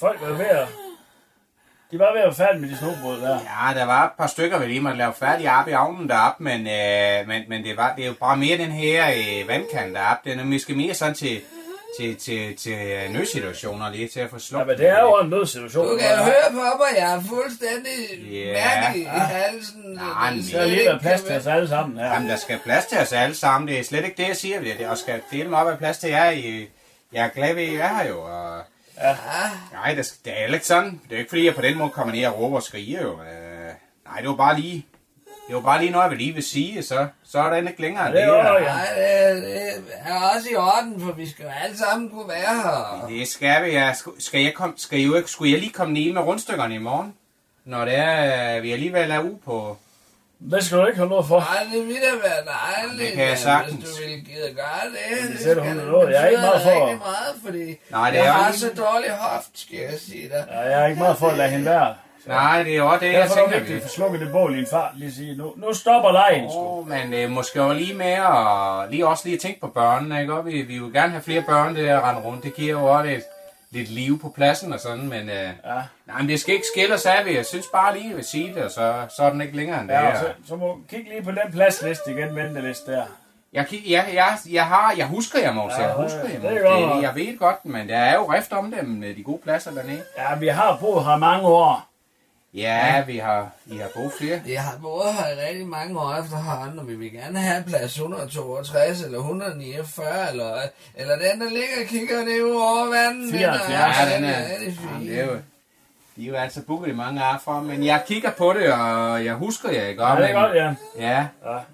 folk 0.00 0.20
var 0.22 0.32
ved 0.36 0.46
at, 0.46 0.68
De 1.92 1.98
var 1.98 2.12
ved 2.12 2.20
at 2.20 2.24
være 2.26 2.34
færdige 2.34 2.60
med 2.60 2.68
de 2.70 2.76
snobrød 2.78 3.20
der. 3.20 3.38
Ja, 3.74 3.78
der 3.80 3.84
var 3.86 4.04
et 4.04 4.10
par 4.18 4.26
stykker, 4.26 4.58
vi 4.58 4.66
lige 4.66 4.80
måtte 4.80 4.98
lave 4.98 5.12
færdig 5.14 5.50
op 5.60 5.68
i 5.68 5.72
ovnen 5.74 6.08
deroppe, 6.08 6.42
men, 6.44 6.60
øh, 6.66 7.28
men, 7.28 7.42
men 7.48 7.64
det, 7.64 7.76
var, 7.76 7.94
det 7.96 8.02
er 8.04 8.08
jo 8.08 8.14
bare 8.20 8.36
mere 8.36 8.58
den 8.58 8.70
her 8.70 9.06
øh, 9.10 9.48
vandkant 9.48 9.94
deroppe. 9.94 10.30
Den 10.30 10.40
er 10.40 10.44
måske 10.44 10.74
mere 10.74 10.94
sådan 10.94 11.14
til, 11.14 11.40
til, 11.98 12.16
til, 12.16 12.56
til 12.56 12.72
øh, 12.72 13.12
nødsituationer 13.12 13.90
lige 13.90 14.08
til 14.08 14.20
at 14.20 14.30
få 14.30 14.38
slået. 14.38 14.60
Ja, 14.60 14.66
men 14.66 14.78
det 14.78 14.88
er 14.88 15.00
jo 15.00 15.18
en 15.20 15.30
nødsituation. 15.30 15.86
Du 15.88 15.96
kan 15.98 16.16
høre 16.24 16.50
på 16.50 16.56
mig, 16.56 16.98
jeg 16.98 17.12
er 17.14 17.22
fuldstændig 17.28 18.30
Ja. 18.32 18.52
mærkelig 18.52 19.02
i 19.02 19.08
halsen. 19.08 19.80
Nej, 19.86 20.30
Der 20.52 20.60
er 20.60 20.66
lige 20.66 20.98
plads 21.00 21.22
til 21.22 21.36
os 21.36 21.46
alle 21.46 21.68
sammen 21.68 21.98
her. 21.98 22.06
Jamen, 22.12 22.28
der 22.28 22.36
skal 22.36 22.58
plads 22.64 22.86
til 22.86 22.98
os 22.98 23.12
alle 23.12 23.34
sammen. 23.36 23.68
Det 23.68 23.78
er 23.78 23.84
slet 23.84 24.04
ikke 24.04 24.16
det, 24.22 24.28
jeg 24.28 24.36
siger. 24.36 24.60
Det 24.60 24.82
er, 24.82 24.90
og 24.90 24.98
skal 24.98 25.20
dele 25.32 25.48
mig 25.48 25.58
op 25.58 25.68
af 25.68 25.78
plads 25.78 25.98
til 25.98 26.10
jer. 26.10 26.30
I, 26.30 26.68
jeg 27.12 27.24
er 27.24 27.28
glad 27.28 27.54
ved, 27.54 27.62
at 27.62 27.68
I 27.68 27.74
er 27.76 27.88
her 27.88 28.08
jo. 28.08 28.20
Og, 28.22 28.62
ja. 29.02 29.16
Nej, 29.72 29.94
det, 29.94 30.14
det 30.24 30.32
er 30.42 30.54
ikke 30.54 30.66
sådan. 30.66 31.00
Det 31.08 31.14
er 31.14 31.18
ikke 31.18 31.28
fordi, 31.28 31.46
jeg 31.46 31.54
på 31.54 31.62
den 31.62 31.78
måde 31.78 31.90
kommer 31.90 32.14
ned 32.14 32.26
og 32.26 32.38
råber 32.40 32.56
og 32.56 32.62
skriger 32.62 33.02
jo. 33.02 33.12
Øh, 33.12 33.70
nej, 34.06 34.20
det 34.20 34.28
var 34.28 34.36
bare 34.36 34.60
lige... 34.60 34.86
Det 35.50 35.56
var 35.56 35.62
bare 35.62 35.80
lige 35.80 35.90
noget, 35.90 36.02
jeg 36.04 36.10
vil 36.10 36.18
lige 36.18 36.32
vil 36.34 36.42
sige, 36.42 36.82
så, 36.82 37.06
så 37.24 37.38
er 37.38 37.50
der 37.50 37.56
ikke 37.68 37.80
længere 37.80 38.06
Det 38.06 38.14
det. 38.14 38.22
er, 38.22 38.42
her. 38.58 38.60
Nej, 38.60 38.86
det, 39.34 39.44
det 39.86 39.94
er 40.06 40.30
også 40.36 40.48
i 40.52 40.56
orden, 40.56 41.00
for 41.00 41.12
vi 41.12 41.28
skal 41.30 41.42
jo 41.44 41.50
alle 41.64 41.78
sammen 41.78 42.10
kunne 42.10 42.28
være 42.28 42.54
her. 42.62 43.06
Det 43.08 43.28
skal 43.28 43.64
vi. 43.64 43.74
Jeg, 43.74 43.96
skal 44.18 44.40
jeg 44.40 44.54
kom, 44.54 44.74
skal 44.76 44.98
jo 44.98 45.14
ikke, 45.14 45.30
skulle 45.30 45.52
jeg 45.52 45.60
lige 45.60 45.72
komme 45.72 45.94
ned 45.94 46.12
med 46.12 46.22
rundstykkerne 46.22 46.74
i 46.74 46.78
morgen? 46.78 47.14
Når 47.64 47.84
det 47.84 47.94
er, 47.96 48.56
øh, 48.56 48.62
vi 48.62 48.72
alligevel 48.72 49.10
er 49.10 49.18
ude 49.18 49.38
på... 49.44 49.76
Det 50.50 50.64
skal 50.64 50.78
du 50.78 50.86
ikke 50.86 50.96
have 50.96 51.08
noget 51.08 51.26
for. 51.26 51.38
Nej, 51.40 51.66
det 51.72 51.86
ville 51.86 52.00
da 52.00 52.28
være 52.28 52.44
dejligt, 52.46 53.06
Det 53.08 53.12
kan 53.12 53.22
jeg 53.24 53.30
ja, 53.30 53.36
sagtens. 53.36 53.74
hvis 53.84 53.90
du 53.90 54.02
ville 54.02 54.16
gide 54.20 54.54
gøre 54.54 54.84
det. 55.22 55.32
Det 55.32 55.40
sætter 55.40 55.62
hun 55.62 55.76
noget. 55.76 56.10
Jeg 56.14 56.22
er 56.24 56.28
ikke 56.28 56.40
meget 56.42 56.62
for- 56.62 56.70
rigtig 56.86 56.98
meget, 56.98 57.34
fordi 57.44 57.78
Nej, 57.90 58.10
det 58.10 58.16
jeg 58.16 58.22
er 58.24 58.28
jo 58.28 58.32
har 58.32 58.48
ikke- 58.48 58.58
så 58.60 58.70
dårlig 58.76 59.10
hoft, 59.10 59.50
skal 59.54 59.78
jeg 59.78 60.00
sige 60.00 60.28
dig. 60.28 60.44
Ja, 60.50 60.60
jeg 60.60 60.82
er 60.82 60.86
ikke 60.86 60.98
meget 60.98 61.18
for 61.18 61.28
at 61.28 61.36
lade 61.36 61.50
hende 61.50 61.64
være. 61.64 61.94
Nej, 62.34 62.62
det 62.62 62.76
er 62.76 62.82
også 62.82 63.00
det, 63.04 63.12
jeg 63.12 63.22
Derfor 63.22 63.40
er 63.40 63.44
det 63.46 63.66
tænker, 63.66 63.84
at 63.84 63.90
slukket 63.90 64.20
det 64.20 64.32
bål 64.32 64.56
i 64.56 64.58
en 64.60 64.66
fart. 64.70 64.90
Lige 64.96 65.12
sige, 65.14 65.36
nu, 65.36 65.52
nu 65.56 65.74
stopper 65.74 66.12
lejen. 66.12 66.44
Oh, 66.56 66.88
men 66.88 67.14
øh, 67.14 67.30
måske 67.30 67.58
jo 67.62 67.72
lige 67.72 67.94
med 67.94 68.18
og 68.18 68.88
lige 68.90 69.06
også 69.06 69.28
lige 69.28 69.38
tænke 69.38 69.60
på 69.60 69.66
børnene, 69.66 70.20
ikke? 70.20 70.34
Og 70.34 70.46
vi, 70.46 70.62
vi 70.62 70.78
vil 70.78 70.92
gerne 70.92 71.10
have 71.12 71.22
flere 71.22 71.42
børn, 71.42 71.74
det 71.76 71.84
der 71.84 72.08
rende 72.08 72.20
rundt. 72.22 72.44
Det 72.44 72.54
giver 72.54 72.72
jo 72.80 72.84
også 72.84 73.06
lidt, 73.06 73.24
lidt 73.70 73.88
liv 73.90 74.20
på 74.20 74.28
pladsen 74.36 74.72
og 74.72 74.80
sådan, 74.80 75.08
men, 75.08 75.28
øh, 75.28 75.34
ja. 75.34 75.50
nej, 76.06 76.18
men 76.18 76.28
det 76.28 76.40
skal 76.40 76.54
ikke 76.54 76.66
skille 76.74 76.94
os 76.94 77.06
af, 77.06 77.34
jeg 77.34 77.46
synes 77.46 77.66
bare 77.72 77.94
lige, 77.98 78.08
jeg 78.08 78.16
vil 78.16 78.24
sige 78.24 78.54
det, 78.54 78.62
og 78.64 78.70
så, 78.70 78.94
så 79.16 79.22
er 79.22 79.30
den 79.30 79.40
ikke 79.40 79.56
længere 79.56 79.80
end 79.80 79.88
det 79.88 79.94
Ja, 79.94 80.00
her. 80.00 80.10
og 80.10 80.16
så, 80.18 80.26
så 80.48 80.56
må 80.56 80.78
kig 80.90 81.04
lige 81.10 81.22
på 81.22 81.30
den 81.30 81.52
pladsliste 81.52 82.10
igen, 82.10 82.36
venteliste 82.36 82.92
der. 82.92 83.02
Jeg, 83.52 83.66
kig, 83.66 83.82
jeg, 83.90 84.04
jeg, 84.14 84.36
jeg, 84.52 84.66
har, 84.66 84.94
jeg 84.96 85.06
husker 85.06 85.38
jer, 85.38 85.52
Mås. 85.52 85.72
Ja, 85.78 85.82
Jeg 85.86 85.94
husker 85.94 86.22
det- 86.22 86.32
jer, 86.42 86.50
det 86.50 86.66
er 86.66 86.70
Mås. 86.76 86.86
nok. 86.86 86.96
det, 86.96 87.02
Jeg 87.02 87.14
ved 87.14 87.38
godt, 87.38 87.64
men 87.64 87.88
der 87.88 87.96
er 87.98 88.14
jo 88.14 88.32
rift 88.32 88.52
om 88.52 88.70
dem, 88.78 88.88
med 88.88 89.14
de 89.14 89.22
gode 89.22 89.40
pladser 89.42 89.70
dernede. 89.70 90.02
Ja, 90.18 90.34
vi 90.38 90.48
har 90.48 90.76
boet 90.80 91.04
her 91.04 91.16
mange 91.16 91.46
år. 91.48 91.86
Ja, 92.54 93.04
vi 93.06 93.16
har, 93.18 93.48
I 93.66 93.76
har 93.76 93.88
boet 93.94 94.12
flere. 94.18 94.40
Jeg 94.48 94.62
har 94.62 94.78
boet 94.82 95.14
her 95.14 95.26
i 95.28 95.48
rigtig 95.48 95.66
mange 95.66 96.00
år 96.00 96.14
efterhånden, 96.22 96.78
og 96.78 96.88
vi 96.88 96.94
vil 96.94 97.12
gerne 97.12 97.38
have 97.38 97.64
plads 97.66 97.96
162 97.96 99.02
eller 99.02 99.18
149, 99.18 100.30
eller, 100.30 100.54
eller 100.94 101.14
den, 101.16 101.40
der 101.40 101.48
ligger 101.50 101.80
og 101.82 101.86
kigger 101.86 102.24
ned 102.24 102.42
over 102.54 102.90
vandet. 102.90 103.32
74. 103.32 103.70
Ja, 103.70 104.16
den 104.16 104.24
er, 104.24 104.28
Ja, 104.30 104.44
det 104.58 104.68
er 104.68 104.72
jamen, 104.92 105.06
det 105.08 105.20
er 105.20 105.24
jo, 105.26 105.32
de 106.16 106.24
er 106.24 106.28
jo 106.28 106.34
altså 106.34 106.62
booket 106.62 106.88
i 106.88 106.94
mange 106.94 107.20
år 107.24 107.40
fra, 107.44 107.60
men 107.62 107.84
jeg 107.84 108.02
kigger 108.06 108.30
på 108.30 108.52
det, 108.52 108.72
og 108.72 109.24
jeg 109.24 109.34
husker 109.34 109.70
jer, 109.70 109.86
ikke? 109.86 110.02
Ja, 110.06 110.16
det 110.16 110.30
er 110.30 110.32
godt, 110.32 110.56
ja. 110.56 110.74
Ja. 110.98 111.26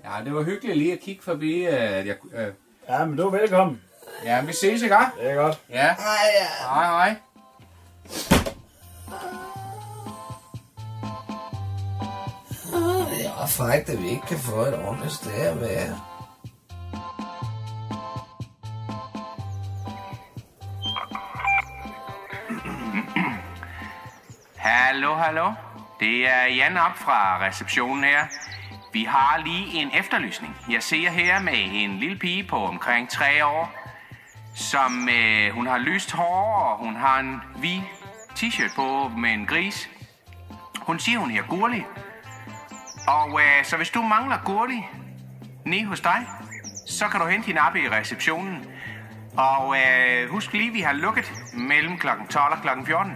ja, 0.04 0.24
det 0.24 0.34
var 0.34 0.42
hyggeligt 0.42 0.78
lige 0.78 0.92
at 0.92 1.00
kigge 1.00 1.22
forbi. 1.22 1.66
øh, 1.66 1.72
At 1.98 2.06
jeg, 2.06 2.14
øh, 2.34 2.46
Ja, 2.88 3.04
men 3.04 3.16
du 3.16 3.26
er 3.26 3.30
velkommen. 3.30 3.80
ja, 4.24 4.40
vi 4.42 4.52
ses, 4.52 4.82
ikke? 4.82 4.96
Det 5.20 5.30
er 5.30 5.34
godt. 5.34 5.58
Ja. 5.70 5.76
Hej, 5.76 6.30
ja. 6.40 6.46
Hej, 6.74 6.84
hej. 6.86 7.14
Det 13.26 13.34
er 13.42 13.46
frækt, 13.46 13.88
at 13.88 14.02
vi 14.02 14.08
ikke 14.08 14.26
kan 14.26 14.38
få 14.38 14.60
et 14.60 14.74
ordentligt 14.86 15.12
sted 15.12 15.32
at 15.32 15.60
være. 15.60 16.00
Hallo, 24.56 25.14
hallo. 25.14 25.52
Det 26.00 26.28
er 26.28 26.42
Jan 26.42 26.76
op 26.76 26.96
fra 26.96 27.46
receptionen 27.46 28.04
her. 28.04 28.26
Vi 28.92 29.04
har 29.04 29.42
lige 29.44 29.82
en 29.82 29.90
efterlysning. 29.94 30.56
Jeg 30.70 30.82
ser 30.82 31.10
her 31.10 31.40
med 31.40 31.54
en 31.56 31.98
lille 31.98 32.18
pige 32.18 32.44
på 32.44 32.56
omkring 32.56 33.10
tre 33.10 33.46
år, 33.46 33.72
som 34.54 35.08
øh, 35.08 35.54
hun 35.54 35.66
har 35.66 35.78
lyst 35.78 36.12
hår, 36.12 36.54
og 36.54 36.78
hun 36.84 36.96
har 36.96 37.20
en 37.20 37.40
hvid 37.56 37.80
t-shirt 38.38 38.74
på 38.74 39.08
med 39.08 39.30
en 39.30 39.46
gris. 39.46 39.90
Hun 40.80 40.98
siger, 40.98 41.18
hun 41.18 41.30
er 41.30 41.42
gurlig, 41.42 41.86
og 43.06 43.40
øh, 43.40 43.64
så 43.64 43.76
hvis 43.76 43.90
du 43.90 44.02
mangler 44.02 44.38
Gurli 44.44 44.86
nede 45.64 45.84
hos 45.84 46.00
dig, 46.00 46.26
så 46.86 47.08
kan 47.08 47.20
du 47.20 47.26
hente 47.26 47.46
din 47.46 47.58
app 47.58 47.76
i 47.76 47.88
receptionen. 47.88 48.66
Og 49.36 49.76
øh, 49.76 50.30
husk 50.30 50.52
lige, 50.52 50.72
vi 50.72 50.80
har 50.80 50.92
lukket 50.92 51.32
mellem 51.52 51.98
kl. 51.98 52.06
12 52.30 52.52
og 52.52 52.58
kl. 52.62 52.68
14. 52.86 53.12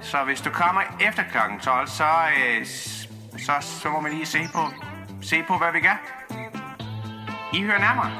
Så 0.00 0.24
hvis 0.24 0.40
du 0.40 0.50
kommer 0.50 0.82
efter 1.00 1.22
kl. 1.22 1.38
12, 1.62 1.86
så, 1.86 2.04
øh, 2.04 2.66
så, 2.66 3.52
så 3.60 3.88
må 3.88 4.00
man 4.00 4.12
lige 4.12 4.26
se 4.26 4.38
på, 4.54 4.60
se 5.22 5.42
på, 5.42 5.58
hvad 5.58 5.72
vi 5.72 5.80
gør. 5.80 6.00
I 7.54 7.62
hører 7.62 7.78
nærmere. 7.78 8.10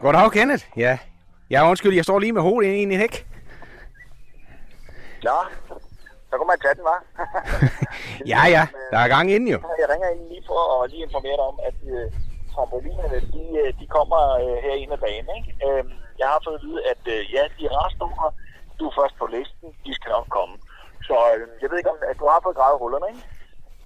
Goddag, 0.00 0.32
Kenneth. 0.32 0.64
Ja. 0.76 0.98
Ja, 1.52 1.60
undskyld, 1.70 1.94
jeg 1.94 2.04
står 2.04 2.18
lige 2.18 2.36
med 2.36 2.42
hovedet 2.42 2.68
inde 2.68 2.78
i 2.78 2.82
en 2.82 3.00
hæk. 3.04 3.14
Nå, 5.28 5.38
så 6.28 6.34
kan 6.38 6.46
man 6.50 6.58
tage 6.64 6.74
den, 6.78 6.84
var. 6.92 7.00
Ja, 8.32 8.42
ja, 8.56 8.64
der 8.92 8.98
er 9.04 9.08
gang 9.14 9.26
inden 9.34 9.48
jo. 9.54 9.58
Jeg 9.80 9.88
ringer 9.92 10.08
ind 10.14 10.22
lige 10.32 10.44
for 10.50 10.60
at 10.74 10.90
lige 10.90 11.02
informere 11.06 11.36
dig 11.40 11.46
om, 11.52 11.58
at 11.68 11.78
øh, 11.94 12.04
trampolinerne, 12.52 13.18
de, 13.34 13.42
øh, 13.62 13.68
de 13.80 13.86
kommer 13.96 14.20
øh, 14.42 14.56
her 14.64 14.74
ind 14.82 14.92
ad 14.96 15.00
banen. 15.06 15.30
Ikke? 15.38 15.50
Øh, 15.66 15.82
jeg 16.20 16.26
har 16.32 16.40
fået 16.46 16.58
at 16.58 16.62
vide, 16.66 16.80
at 16.92 17.02
øh, 17.14 17.20
ja, 17.34 17.42
de 17.56 17.62
er 17.68 17.74
restnumre. 17.80 18.28
Du 18.78 18.84
er 18.90 18.94
først 19.00 19.14
på 19.20 19.26
listen. 19.36 19.68
De 19.86 19.90
skal 19.98 20.10
nok 20.16 20.28
komme. 20.36 20.54
Så 21.08 21.16
øh, 21.32 21.40
jeg 21.62 21.68
ved 21.70 21.78
ikke, 21.78 21.92
om 21.94 21.98
at 22.10 22.16
du 22.20 22.24
har 22.32 22.40
fået 22.46 22.56
gravet 22.60 22.78
hullerne, 22.82 23.06
ikke? 23.12 23.22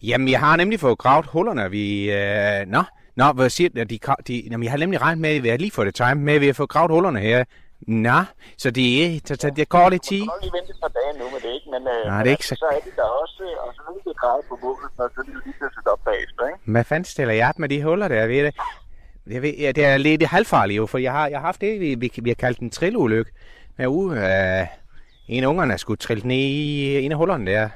Jamen, 0.09 0.29
jeg 0.35 0.41
har 0.47 0.55
nemlig 0.57 0.79
fået 0.87 0.99
gravet 1.05 1.27
hullerne. 1.35 1.65
Vi, 1.77 1.87
øh, 2.19 2.61
nå, 2.75 2.83
nå, 3.17 3.33
hvad 3.33 3.51
siger? 3.51 3.85
De, 3.85 3.99
gra- 4.07 4.23
de, 4.29 4.43
jamen, 4.51 4.65
jeg 4.65 4.73
har 4.73 4.79
nemlig 4.79 5.01
regnet 5.01 5.19
med, 5.21 5.31
at 5.37 5.43
vi 5.43 5.49
har 5.49 5.57
lige 5.57 5.71
fået 5.71 5.87
det 5.87 5.95
time 5.95 6.15
med, 6.15 6.35
at 6.35 6.41
vi 6.41 6.47
har 6.47 6.53
fået 6.53 6.69
gravet 6.69 6.91
hullerne 6.91 7.21
her. 7.21 7.45
Nå, 7.87 8.19
så 8.59 8.71
det, 8.71 8.87
er- 9.07 9.21
så, 9.25 9.37
så 9.41 9.51
det 9.57 9.69
går 9.69 9.89
lidt 9.91 10.03
tid. 10.03 10.25
Nok 10.25 10.39
lige 10.43 10.53
vente 10.57 10.71
et 10.71 10.77
par 10.83 10.89
dage 10.99 11.13
nu 11.19 11.25
med 11.35 11.41
det, 11.45 11.55
ikke? 11.55 11.67
Men, 11.75 11.83
øh, 11.95 12.07
Nej, 12.07 12.17
men 12.17 12.25
det 12.25 12.27
er 12.27 12.31
ikke 12.37 12.47
så- 12.47 12.55
så 12.55 12.67
er 12.77 12.81
de 12.81 12.91
der 12.97 13.03
også, 13.23 13.43
øh, 13.43 13.67
og 13.67 13.75
så 13.77 13.81
vil 13.95 14.13
det 14.13 14.21
gravet 14.21 14.45
på 14.49 14.59
målet, 14.63 14.91
og 14.99 15.11
så 15.15 15.21
er 15.21 15.25
de 15.25 15.31
jo 15.33 15.41
lige 15.45 15.55
sætte 15.61 15.89
op 15.93 16.01
bagefter, 16.05 16.47
ikke? 16.47 16.59
Hvad 16.73 16.85
fanden 16.85 17.05
stiller 17.05 17.35
jeg 17.35 17.49
op 17.49 17.59
med 17.59 17.69
de 17.69 17.83
huller 17.85 18.09
der? 18.09 18.27
Ved 18.27 18.45
det? 18.45 18.55
Jeg 19.27 19.43
ved, 19.43 19.55
ja, 19.59 19.73
det 19.73 19.85
er 19.85 19.97
lidt 19.97 20.23
halvfarligt 20.27 20.77
jo, 20.77 20.87
for 20.87 20.99
jeg 20.99 21.13
har, 21.13 21.27
jeg 21.29 21.39
har 21.39 21.47
haft 21.47 21.61
det, 21.61 21.81
vi, 21.81 21.95
vi, 21.95 22.11
vi 22.23 22.31
har 22.31 22.35
kaldt 22.35 22.59
en 22.59 22.71
trillulykke. 22.71 23.31
Med 23.79 23.87
ude, 23.87 24.17
øh, 24.19 24.67
en 25.29 25.43
af 25.45 25.49
ungerne 25.49 25.79
skulle 25.79 25.99
trille 25.99 26.29
ned 26.29 26.37
i 26.37 26.99
en 27.05 27.13
af 27.13 27.19
hullerne 27.19 27.51
der. 27.51 27.69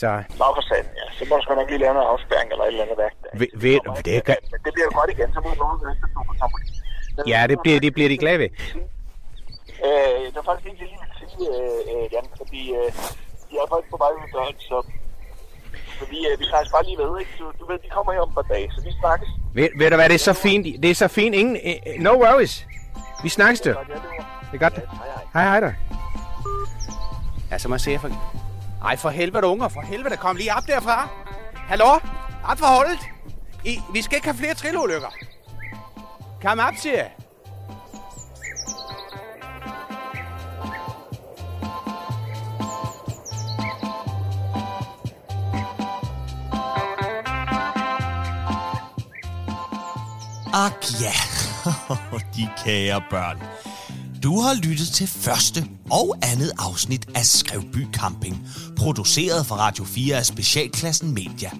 Så 0.00 0.08
Nå, 0.40 0.46
for 0.56 0.64
satan, 0.68 0.92
ja. 1.00 1.06
Så 1.18 1.22
må 1.28 1.32
du 1.36 1.42
sgu 1.42 1.54
nok 1.54 1.68
lige 1.70 1.82
lave 1.84 1.94
noget 1.94 2.08
afspæring 2.12 2.48
eller 2.52 2.64
et 2.64 2.68
eller 2.68 2.84
andet 2.84 2.98
værk. 3.04 3.14
ved, 3.40 3.50
ved, 3.64 3.78
det 4.08 4.24
kan, 4.28 4.36
Men 4.52 4.60
det 4.64 4.70
bliver 4.74 4.86
jo 4.90 4.94
godt 5.00 5.10
igen, 5.14 5.28
så 5.34 5.40
må 5.44 5.50
du 5.60 5.66
næste 5.86 6.06
to 6.14 6.20
på 6.28 6.34
trampolin. 6.38 6.68
ja, 7.32 7.40
det 7.50 7.56
bliver, 7.64 7.78
det 7.84 7.92
bliver 7.96 8.08
de 8.12 8.18
glade 8.24 8.38
ved. 8.42 8.50
Øh, 9.86 10.20
det 10.32 10.36
var 10.40 10.46
faktisk 10.50 10.66
ikke 10.70 10.78
det, 10.80 10.86
jeg 10.86 10.90
lige 10.92 11.02
ville 11.04 11.16
sige, 11.22 11.46
øh, 11.56 11.80
øh, 11.92 12.04
Jan, 12.12 12.26
fordi 12.40 12.62
øh, 12.78 12.88
de 13.48 13.52
er 13.60 13.66
faktisk 13.72 13.90
på 13.94 13.98
vej 14.02 14.12
ud 14.20 14.26
døren, 14.34 14.56
så, 14.68 14.76
så 15.98 16.04
vi, 16.12 16.18
øh, 16.28 16.34
vi 16.40 16.44
snakkes 16.50 16.70
bare 16.74 16.84
lige 16.88 16.98
ved, 17.02 17.12
ikke? 17.22 17.32
Du, 17.40 17.44
du 17.60 17.64
ved, 17.70 17.78
de 17.84 17.88
kommer 17.96 18.10
her 18.12 18.20
om 18.26 18.30
et 18.32 18.36
par 18.38 18.46
dage, 18.54 18.66
så 18.74 18.80
vi 18.88 18.92
snakkes. 19.02 19.28
Ved, 19.58 19.68
ved 19.80 19.86
du 19.90 19.96
hvad, 19.96 20.08
det 20.12 20.18
er 20.20 20.26
så 20.32 20.36
fint. 20.46 20.64
Det 20.82 20.88
er 20.90 20.98
så 21.04 21.08
fint. 21.08 21.34
Ingen, 21.40 21.56
eh, 21.56 21.76
eh, 21.86 22.00
no 22.06 22.12
worries. 22.24 22.54
Vi 23.24 23.28
snakkes 23.38 23.60
du. 23.66 23.70
Det 24.50 24.56
er 24.58 24.62
godt. 24.66 24.76
Hej, 25.34 25.44
hej 25.50 25.60
da. 25.60 25.70
Ja, 27.50 27.58
så 27.58 27.68
må 27.68 27.74
jeg 27.74 27.80
se 27.80 27.98
for... 27.98 28.10
Ej, 28.84 28.96
for 28.96 29.10
helvede, 29.10 29.46
unger. 29.46 29.68
For 29.68 29.80
helvede, 29.80 30.16
kom 30.16 30.36
lige 30.36 30.54
op 30.54 30.66
derfra. 30.66 31.08
Hallo? 31.54 31.98
Op 32.44 32.58
for 32.58 32.66
holdet. 32.66 32.98
I, 33.64 33.80
vi 33.92 34.02
skal 34.02 34.16
ikke 34.16 34.26
have 34.26 34.36
flere 34.36 34.54
trillulykker. 34.54 35.08
Kom 36.42 36.58
op, 36.58 36.74
siger 36.76 36.96
jeg. 36.96 37.10
Ak 50.54 50.84
ja, 51.00 51.12
de 52.36 52.48
kære 52.64 53.02
børn. 53.10 53.42
Du 54.24 54.40
har 54.40 54.54
lyttet 54.54 54.88
til 54.88 55.08
første 55.08 55.68
og 55.90 56.16
andet 56.22 56.52
afsnit 56.58 57.08
af 57.14 57.26
Skrevby 57.26 57.86
Camping, 57.92 58.48
produceret 58.76 59.46
for 59.46 59.54
Radio 59.54 59.84
4 59.84 60.16
af 60.16 60.26
Specialklassen 60.26 61.14
Media. 61.14 61.50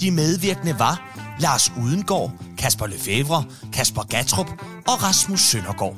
De 0.00 0.10
medvirkende 0.10 0.78
var 0.78 1.16
Lars 1.40 1.72
Udengård, 1.82 2.32
Kasper 2.58 2.86
Lefevre, 2.86 3.44
Kasper 3.72 4.02
Gatrup 4.02 4.46
og 4.86 5.02
Rasmus 5.02 5.40
Søndergaard. 5.40 5.96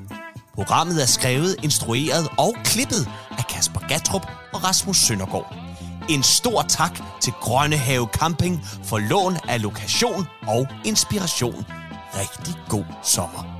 Programmet 0.54 1.02
er 1.02 1.06
skrevet, 1.06 1.56
instrueret 1.62 2.28
og 2.38 2.54
klippet 2.64 3.08
af 3.38 3.46
Kasper 3.46 3.80
Gatrup 3.88 4.26
og 4.52 4.64
Rasmus 4.64 4.96
Søndergaard. 4.96 5.54
En 6.08 6.22
stor 6.22 6.62
tak 6.62 7.00
til 7.20 7.32
Grønnehave 7.32 8.08
Camping 8.12 8.60
for 8.84 8.98
lån 8.98 9.36
af 9.48 9.62
lokation 9.62 10.26
og 10.46 10.66
inspiration. 10.84 11.64
Rigtig 12.14 12.54
god 12.68 12.84
sommer. 13.04 13.59